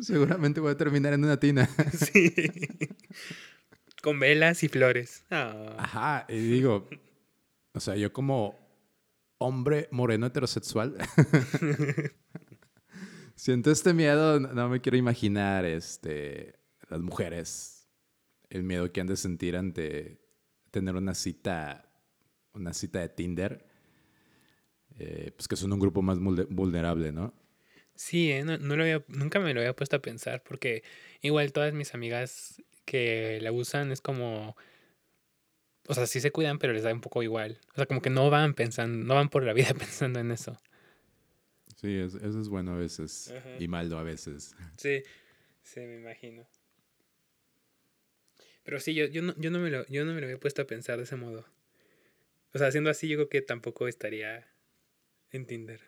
Seguramente 0.00 0.60
voy 0.60 0.72
a 0.72 0.76
terminar 0.76 1.12
en 1.12 1.24
una 1.24 1.38
tina. 1.38 1.68
Sí. 1.92 2.34
Con 4.02 4.20
velas 4.20 4.62
y 4.62 4.68
flores. 4.68 5.24
Ah. 5.30 5.74
Ajá, 5.76 6.26
y 6.28 6.38
digo, 6.38 6.88
o 7.72 7.80
sea, 7.80 7.96
yo 7.96 8.12
como 8.12 8.56
hombre 9.38 9.88
moreno 9.90 10.26
heterosexual, 10.26 10.96
siento 13.34 13.72
este 13.72 13.94
miedo, 13.94 14.38
no 14.38 14.52
no 14.52 14.68
me 14.68 14.80
quiero 14.80 14.96
imaginar, 14.96 15.64
este, 15.64 16.54
las 16.88 17.00
mujeres, 17.00 17.88
el 18.50 18.62
miedo 18.62 18.92
que 18.92 19.00
han 19.00 19.08
de 19.08 19.16
sentir 19.16 19.56
ante 19.56 20.20
tener 20.70 20.94
una 20.94 21.14
cita, 21.14 21.90
una 22.52 22.72
cita 22.74 23.00
de 23.00 23.08
Tinder, 23.08 23.66
eh, 24.98 25.32
pues 25.36 25.48
que 25.48 25.56
son 25.56 25.72
un 25.72 25.78
grupo 25.80 26.02
más 26.02 26.18
vulne- 26.18 26.46
vulnerable, 26.50 27.12
¿no? 27.12 27.34
Sí, 27.94 28.30
eh, 28.30 28.44
no, 28.44 28.58
no 28.58 28.76
lo 28.76 28.82
había, 28.84 29.04
nunca 29.08 29.40
me 29.40 29.52
lo 29.54 29.60
había 29.60 29.74
puesto 29.74 29.96
a 29.96 30.02
pensar 30.02 30.42
porque 30.44 30.82
igual 31.20 31.52
todas 31.52 31.72
mis 31.74 31.94
amigas 31.94 32.62
que 32.84 33.38
la 33.42 33.50
usan 33.52 33.90
es 33.92 34.00
como, 34.00 34.56
o 35.88 35.94
sea, 35.94 36.06
sí 36.06 36.20
se 36.20 36.30
cuidan, 36.30 36.58
pero 36.58 36.72
les 36.72 36.82
da 36.84 36.92
un 36.92 37.00
poco 37.00 37.22
igual. 37.22 37.58
O 37.72 37.74
sea, 37.76 37.86
como 37.86 38.00
que 38.00 38.10
no 38.10 38.30
van 38.30 38.54
pensando, 38.54 39.04
no 39.04 39.14
van 39.14 39.28
por 39.30 39.42
la 39.42 39.52
vida 39.52 39.74
pensando 39.78 40.20
en 40.20 40.30
eso. 40.30 40.56
Sí, 41.76 41.96
es- 41.96 42.14
eso 42.14 42.40
es 42.40 42.48
bueno 42.48 42.72
a 42.72 42.76
veces 42.76 43.32
Ajá. 43.36 43.56
y 43.58 43.68
malo 43.68 43.98
a 43.98 44.02
veces. 44.02 44.54
Sí, 44.76 45.02
sí, 45.62 45.80
me 45.80 45.96
imagino. 45.96 46.46
Pero 48.64 48.80
sí, 48.80 48.94
yo, 48.94 49.06
yo, 49.06 49.22
no, 49.22 49.34
yo, 49.38 49.50
no 49.50 49.58
me 49.60 49.70
lo, 49.70 49.86
yo 49.86 50.04
no 50.04 50.12
me 50.12 50.20
lo 50.20 50.26
había 50.26 50.38
puesto 50.38 50.62
a 50.62 50.66
pensar 50.66 50.98
de 50.98 51.04
ese 51.04 51.16
modo. 51.16 51.44
O 52.52 52.58
sea, 52.58 52.68
haciendo 52.68 52.90
así, 52.90 53.08
yo 53.08 53.16
creo 53.16 53.28
que 53.28 53.42
tampoco 53.42 53.88
estaría 53.88 54.46
en 55.30 55.46
Tinder. 55.46 55.80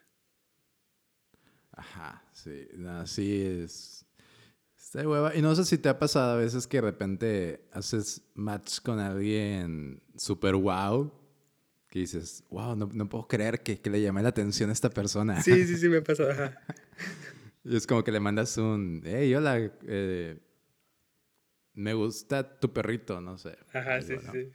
Ajá, 1.72 2.24
sí. 2.32 2.68
No, 2.74 3.06
sí 3.06 3.42
es. 3.42 4.06
Está 4.76 5.00
de 5.00 5.06
hueva. 5.06 5.34
Y 5.34 5.42
no 5.42 5.54
sé 5.54 5.64
si 5.64 5.78
te 5.78 5.88
ha 5.88 5.98
pasado 5.98 6.32
a 6.32 6.36
veces 6.36 6.66
que 6.66 6.78
de 6.78 6.82
repente 6.82 7.68
haces 7.72 8.22
match 8.34 8.80
con 8.80 8.98
alguien 8.98 10.02
super 10.16 10.56
wow. 10.56 11.12
Que 11.88 12.00
dices, 12.00 12.44
wow, 12.50 12.76
no, 12.76 12.88
no 12.92 13.08
puedo 13.08 13.26
creer 13.26 13.62
que, 13.62 13.80
que 13.80 13.90
le 13.90 14.00
llamé 14.00 14.22
la 14.22 14.28
atención 14.28 14.70
a 14.70 14.72
esta 14.72 14.90
persona. 14.90 15.42
Sí, 15.42 15.66
sí, 15.66 15.76
sí, 15.76 15.88
me 15.88 16.02
pasó. 16.02 16.30
Ajá. 16.30 16.56
Y 17.62 17.76
es 17.76 17.86
como 17.86 18.02
que 18.02 18.10
le 18.10 18.20
mandas 18.20 18.56
un, 18.56 19.02
hey, 19.04 19.34
hola, 19.34 19.58
eh, 19.86 20.38
me 21.74 21.92
gusta 21.92 22.58
tu 22.58 22.72
perrito, 22.72 23.20
no 23.20 23.36
sé. 23.36 23.56
Ajá, 23.72 23.96
algo, 23.96 24.06
sí, 24.06 24.14
¿no? 24.26 24.32
sí. 24.32 24.52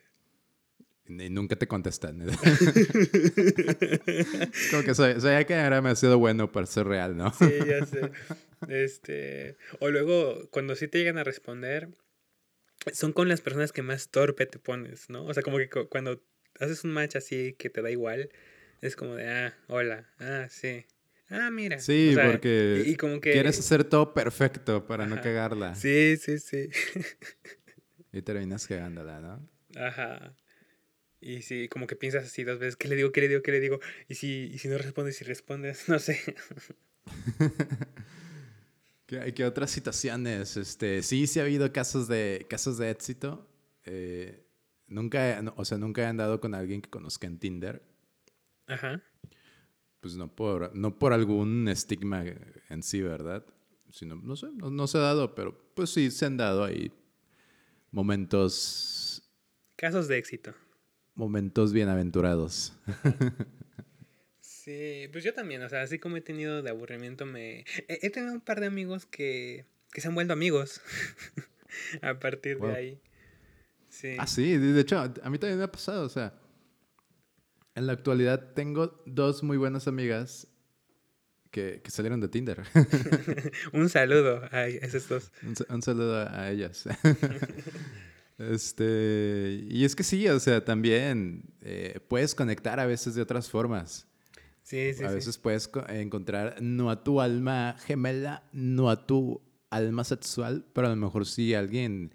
Y 1.08 1.30
nunca 1.30 1.56
te 1.56 1.68
contestan. 1.68 2.22
es 2.22 2.38
como 4.72 4.84
que 4.84 4.96
soy, 4.96 5.22
soy 5.22 5.46
que 5.46 5.54
era 5.54 5.76
demasiado 5.76 6.18
bueno 6.18 6.52
para 6.52 6.66
ser 6.66 6.88
real, 6.88 7.16
¿no? 7.16 7.32
Sí, 7.34 7.46
ya 7.68 7.86
sé. 7.86 8.12
Este, 8.68 9.58
o 9.80 9.90
luego, 9.90 10.50
cuando 10.50 10.76
sí 10.76 10.88
te 10.88 10.98
llegan 10.98 11.18
a 11.20 11.24
responder, 11.24 11.90
son 12.94 13.14
con 13.14 13.28
las 13.30 13.42
personas 13.42 13.72
que 13.72 13.82
más 13.84 14.10
torpe 14.10 14.46
te 14.48 14.58
pones, 14.60 15.10
¿no? 15.10 15.26
O 15.26 15.34
sea, 15.34 15.44
como 15.44 15.58
que 15.58 15.70
cu- 15.70 15.88
cuando 15.90 16.22
haces 16.60 16.84
un 16.84 16.92
match 16.92 17.16
así 17.16 17.54
que 17.54 17.70
te 17.70 17.82
da 17.82 17.92
igual, 17.92 18.30
es 18.82 18.96
como 18.96 19.16
de, 19.16 19.28
ah, 19.30 19.56
hola, 19.68 20.10
ah, 20.20 20.48
sí. 20.50 20.86
Ah, 21.30 21.50
mira. 21.52 21.80
Sí, 21.80 22.12
O 22.12 22.14
sea, 22.16 22.32
porque 22.32 22.84
y 22.86 22.96
como 22.96 23.20
que... 23.20 23.32
quieres 23.32 23.60
hacer 23.60 23.84
todo 23.84 24.14
perfecto 24.14 24.86
para 24.88 25.06
no 25.06 25.20
cagarla. 25.22 25.76
Sí, 25.76 26.18
sí, 26.18 26.40
sí. 26.40 26.70
Y 28.14 28.22
terminas 28.22 28.66
cagándola, 28.68 29.20
¿no? 29.20 29.50
Ajá. 29.76 30.34
Y 31.26 31.42
sí, 31.42 31.68
como 31.70 31.88
que 31.88 31.96
piensas 31.96 32.26
así 32.26 32.44
dos 32.44 32.60
veces, 32.60 32.76
¿qué 32.76 32.88
le 32.88 32.96
digo, 32.96 33.12
qué 33.12 33.22
le 33.22 33.28
digo, 33.28 33.42
qué 33.42 33.52
le 33.52 33.60
digo? 33.60 33.80
Y 34.08 34.14
si, 34.14 34.44
y 34.54 34.60
si 34.60 34.68
no 34.68 34.78
respondes, 34.78 35.18
si 35.18 35.24
respondes, 35.24 35.90
no 35.90 35.98
sé. 35.98 36.20
¿Qué, 39.08 39.34
qué 39.34 39.44
otras 39.46 39.72
situaciones? 39.72 40.56
Este, 40.56 41.02
sí, 41.02 41.26
sí 41.26 41.40
ha 41.40 41.44
habido 41.44 41.74
casos 41.74 42.08
de, 42.08 42.46
casos 42.48 42.78
de 42.78 42.92
éxito. 42.92 43.50
Eh, 43.86 44.46
nunca, 44.86 45.40
he- 45.40 45.42
no, 45.42 45.56
o 45.58 45.66
sea, 45.66 45.80
nunca 45.80 46.04
he 46.04 46.06
andado 46.06 46.40
con 46.40 46.54
alguien 46.54 46.84
que 46.84 46.92
conozca 46.92 47.26
en 47.26 47.40
Tinder. 47.40 47.82
Ajá. 48.68 49.02
Pues 50.02 50.16
no 50.18 50.28
por, 50.36 50.76
no 50.76 51.00
por 51.00 51.12
algún 51.12 51.68
estigma 51.70 52.24
en 52.70 52.84
sí, 52.84 53.02
¿verdad? 53.02 53.44
Sino, 53.90 54.16
no 54.16 54.36
sé, 54.36 54.50
no, 54.54 54.70
no 54.70 54.86
se 54.86 55.00
ha 55.00 55.02
dado, 55.02 55.34
pero 55.34 55.58
pues 55.74 55.90
sí 55.90 56.12
se 56.12 56.28
han 56.28 56.38
dado 56.38 56.64
ahí 56.64 56.92
momentos, 57.92 59.24
Casos 59.76 60.08
de 60.08 60.18
éxito. 60.20 60.54
Momentos 61.16 61.74
bienaventurados. 61.74 62.74
Sí, 64.42 65.08
pues 65.12 65.24
yo 65.24 65.34
también, 65.34 65.62
o 65.64 65.70
sea, 65.70 65.82
así 65.82 66.00
como 66.00 66.18
he 66.18 66.22
tenido 66.22 66.62
de 66.62 66.70
aburrimiento, 66.70 67.26
me... 67.26 67.66
He, 67.88 68.10
tenido 68.10 68.34
un 68.34 68.42
par 68.42 68.60
de 68.60 68.66
amigos 68.68 69.06
que, 69.06 69.66
que 69.92 70.02
se 70.02 70.08
han 70.08 70.16
vuelto 70.16 70.34
amigos 70.34 70.82
a 72.02 72.20
partir 72.20 72.58
Wow. 72.58 72.70
de 72.70 72.76
ahí. 72.76 73.00
Sí. 73.90 74.16
Ah, 74.20 74.28
sí, 74.28 74.58
de 74.58 74.82
hecho, 74.82 75.00
a 75.00 75.30
mí 75.30 75.38
también 75.38 75.58
me 75.58 75.64
ha 75.64 75.72
pasado, 75.72 76.06
o 76.06 76.10
sea, 76.10 76.34
en 77.76 77.88
la 77.88 77.94
actualidad 77.94 78.54
tengo 78.54 79.02
dos 79.06 79.44
muy 79.44 79.58
buenas 79.58 79.88
amigas 79.88 80.48
que, 81.52 81.82
que 81.84 81.92
salieron 81.92 82.20
de 82.20 82.28
Tinder. 82.28 82.64
un 83.74 83.88
saludo 83.88 84.42
a 84.52 84.68
esos 84.68 85.08
dos. 85.08 85.32
un, 85.44 85.56
un 85.70 85.82
saludo 85.82 86.28
a 86.28 86.50
ellas. 86.50 86.86
este, 88.38 89.66
y 89.70 89.86
es 89.86 89.96
que 89.96 90.04
sí, 90.04 90.28
o 90.28 90.40
sea, 90.40 90.64
también 90.64 91.44
eh, 91.62 92.00
puedes 92.08 92.36
conectar 92.36 92.80
a 92.80 92.86
veces 92.86 93.16
de 93.16 93.22
otras 93.22 93.50
formas. 93.50 94.08
Sí, 94.64 94.94
sí, 94.94 95.04
a 95.04 95.10
sí. 95.10 95.16
veces 95.16 95.38
puedes 95.38 95.68
co- 95.68 95.88
encontrar 95.88 96.58
no 96.62 96.90
a 96.90 97.04
tu 97.04 97.22
alma 97.22 97.76
gemela, 97.86 98.44
no 98.52 98.90
a 98.90 99.06
tu 99.06 99.42
alma 99.70 100.04
sexual, 100.04 100.66
pero 100.74 100.88
a 100.88 100.90
lo 100.90 100.96
mejor 100.96 101.26
sí 101.26 101.54
alguien 101.54 102.14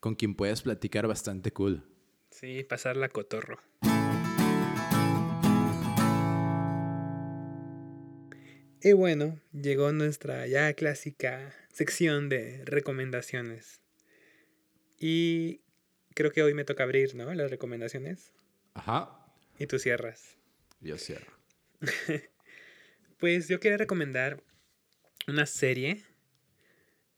con 0.00 0.14
quien 0.14 0.34
puedes 0.34 0.62
platicar 0.62 1.06
bastante 1.06 1.52
cool. 1.52 1.84
Sí, 2.30 2.64
pasarla 2.64 3.08
cotorro. 3.08 3.58
Y 8.80 8.92
bueno, 8.92 9.40
llegó 9.52 9.90
nuestra 9.92 10.46
ya 10.46 10.72
clásica 10.74 11.52
sección 11.72 12.28
de 12.28 12.62
recomendaciones. 12.64 13.80
Y 14.98 15.60
creo 16.14 16.32
que 16.32 16.42
hoy 16.42 16.54
me 16.54 16.64
toca 16.64 16.82
abrir, 16.84 17.14
¿no? 17.14 17.32
Las 17.34 17.50
recomendaciones. 17.50 18.32
Ajá. 18.74 19.34
Y 19.58 19.66
tú 19.66 19.78
cierras. 19.78 20.36
Yo 20.80 20.98
cierro. 20.98 21.32
Pues 23.18 23.48
yo 23.48 23.58
quería 23.58 23.78
recomendar 23.78 24.44
una 25.26 25.44
serie. 25.44 26.04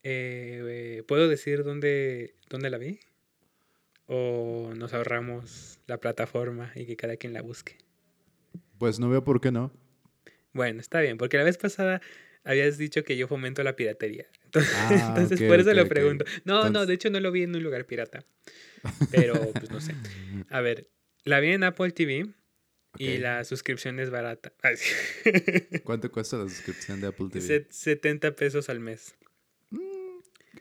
Eh, 0.02 0.62
eh, 0.66 1.02
¿Puedo 1.06 1.28
decir 1.28 1.62
dónde, 1.62 2.34
dónde 2.48 2.70
la 2.70 2.78
vi? 2.78 3.00
¿O 4.06 4.72
nos 4.74 4.94
ahorramos 4.94 5.78
la 5.86 5.98
plataforma 5.98 6.72
y 6.74 6.86
que 6.86 6.96
cada 6.96 7.18
quien 7.18 7.34
la 7.34 7.42
busque? 7.42 7.76
Pues 8.78 8.98
no 8.98 9.10
veo 9.10 9.22
por 9.22 9.42
qué 9.42 9.52
no. 9.52 9.70
Bueno, 10.54 10.80
está 10.80 11.00
bien, 11.00 11.18
porque 11.18 11.36
la 11.36 11.44
vez 11.44 11.58
pasada 11.58 12.00
habías 12.44 12.78
dicho 12.78 13.04
que 13.04 13.18
yo 13.18 13.28
fomento 13.28 13.62
la 13.62 13.76
piratería. 13.76 14.26
Entonces, 14.52 14.72
Ah, 14.76 15.04
entonces 15.08 15.40
ok, 15.40 15.46
por 15.48 15.60
eso 15.60 15.72
lo 15.74 15.86
pregunto. 15.88 16.24
No, 16.44 16.60
no, 16.62 16.66
Entonces- 16.66 16.88
de 16.88 16.94
hecho 16.94 17.10
no 17.10 17.20
lo 17.20 17.30
vi 17.32 17.42
en 17.44 17.54
un 17.54 17.62
lugar 17.62 17.86
pirata. 17.86 18.24
Pero, 19.10 19.34
pues 19.52 19.70
no 19.70 19.80
sé. 19.80 19.94
A 20.50 20.60
ver, 20.60 20.88
la 21.24 21.38
vi 21.40 21.48
en 21.52 21.62
Apple 21.64 21.90
TV 21.92 22.26
y 22.98 23.18
la 23.18 23.44
suscripción 23.44 24.00
es 24.00 24.10
barata. 24.10 24.52
Ay, 24.62 24.76
sí. 24.76 24.92
¿Cuánto 25.84 26.10
cuesta 26.10 26.36
la 26.38 26.48
suscripción 26.48 27.00
de 27.00 27.08
Apple 27.08 27.28
TV? 27.30 27.40
Set- 27.46 27.70
70 27.70 28.34
pesos 28.34 28.68
al 28.68 28.80
mes. 28.80 29.14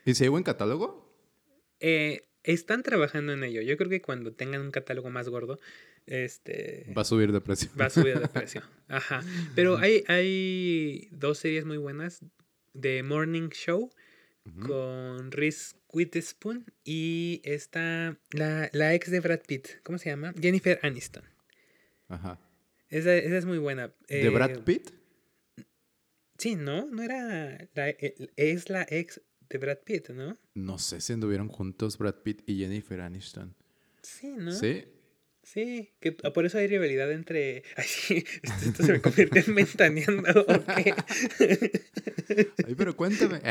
¿Y 0.05 0.13
si 0.15 0.23
hay 0.23 0.29
buen 0.29 0.43
catálogo? 0.43 1.07
Eh, 1.79 2.27
están 2.43 2.83
trabajando 2.83 3.33
en 3.33 3.43
ello. 3.43 3.61
Yo 3.61 3.77
creo 3.77 3.89
que 3.89 4.01
cuando 4.01 4.33
tengan 4.33 4.61
un 4.61 4.71
catálogo 4.71 5.09
más 5.09 5.29
gordo, 5.29 5.59
este 6.05 6.91
Va 6.97 7.01
a 7.03 7.05
subir 7.05 7.31
de 7.31 7.41
precio. 7.41 7.69
va 7.79 7.85
a 7.85 7.89
subir 7.89 8.19
de 8.19 8.27
precio. 8.27 8.61
Ajá. 8.87 9.21
Pero 9.55 9.77
hay, 9.77 10.03
hay 10.07 11.07
dos 11.11 11.37
series 11.39 11.65
muy 11.65 11.77
buenas. 11.77 12.21
The 12.79 13.03
Morning 13.03 13.49
Show 13.49 13.91
con 14.65 15.31
Reese 15.31 15.75
Witherspoon 15.93 16.65
y 16.83 17.39
esta, 17.43 18.17
la, 18.31 18.69
la 18.73 18.93
ex 18.95 19.11
de 19.11 19.19
Brad 19.19 19.41
Pitt. 19.47 19.67
¿Cómo 19.83 19.97
se 19.99 20.09
llama? 20.09 20.33
Jennifer 20.41 20.79
Aniston. 20.81 21.23
Ajá. 22.07 22.39
Esa, 22.89 23.15
esa 23.15 23.37
es 23.37 23.45
muy 23.45 23.59
buena. 23.59 23.93
¿De 24.07 24.25
Eh, 24.25 24.29
Brad 24.29 24.63
Pitt? 24.63 24.91
Sí, 26.39 26.55
¿no? 26.55 26.87
No 26.87 27.03
era... 27.03 27.69
La, 27.75 27.89
es 27.89 28.69
la 28.69 28.87
ex 28.89 29.21
de 29.49 29.57
Brad 29.59 29.79
Pitt, 29.85 30.09
¿no? 30.09 30.37
No 30.55 30.79
sé 30.79 31.01
si 31.01 31.13
anduvieron 31.13 31.47
juntos 31.49 31.97
Brad 31.97 32.15
Pitt 32.23 32.41
y 32.47 32.57
Jennifer 32.59 33.01
Aniston. 33.01 33.55
Sí, 34.01 34.33
¿no? 34.37 34.51
¿Sí? 34.51 34.85
Sí, 35.51 35.89
que 35.99 36.11
por 36.11 36.45
eso 36.45 36.59
hay 36.59 36.67
rivalidad 36.67 37.11
entre. 37.11 37.63
Ay, 37.75 37.85
sí, 37.87 38.23
esto, 38.43 38.83
se 38.83 38.91
me 38.91 39.01
convirtió 39.01 39.41
en 39.47 39.55
ventaneando. 39.55 40.45
Ay, 42.67 42.75
pero 42.77 42.95
cuéntame. 42.95 43.41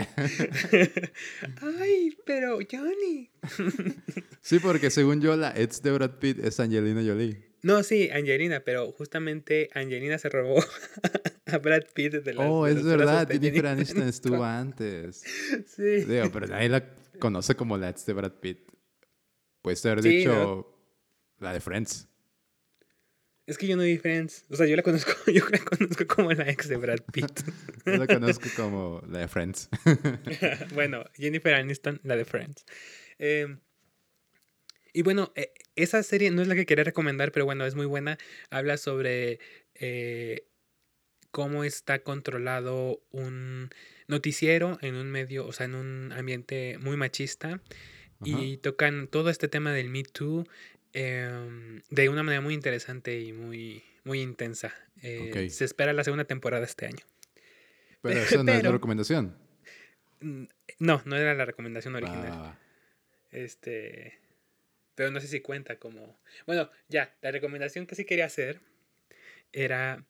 Ay, 1.80 2.16
pero 2.24 2.60
Johnny. 2.70 3.30
sí, 4.40 4.60
porque 4.60 4.90
según 4.90 5.20
yo, 5.20 5.34
la 5.34 5.52
ex 5.56 5.82
de 5.82 5.90
Brad 5.90 6.20
Pitt 6.20 6.38
es 6.38 6.60
Angelina 6.60 7.02
Jolie. 7.02 7.42
No, 7.62 7.82
sí, 7.82 8.08
Angelina, 8.12 8.60
pero 8.60 8.92
justamente 8.92 9.68
Angelina 9.74 10.18
se 10.18 10.28
robó 10.28 10.62
a 11.46 11.58
Brad 11.58 11.82
Pitt 11.94 12.12
de 12.12 12.32
las. 12.32 12.46
Oh, 12.48 12.66
de 12.66 12.74
es 12.74 12.84
verdad, 12.84 13.26
Jennifer 13.26 13.40
Jennifer 13.42 13.66
Aniston 13.66 14.08
estuvo 14.08 14.44
antes. 14.44 15.24
Sí. 15.66 16.04
Digo, 16.04 16.30
pero 16.32 16.46
nadie 16.46 16.68
la 16.68 16.84
conoce 17.18 17.56
como 17.56 17.76
la 17.76 17.88
ex 17.88 18.06
de 18.06 18.12
Brad 18.12 18.34
Pitt. 18.34 18.60
Puedes 19.62 19.84
haber 19.84 20.04
Sí, 20.04 20.18
dicho 20.18 20.32
¿no? 20.32 20.77
La 21.38 21.52
de 21.52 21.60
Friends. 21.60 22.08
Es 23.48 23.56
que 23.56 23.66
yo 23.66 23.76
no 23.76 23.82
vi 23.82 23.96
Friends. 23.96 24.44
O 24.50 24.56
sea, 24.56 24.66
yo 24.66 24.76
la 24.76 24.82
conozco, 24.82 25.12
yo 25.32 25.48
la 25.48 25.58
conozco 25.58 26.06
como 26.06 26.30
la 26.32 26.50
ex 26.50 26.68
de 26.68 26.76
Brad 26.76 27.00
Pitt. 27.10 27.40
Yo 27.86 27.96
la 27.96 28.06
conozco 28.06 28.46
como 28.56 29.02
la 29.08 29.20
de 29.20 29.28
Friends. 29.28 29.70
bueno, 30.74 31.04
Jennifer 31.14 31.54
Aniston, 31.54 31.98
la 32.04 32.16
de 32.16 32.26
Friends. 32.26 32.66
Eh, 33.18 33.56
y 34.92 35.00
bueno, 35.00 35.32
eh, 35.34 35.52
esa 35.76 36.02
serie 36.02 36.30
no 36.30 36.42
es 36.42 36.48
la 36.48 36.56
que 36.56 36.66
quería 36.66 36.84
recomendar, 36.84 37.32
pero 37.32 37.46
bueno, 37.46 37.64
es 37.64 37.74
muy 37.74 37.86
buena. 37.86 38.18
Habla 38.50 38.76
sobre 38.76 39.38
eh, 39.74 40.46
cómo 41.30 41.64
está 41.64 42.00
controlado 42.00 43.02
un 43.12 43.70
noticiero 44.08 44.76
en 44.82 44.94
un 44.94 45.10
medio, 45.10 45.46
o 45.46 45.52
sea, 45.52 45.64
en 45.64 45.74
un 45.74 46.12
ambiente 46.12 46.76
muy 46.80 46.98
machista. 46.98 47.62
Y 48.24 48.56
tocan 48.56 49.06
todo 49.06 49.30
este 49.30 49.46
tema 49.46 49.72
del 49.72 49.90
Me 49.90 50.02
Too 50.02 50.44
em, 50.92 51.82
de 51.90 52.08
una 52.08 52.22
manera 52.22 52.40
muy 52.40 52.54
interesante 52.54 53.20
y 53.20 53.32
muy, 53.32 53.82
muy 54.04 54.20
intensa. 54.20 54.74
Eh. 55.02 55.48
Se 55.50 55.64
espera 55.64 55.92
la 55.92 56.04
segunda 56.04 56.24
temporada 56.24 56.64
este 56.64 56.86
año. 56.86 57.04
Pero 58.02 58.20
esa 58.20 58.42
no 58.42 58.52
es 58.52 58.62
la 58.62 58.72
recomendación. 58.72 59.36
No, 60.20 61.02
no 61.04 61.16
era 61.16 61.34
la 61.34 61.44
recomendación 61.44 61.94
original. 61.94 62.32
Ah, 62.32 62.58
Este. 63.30 64.18
Pero 64.94 65.10
no 65.10 65.20
sé 65.20 65.28
si 65.28 65.40
cuenta 65.40 65.78
como. 65.78 66.18
Bueno, 66.46 66.70
ya, 66.88 67.14
la 67.22 67.30
recomendación 67.30 67.86
que 67.86 67.94
sí 67.94 68.04
quería 68.04 68.24
hacer 68.24 68.60
era 69.52 70.04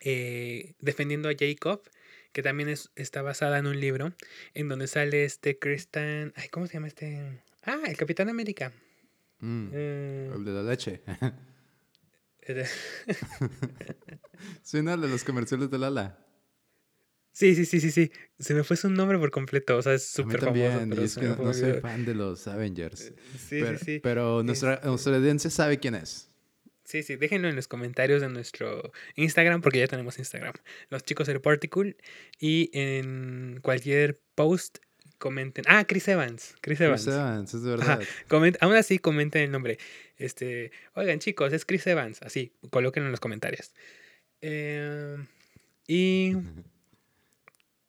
eh, 0.00 0.74
defendiendo 0.80 1.28
a 1.28 1.34
Jacob, 1.38 1.82
que 2.32 2.42
también 2.42 2.68
es, 2.68 2.90
está 2.96 3.22
basada 3.22 3.58
en 3.58 3.66
un 3.66 3.78
libro, 3.78 4.12
en 4.54 4.68
donde 4.68 4.86
sale 4.86 5.24
este 5.24 5.58
Christian... 5.58 6.32
Ay, 6.36 6.48
¿Cómo 6.48 6.66
se 6.66 6.74
llama 6.74 6.88
este? 6.88 7.40
Ah, 7.62 7.80
el 7.86 7.96
Capitán 7.96 8.28
América. 8.28 8.72
Mm, 9.42 9.68
Eh, 9.72 10.30
el 10.34 10.44
de 10.44 10.52
la 10.52 10.62
leche. 10.62 11.02
eh, 12.42 12.64
sí, 14.62 14.82
no, 14.82 14.94
el 14.94 15.00
de 15.00 15.08
los 15.08 15.24
comerciales 15.24 15.70
de 15.70 15.78
Lala. 15.78 16.18
sí, 17.32 17.54
sí, 17.54 17.64
sí, 17.64 17.80
sí, 17.80 17.90
sí. 17.90 18.10
Se 18.38 18.54
me 18.54 18.62
fue 18.64 18.76
su 18.76 18.88
nombre 18.90 19.18
por 19.18 19.30
completo. 19.30 19.76
O 19.76 19.82
sea, 19.82 19.94
es 19.94 20.06
súper 20.08 20.40
famoso. 20.40 20.46
también, 20.46 20.88
pero 20.90 21.02
y 21.02 21.04
es 21.04 21.16
que 21.16 21.26
no, 21.26 21.52
soy 21.54 21.72
fan 21.80 22.04
de 22.04 22.14
los 22.14 22.46
Avengers. 22.46 23.12
Sí, 23.38 23.60
pero, 23.60 23.78
sí, 23.78 23.84
sí. 23.84 24.00
pero 24.00 24.42
nuestra, 24.42 24.74
Este- 24.74 24.86
nuestra 24.88 25.16
audiencia 25.16 25.50
sabe 25.50 25.78
quién 25.78 25.94
es. 25.94 26.28
Sí, 26.84 27.02
sí, 27.02 27.16
déjenlo 27.16 27.48
en 27.48 27.56
los 27.56 27.68
comentarios 27.68 28.20
de 28.20 28.28
nuestro 28.28 28.92
Instagram, 29.14 29.60
porque 29.62 29.78
ya 29.78 29.86
tenemos 29.86 30.18
Instagram. 30.18 30.52
Los 30.90 31.04
chicos 31.04 31.26
del 31.28 31.40
Particle. 31.40 31.96
Y 32.38 32.70
en 32.74 33.60
cualquier 33.62 34.20
post 34.34 34.78
comenten. 35.22 35.64
Ah, 35.68 35.84
Chris 35.84 36.08
Evans. 36.08 36.56
Chris 36.60 36.80
Evans. 36.80 37.04
Chris 37.04 37.14
Evans, 37.14 37.54
es 37.54 37.62
verdad. 37.62 38.00
aún 38.60 38.74
así, 38.74 38.98
comenten 38.98 39.42
el 39.42 39.52
nombre. 39.52 39.78
Este, 40.18 40.72
oigan, 40.94 41.20
chicos, 41.20 41.52
es 41.52 41.64
Chris 41.64 41.86
Evans. 41.86 42.20
Así, 42.22 42.50
colóquenlo 42.70 43.06
en 43.06 43.12
los 43.12 43.20
comentarios. 43.20 43.72
Eh, 44.40 45.16
y 45.86 46.34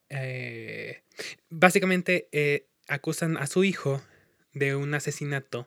eh, 0.09 1.01
básicamente 1.49 2.29
eh, 2.31 2.67
acusan 2.87 3.37
a 3.37 3.47
su 3.47 3.63
hijo 3.63 4.03
de 4.53 4.75
un 4.75 4.93
asesinato 4.93 5.65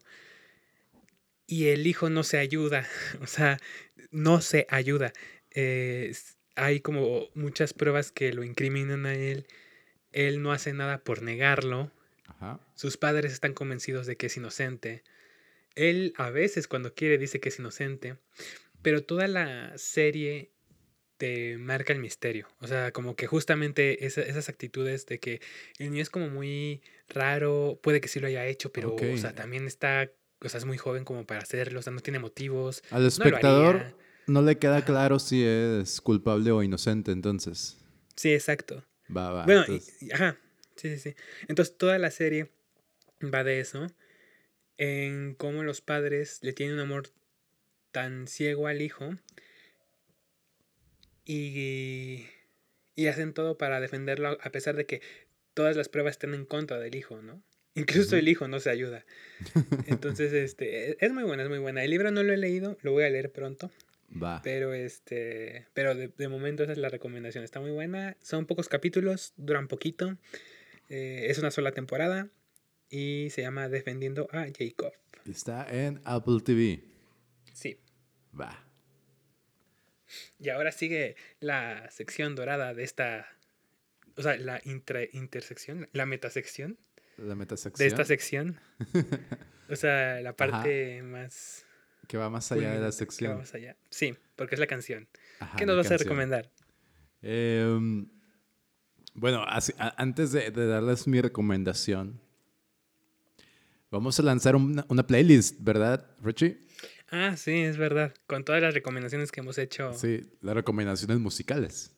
y 1.49 1.67
el 1.67 1.89
hijo 1.89 2.11
no 2.11 2.23
se 2.23 2.39
ayuda, 2.39 2.87
o 3.21 3.27
sea, 3.27 3.59
no 4.12 4.41
se 4.41 4.69
ayuda. 4.71 5.12
Hay 6.55 6.79
como 6.81 7.27
muchas 7.35 7.73
pruebas 7.73 8.12
que 8.12 8.33
lo 8.33 8.45
incriminan 8.45 9.05
a 9.05 9.14
él. 9.14 9.49
Él 10.17 10.41
no 10.43 10.51
hace 10.53 10.73
nada 10.73 10.99
por 11.05 11.21
negarlo. 11.23 11.93
Ajá. 12.27 12.59
Sus 12.75 12.97
padres 12.97 13.33
están 13.33 13.53
convencidos 13.53 14.07
de 14.07 14.17
que 14.17 14.27
es 14.27 14.37
inocente. 14.37 15.05
Él 15.75 16.14
a 16.17 16.31
veces 16.31 16.69
cuando 16.69 16.95
quiere 16.95 17.19
dice 17.19 17.39
que 17.39 17.51
es 17.51 17.59
inocente, 17.59 18.17
pero 18.81 19.03
toda 19.05 19.29
la 19.29 19.77
serie 19.77 20.53
te 21.19 21.59
marca 21.59 21.93
el 21.93 21.99
misterio. 21.99 22.49
O 22.61 22.67
sea, 22.67 22.93
como 22.93 23.14
que 23.14 23.27
justamente 23.27 24.07
esa- 24.07 24.23
esas 24.23 24.49
actitudes 24.49 25.05
de 25.07 25.19
que 25.21 25.41
el 25.79 25.91
niño 25.91 26.03
es 26.03 26.11
como 26.11 26.29
muy 26.29 26.81
raro, 27.09 27.79
puede 27.83 28.01
que 28.01 28.09
sí 28.09 28.19
lo 28.21 28.27
haya 28.27 28.47
hecho, 28.47 28.73
pero 28.73 28.91
Ok. 28.95 29.03
o 29.14 29.17
sea, 29.19 29.35
también 29.35 29.67
está, 29.67 30.11
o 30.41 30.49
sea, 30.49 30.59
es 30.59 30.64
muy 30.64 30.79
joven 30.79 31.05
como 31.05 31.27
para 31.27 31.41
hacerlo, 31.41 31.81
o 31.81 31.83
sea, 31.83 31.93
no 31.93 32.01
tiene 32.01 32.19
motivos. 32.19 32.83
Al 32.91 33.07
espectador 33.07 33.97
no 34.27 34.41
le 34.43 34.57
queda 34.59 34.79
Ajá. 34.79 34.87
claro 34.87 35.19
si 35.19 35.45
es 35.45 36.01
culpable 36.01 36.51
o 36.53 36.62
inocente, 36.62 37.12
entonces. 37.12 37.77
Sí, 38.14 38.33
exacto. 38.33 38.83
Va, 39.15 39.31
va. 39.33 39.45
Bueno, 39.45 39.61
y- 39.69 39.73
entonces- 39.73 40.03
y- 40.03 40.13
ajá, 40.13 40.39
sí, 40.77 40.97
sí, 40.97 41.11
sí. 41.11 41.17
Entonces 41.49 41.77
toda 41.77 41.99
la 41.99 42.11
serie 42.11 42.51
va 43.23 43.45
de 43.45 43.61
eso, 43.61 43.87
en 44.79 45.35
cómo 45.35 45.63
los 45.63 45.81
padres 45.81 46.39
le 46.43 46.53
tienen 46.53 46.75
un 46.77 46.81
amor 46.81 47.09
tan 47.93 48.27
ciego 48.29 48.67
al 48.67 48.83
hijo 48.83 49.17
y, 51.25 52.27
y 52.95 53.07
hacen 53.07 53.33
todo 53.33 53.59
para 53.59 53.81
defenderlo 53.81 54.39
a 54.41 54.51
pesar 54.51 54.77
de 54.77 54.87
que 54.87 55.01
todas 55.55 55.77
las 55.77 55.89
pruebas 55.89 56.13
están 56.13 56.35
en 56.35 56.45
contra 56.45 56.79
del 56.79 56.95
hijo, 56.95 57.23
¿no? 57.23 57.43
Incluso 57.75 58.17
el 58.17 58.29
hijo 58.29 58.49
no 58.49 58.61
se 58.61 58.71
ayuda. 58.71 59.05
Entonces, 59.87 60.33
este, 60.33 60.91
e- 60.93 60.97
es 61.01 61.13
muy 61.13 61.25
buena, 61.25 61.43
es 61.43 61.49
muy 61.49 61.59
buena. 61.59 61.85
El 61.85 61.91
libro 61.91 62.11
no 62.11 62.23
lo 62.23 62.33
he 62.33 62.37
leído, 62.37 62.79
lo 62.83 62.93
voy 62.93 63.05
a 63.05 63.11
leer 63.11 63.31
pronto. 63.33 63.71
Va. 64.11 64.41
Pero 64.43 64.73
este, 64.75 65.67
pero 65.75 65.95
de, 65.95 66.09
de 66.09 66.29
momento 66.29 66.63
esa 66.63 66.73
es 66.73 66.79
la 66.79 66.89
recomendación. 66.89 67.45
Está 67.45 67.61
muy 67.61 67.71
buena. 67.71 68.17
Son 68.23 68.47
pocos 68.47 68.69
capítulos, 68.69 69.33
duran 69.37 69.69
poquito. 69.69 70.17
eh, 70.89 71.27
es 71.29 71.39
una 71.39 71.51
sola 71.51 71.73
temporada 71.73 72.29
y 72.89 73.29
se 73.31 73.43
llama 73.43 73.69
Defendiendo 73.69 74.29
a 74.33 74.47
Jacob. 74.57 74.93
Está 75.29 75.67
en 75.71 76.01
Apple 76.05 76.39
TV. 76.45 76.83
Sí. 77.53 77.79
Va. 78.39 78.63
Y 80.39 80.51
ahora 80.51 80.71
sigue 80.71 81.17
la 81.41 81.91
sección 81.91 82.37
dorada 82.37 82.75
de 82.75 82.85
esta, 82.85 83.27
o 84.17 84.23
sea, 84.23 84.37
la 84.37 84.61
intra- 84.65 85.09
intersección, 85.13 85.89
la 85.93 86.07
metasección 86.07 86.79
La 87.17 87.35
metasección. 87.35 87.79
de 87.79 87.87
esta 87.87 88.05
sección. 88.05 88.61
O 89.69 89.75
sea, 89.75 90.21
la 90.21 90.37
parte 90.37 91.03
más 91.03 91.66
que 92.07 92.17
va 92.17 92.31
más 92.31 92.51
allá 92.53 92.73
de 92.73 92.81
la 92.81 92.91
culminante, 92.91 92.97
que 92.97 93.05
va 93.05 93.11
sección. 93.11 93.39
más 93.39 93.55
allá. 93.55 93.77
Sí, 93.91 94.15
porque 94.37 94.55
es 94.55 94.61
la 94.61 94.67
canción. 94.67 95.09
Ajá, 95.41 95.57
¿Qué 95.57 95.67
nos 95.67 95.77
vas 95.77 95.91
a 95.91 95.97
recomendar? 95.97 96.51
Em, 97.23 98.09
bueno, 99.15 99.43
así- 99.49 99.73
a- 99.79 99.95
antes 100.01 100.33
de, 100.33 100.51
de 100.51 100.67
darles 100.67 101.07
mi 101.07 101.21
recomendación, 101.21 102.21
vamos 103.91 104.19
a 104.21 104.23
lanzar 104.23 104.57
una, 104.57 104.85
una 104.89 105.07
playlist, 105.07 105.57
¿verdad, 105.61 106.07
Richie? 106.23 106.59
Ah, 107.11 107.37
sí, 107.37 107.53
es 107.53 107.77
verdad. 107.77 108.13
Con 108.27 108.45
todas 108.45 108.61
las 108.61 108.75
recomendaciones 108.75 109.31
que 109.33 109.41
hemos 109.41 109.59
hecho. 109.59 109.93
Sí, 109.95 110.23
las 110.41 110.55
recomendaciones 110.55 111.19
musicales 111.19 111.93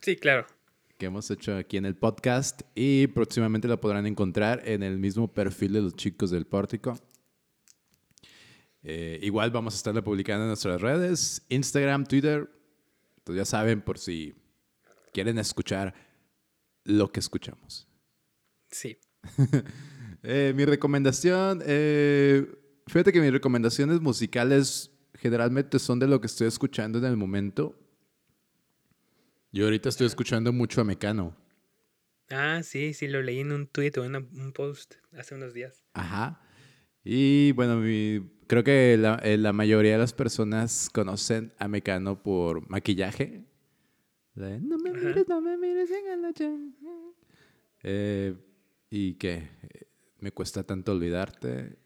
Sí, 0.00 0.16
claro. 0.16 0.46
que 0.98 1.06
hemos 1.06 1.30
hecho 1.30 1.56
aquí 1.56 1.76
en 1.78 1.86
el 1.86 1.96
podcast 1.96 2.60
y 2.74 3.06
próximamente 3.08 3.68
la 3.68 3.78
podrán 3.80 4.06
encontrar 4.06 4.62
en 4.68 4.82
el 4.82 4.98
mismo 4.98 5.32
perfil 5.32 5.72
de 5.72 5.80
los 5.82 5.96
chicos 5.96 6.30
del 6.30 6.46
pórtico. 6.46 6.98
Eh, 8.82 9.18
igual 9.22 9.50
vamos 9.50 9.74
a 9.74 9.76
estarla 9.76 10.02
publicando 10.02 10.44
en 10.44 10.48
nuestras 10.48 10.80
redes, 10.80 11.44
Instagram, 11.48 12.04
Twitter. 12.06 12.50
Entonces 13.18 13.40
ya 13.40 13.44
saben 13.44 13.82
por 13.82 13.98
si 13.98 14.34
quieren 15.12 15.38
escuchar 15.38 15.94
lo 16.84 17.10
que 17.12 17.20
escuchamos. 17.20 17.88
Sí. 18.70 18.98
Eh, 20.22 20.52
mi 20.54 20.66
recomendación, 20.66 21.62
eh, 21.64 22.46
fíjate 22.86 23.10
que 23.10 23.22
mis 23.22 23.32
recomendaciones 23.32 24.02
musicales 24.02 24.90
generalmente 25.14 25.78
son 25.78 25.98
de 25.98 26.06
lo 26.06 26.20
que 26.20 26.26
estoy 26.26 26.46
escuchando 26.46 26.98
en 26.98 27.06
el 27.06 27.16
momento. 27.16 27.74
Yo 29.50 29.64
ahorita 29.64 29.88
estoy 29.88 30.06
escuchando 30.06 30.52
mucho 30.52 30.82
a 30.82 30.84
Mecano. 30.84 31.34
Ah, 32.28 32.60
sí, 32.62 32.92
sí, 32.92 33.08
lo 33.08 33.22
leí 33.22 33.38
en 33.40 33.52
un 33.52 33.66
tweet 33.66 33.92
o 33.96 34.04
en 34.04 34.14
un 34.14 34.52
post 34.52 34.96
hace 35.16 35.34
unos 35.34 35.54
días. 35.54 35.82
Ajá. 35.94 36.42
Y 37.02 37.52
bueno, 37.52 37.76
mi- 37.78 38.20
creo 38.50 38.64
que 38.64 38.96
la, 38.98 39.14
eh, 39.22 39.36
la 39.38 39.52
mayoría 39.52 39.92
de 39.92 39.98
las 39.98 40.12
personas 40.12 40.90
conocen 40.92 41.52
a 41.60 41.68
Mecano 41.68 42.20
por 42.20 42.68
maquillaje. 42.68 43.44
No 44.34 44.76
me 44.76 44.90
Ajá. 44.90 44.98
mires, 44.98 45.28
no 45.28 45.40
me 45.40 45.56
mires 45.56 45.88
en 45.92 46.04
la 46.08 46.16
noche". 46.16 46.50
Eh, 47.84 48.34
y 48.90 49.14
que 49.14 49.34
eh, 49.34 49.86
me 50.18 50.32
cuesta 50.32 50.64
tanto 50.64 50.90
olvidarte. 50.90 51.76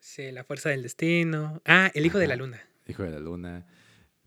Sí, 0.00 0.32
La 0.32 0.42
Fuerza 0.42 0.70
del 0.70 0.82
Destino. 0.82 1.62
Ah, 1.64 1.92
El 1.94 2.04
Hijo 2.04 2.18
de 2.18 2.26
la 2.26 2.34
Ajá. 2.34 2.42
Luna. 2.42 2.60
Hijo 2.88 3.04
de 3.04 3.10
la 3.10 3.20
Luna. 3.20 3.66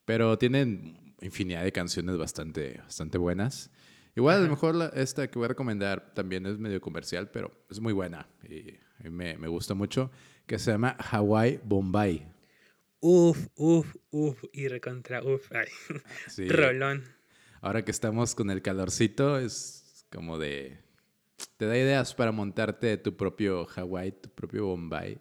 Pero 0.06 0.38
tienen 0.38 1.14
infinidad 1.20 1.64
de 1.66 1.74
canciones 1.74 2.18
bastante, 2.18 2.78
bastante 2.86 3.18
buenas. 3.18 3.70
Igual, 4.16 4.36
a 4.38 4.40
lo 4.40 4.46
Ajá. 4.46 4.52
mejor 4.54 4.76
la- 4.76 4.88
esta 4.96 5.30
que 5.30 5.38
voy 5.38 5.46
a 5.46 5.50
recomendar 5.50 6.14
también 6.14 6.46
es 6.46 6.58
medio 6.58 6.80
comercial, 6.80 7.30
pero 7.32 7.52
es 7.70 7.82
muy 7.82 7.92
buena 7.92 8.30
y, 8.48 8.76
y 9.06 9.10
me, 9.10 9.38
me 9.38 9.50
gusta 9.50 9.74
mucho, 9.74 10.10
que 10.52 10.60
se 10.60 10.70
llama 10.72 10.98
Hawaii 11.00 11.62
Bombay. 11.64 12.28
Uf, 13.00 13.48
uf, 13.56 13.96
uf. 14.10 14.44
Y 14.52 14.68
recontra, 14.68 15.24
uf. 15.24 15.50
Ay, 15.54 15.68
Sí, 16.28 16.50
rolón. 16.50 17.06
ahora 17.62 17.86
que 17.86 17.92
estamos 17.92 18.36
con 18.36 18.52
el 18.52 18.62
calorcito, 18.62 19.40
es 19.40 20.06
como 20.12 20.38
de... 20.38 20.78
Te 21.56 21.68
da 21.68 21.78
ideas 21.78 22.14
para 22.16 22.34
montarte 22.34 22.98
tu 22.98 23.16
propio 23.16 23.66
Hawaii, 23.78 24.12
tu 24.12 24.30
propio 24.30 24.66
Bombay, 24.66 25.20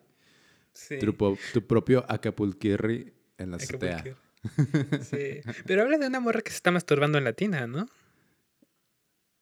Sí. 0.72 0.98
tu, 0.98 1.12
tu 1.52 1.64
propio 1.64 2.04
Acapulquirri 2.08 3.12
en 3.38 3.52
la 3.52 3.58
azotea. 3.58 4.02
Sí. 5.02 5.42
Pero 5.64 5.82
habla 5.82 5.98
de 5.98 6.08
una 6.08 6.18
morra 6.18 6.40
que 6.40 6.50
se 6.50 6.56
está 6.56 6.72
masturbando 6.72 7.18
en 7.18 7.24
latina, 7.24 7.68
¿no? 7.68 7.86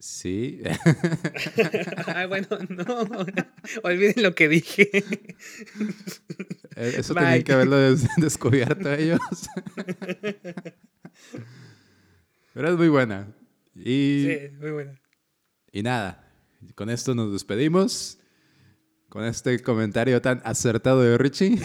Sí. 0.00 0.60
ah, 2.06 2.26
bueno, 2.26 2.46
no. 2.68 3.08
Olviden 3.82 4.22
lo 4.22 4.34
que 4.34 4.48
dije. 4.48 4.90
Eh, 6.76 6.94
Eso 6.98 7.14
Bye. 7.14 7.24
tenían 7.24 7.42
que 7.42 7.52
haberlo 7.52 7.76
des- 7.78 8.06
descubierto 8.16 8.92
ellos. 8.92 9.18
Pero 12.54 12.68
es 12.70 12.76
muy 12.76 12.88
buena. 12.88 13.28
Y, 13.74 14.24
Sí, 14.26 14.56
muy 14.60 14.70
buena. 14.70 15.00
y 15.72 15.82
nada, 15.82 16.28
con 16.74 16.90
esto 16.90 17.14
nos 17.14 17.32
despedimos. 17.32 18.18
Con 19.08 19.24
este 19.24 19.60
comentario 19.62 20.20
tan 20.20 20.42
acertado 20.44 21.00
de 21.00 21.16
Richie. 21.16 21.58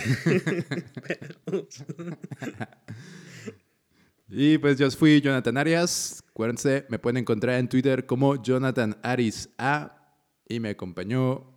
Y 4.36 4.58
pues 4.58 4.80
yo 4.80 4.90
fui 4.92 5.22
Jonathan 5.22 5.58
Arias. 5.58 6.24
Acuérdense, 6.30 6.86
me 6.90 6.98
pueden 6.98 7.18
encontrar 7.18 7.60
en 7.60 7.70
Twitter 7.70 8.06
como 8.08 8.42
Jonathan 8.42 8.98
Aris 9.04 9.50
A. 9.60 10.18
Y 10.50 10.60
me 10.60 10.70
acompañó 10.70 11.54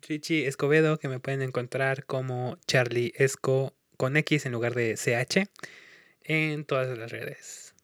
Chichi 0.00 0.44
Escobedo, 0.44 0.98
que 0.98 1.08
me 1.08 1.20
pueden 1.20 1.42
encontrar 1.42 2.06
como 2.06 2.58
Charlie 2.66 3.12
Esco 3.16 3.74
con 3.96 4.16
X 4.16 4.46
en 4.46 4.52
lugar 4.52 4.74
de 4.74 4.96
CH 4.96 5.48
en 6.22 6.64
todas 6.64 6.98
las 6.98 7.12
redes. 7.12 7.74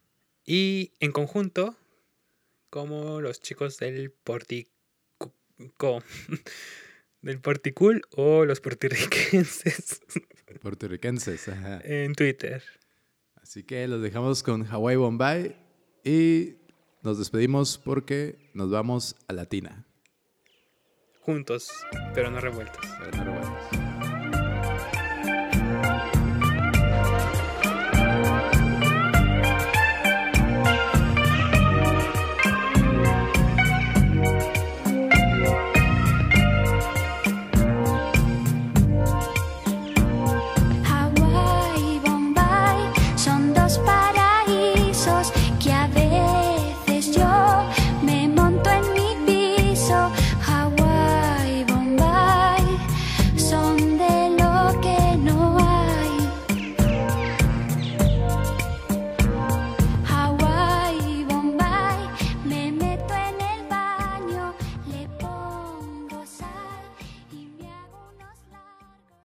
Y 0.44 0.92
en 1.00 1.12
conjunto, 1.12 1.76
como 2.70 3.20
los 3.20 3.40
chicos 3.40 3.78
del 3.78 4.10
Portico. 4.10 4.72
del 7.22 7.40
Porticul 7.40 8.02
o 8.10 8.44
los 8.44 8.60
puertorriquenses. 8.60 10.00
Puertorriquenses, 10.60 11.48
ajá. 11.48 11.80
En 11.84 12.14
Twitter. 12.14 12.62
Así 13.46 13.62
que 13.62 13.86
los 13.86 14.02
dejamos 14.02 14.42
con 14.42 14.66
Hawaii 14.66 14.96
Bombay 14.96 15.54
y 16.02 16.56
nos 17.02 17.16
despedimos 17.16 17.78
porque 17.78 18.50
nos 18.54 18.72
vamos 18.72 19.14
a 19.28 19.32
Latina. 19.34 19.86
Juntos, 21.20 21.70
pero 22.12 22.28
no 22.28 22.40
revueltos. 22.40 22.84
Pero 22.98 23.16
no 23.18 23.24
revueltos. 23.24 23.75